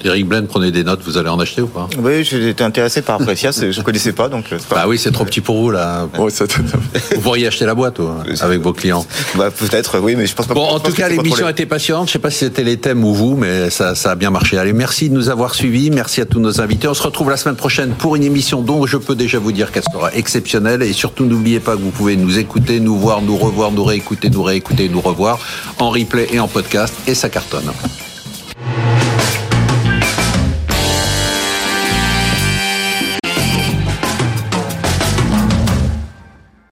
Eric 0.04 0.28
Blaine, 0.28 0.48
prenez 0.48 0.72
des 0.72 0.84
notes, 0.84 1.02
vous 1.04 1.18
allez 1.18 1.30
en 1.30 1.40
acheter 1.40 1.62
ou 1.62 1.68
pas? 1.68 1.88
Oui, 2.00 2.24
j'étais 2.24 2.64
intéressé 2.64 3.02
par 3.02 3.18
Precia, 3.18 3.52
je 3.52 3.66
ne 3.66 3.84
connaissais 3.84 4.14
pas. 4.14 4.30
Donc 4.30 4.50
pas... 4.50 4.76
Bah 4.76 4.86
oui, 4.88 4.98
c'est 4.98 5.12
trop 5.12 5.26
petit 5.26 5.42
pour 5.42 5.62
vous 5.62 5.72
là. 5.72 6.08
vous 6.14 7.22
pourriez 7.22 7.48
acheter 7.48 7.66
la 7.66 7.76
boîte 7.76 8.00
avec 8.42 8.62
vos 8.62 8.74
clients. 8.74 9.06
Bah, 9.36 9.50
Peut-être, 9.52 10.00
oui, 10.00 10.16
mais 10.16 10.26
je 10.26 10.36
pense 10.36 10.48
pas. 10.48 10.54
Bon, 10.54 10.66
en 10.66 10.80
tout 10.80 10.94
cas, 10.94 11.10
l'émission 11.10 11.48
était 11.48 11.66
passionnante. 11.66 12.08
Je 12.08 12.12
ne 12.12 12.14
sais 12.14 12.20
pas 12.20 12.30
si 12.30 12.40
c'était 12.40 12.64
les 12.64 12.78
thèmes 12.78 13.04
ou 13.04 13.14
vous, 13.14 13.36
mais 13.36 13.70
ça, 13.70 13.96
ça 13.96 14.12
a 14.12 14.16
bien 14.16 14.30
marché. 14.30 14.58
Allez, 14.58 14.74
merci 14.74 15.10
de 15.10 15.16
nous 15.16 15.30
avoir 15.30 15.56
suivis. 15.56 15.90
Merci 15.90 16.22
à 16.22 16.26
tous 16.26 16.40
nos 16.40 16.62
invités. 16.62 16.88
On 16.88 16.94
se 16.94 17.04
retrouve 17.04 17.30
la 17.30 17.38
semaine 17.38 17.56
prochaine 17.56 17.92
pour 17.92 18.16
une 18.16 18.24
émission 18.24 18.62
dont 18.62 18.86
je 18.86 18.98
peux 18.98 19.16
déjà 19.16 19.40
vous 19.40 19.52
dire 19.52 19.72
qu'elle 19.72 19.84
sera 19.84 20.14
exceptionnelle. 20.14 20.82
Et 20.84 20.94
surtout, 20.94 21.26
n'oubliez 21.26 21.60
pas 21.60 21.76
que 21.76 21.82
vous 21.82 21.92
pouvez 21.92 22.16
nous 22.16 22.38
écouter, 22.38 22.80
nous 22.80 22.98
voir, 22.98 23.22
nous 23.22 23.38
revoir, 23.38 23.72
nous 23.72 23.84
réécouter, 23.84 24.30
nous 24.30 24.44
réécouter, 24.44 24.90
nous 24.90 25.02
revoir 25.02 25.40
en 25.80 25.90
replay 25.90 26.28
et 26.32 26.40
en 26.40 26.48
podcast. 26.48 26.94
Et 27.08 27.16
ça 27.16 27.30
cartonne. 27.30 27.72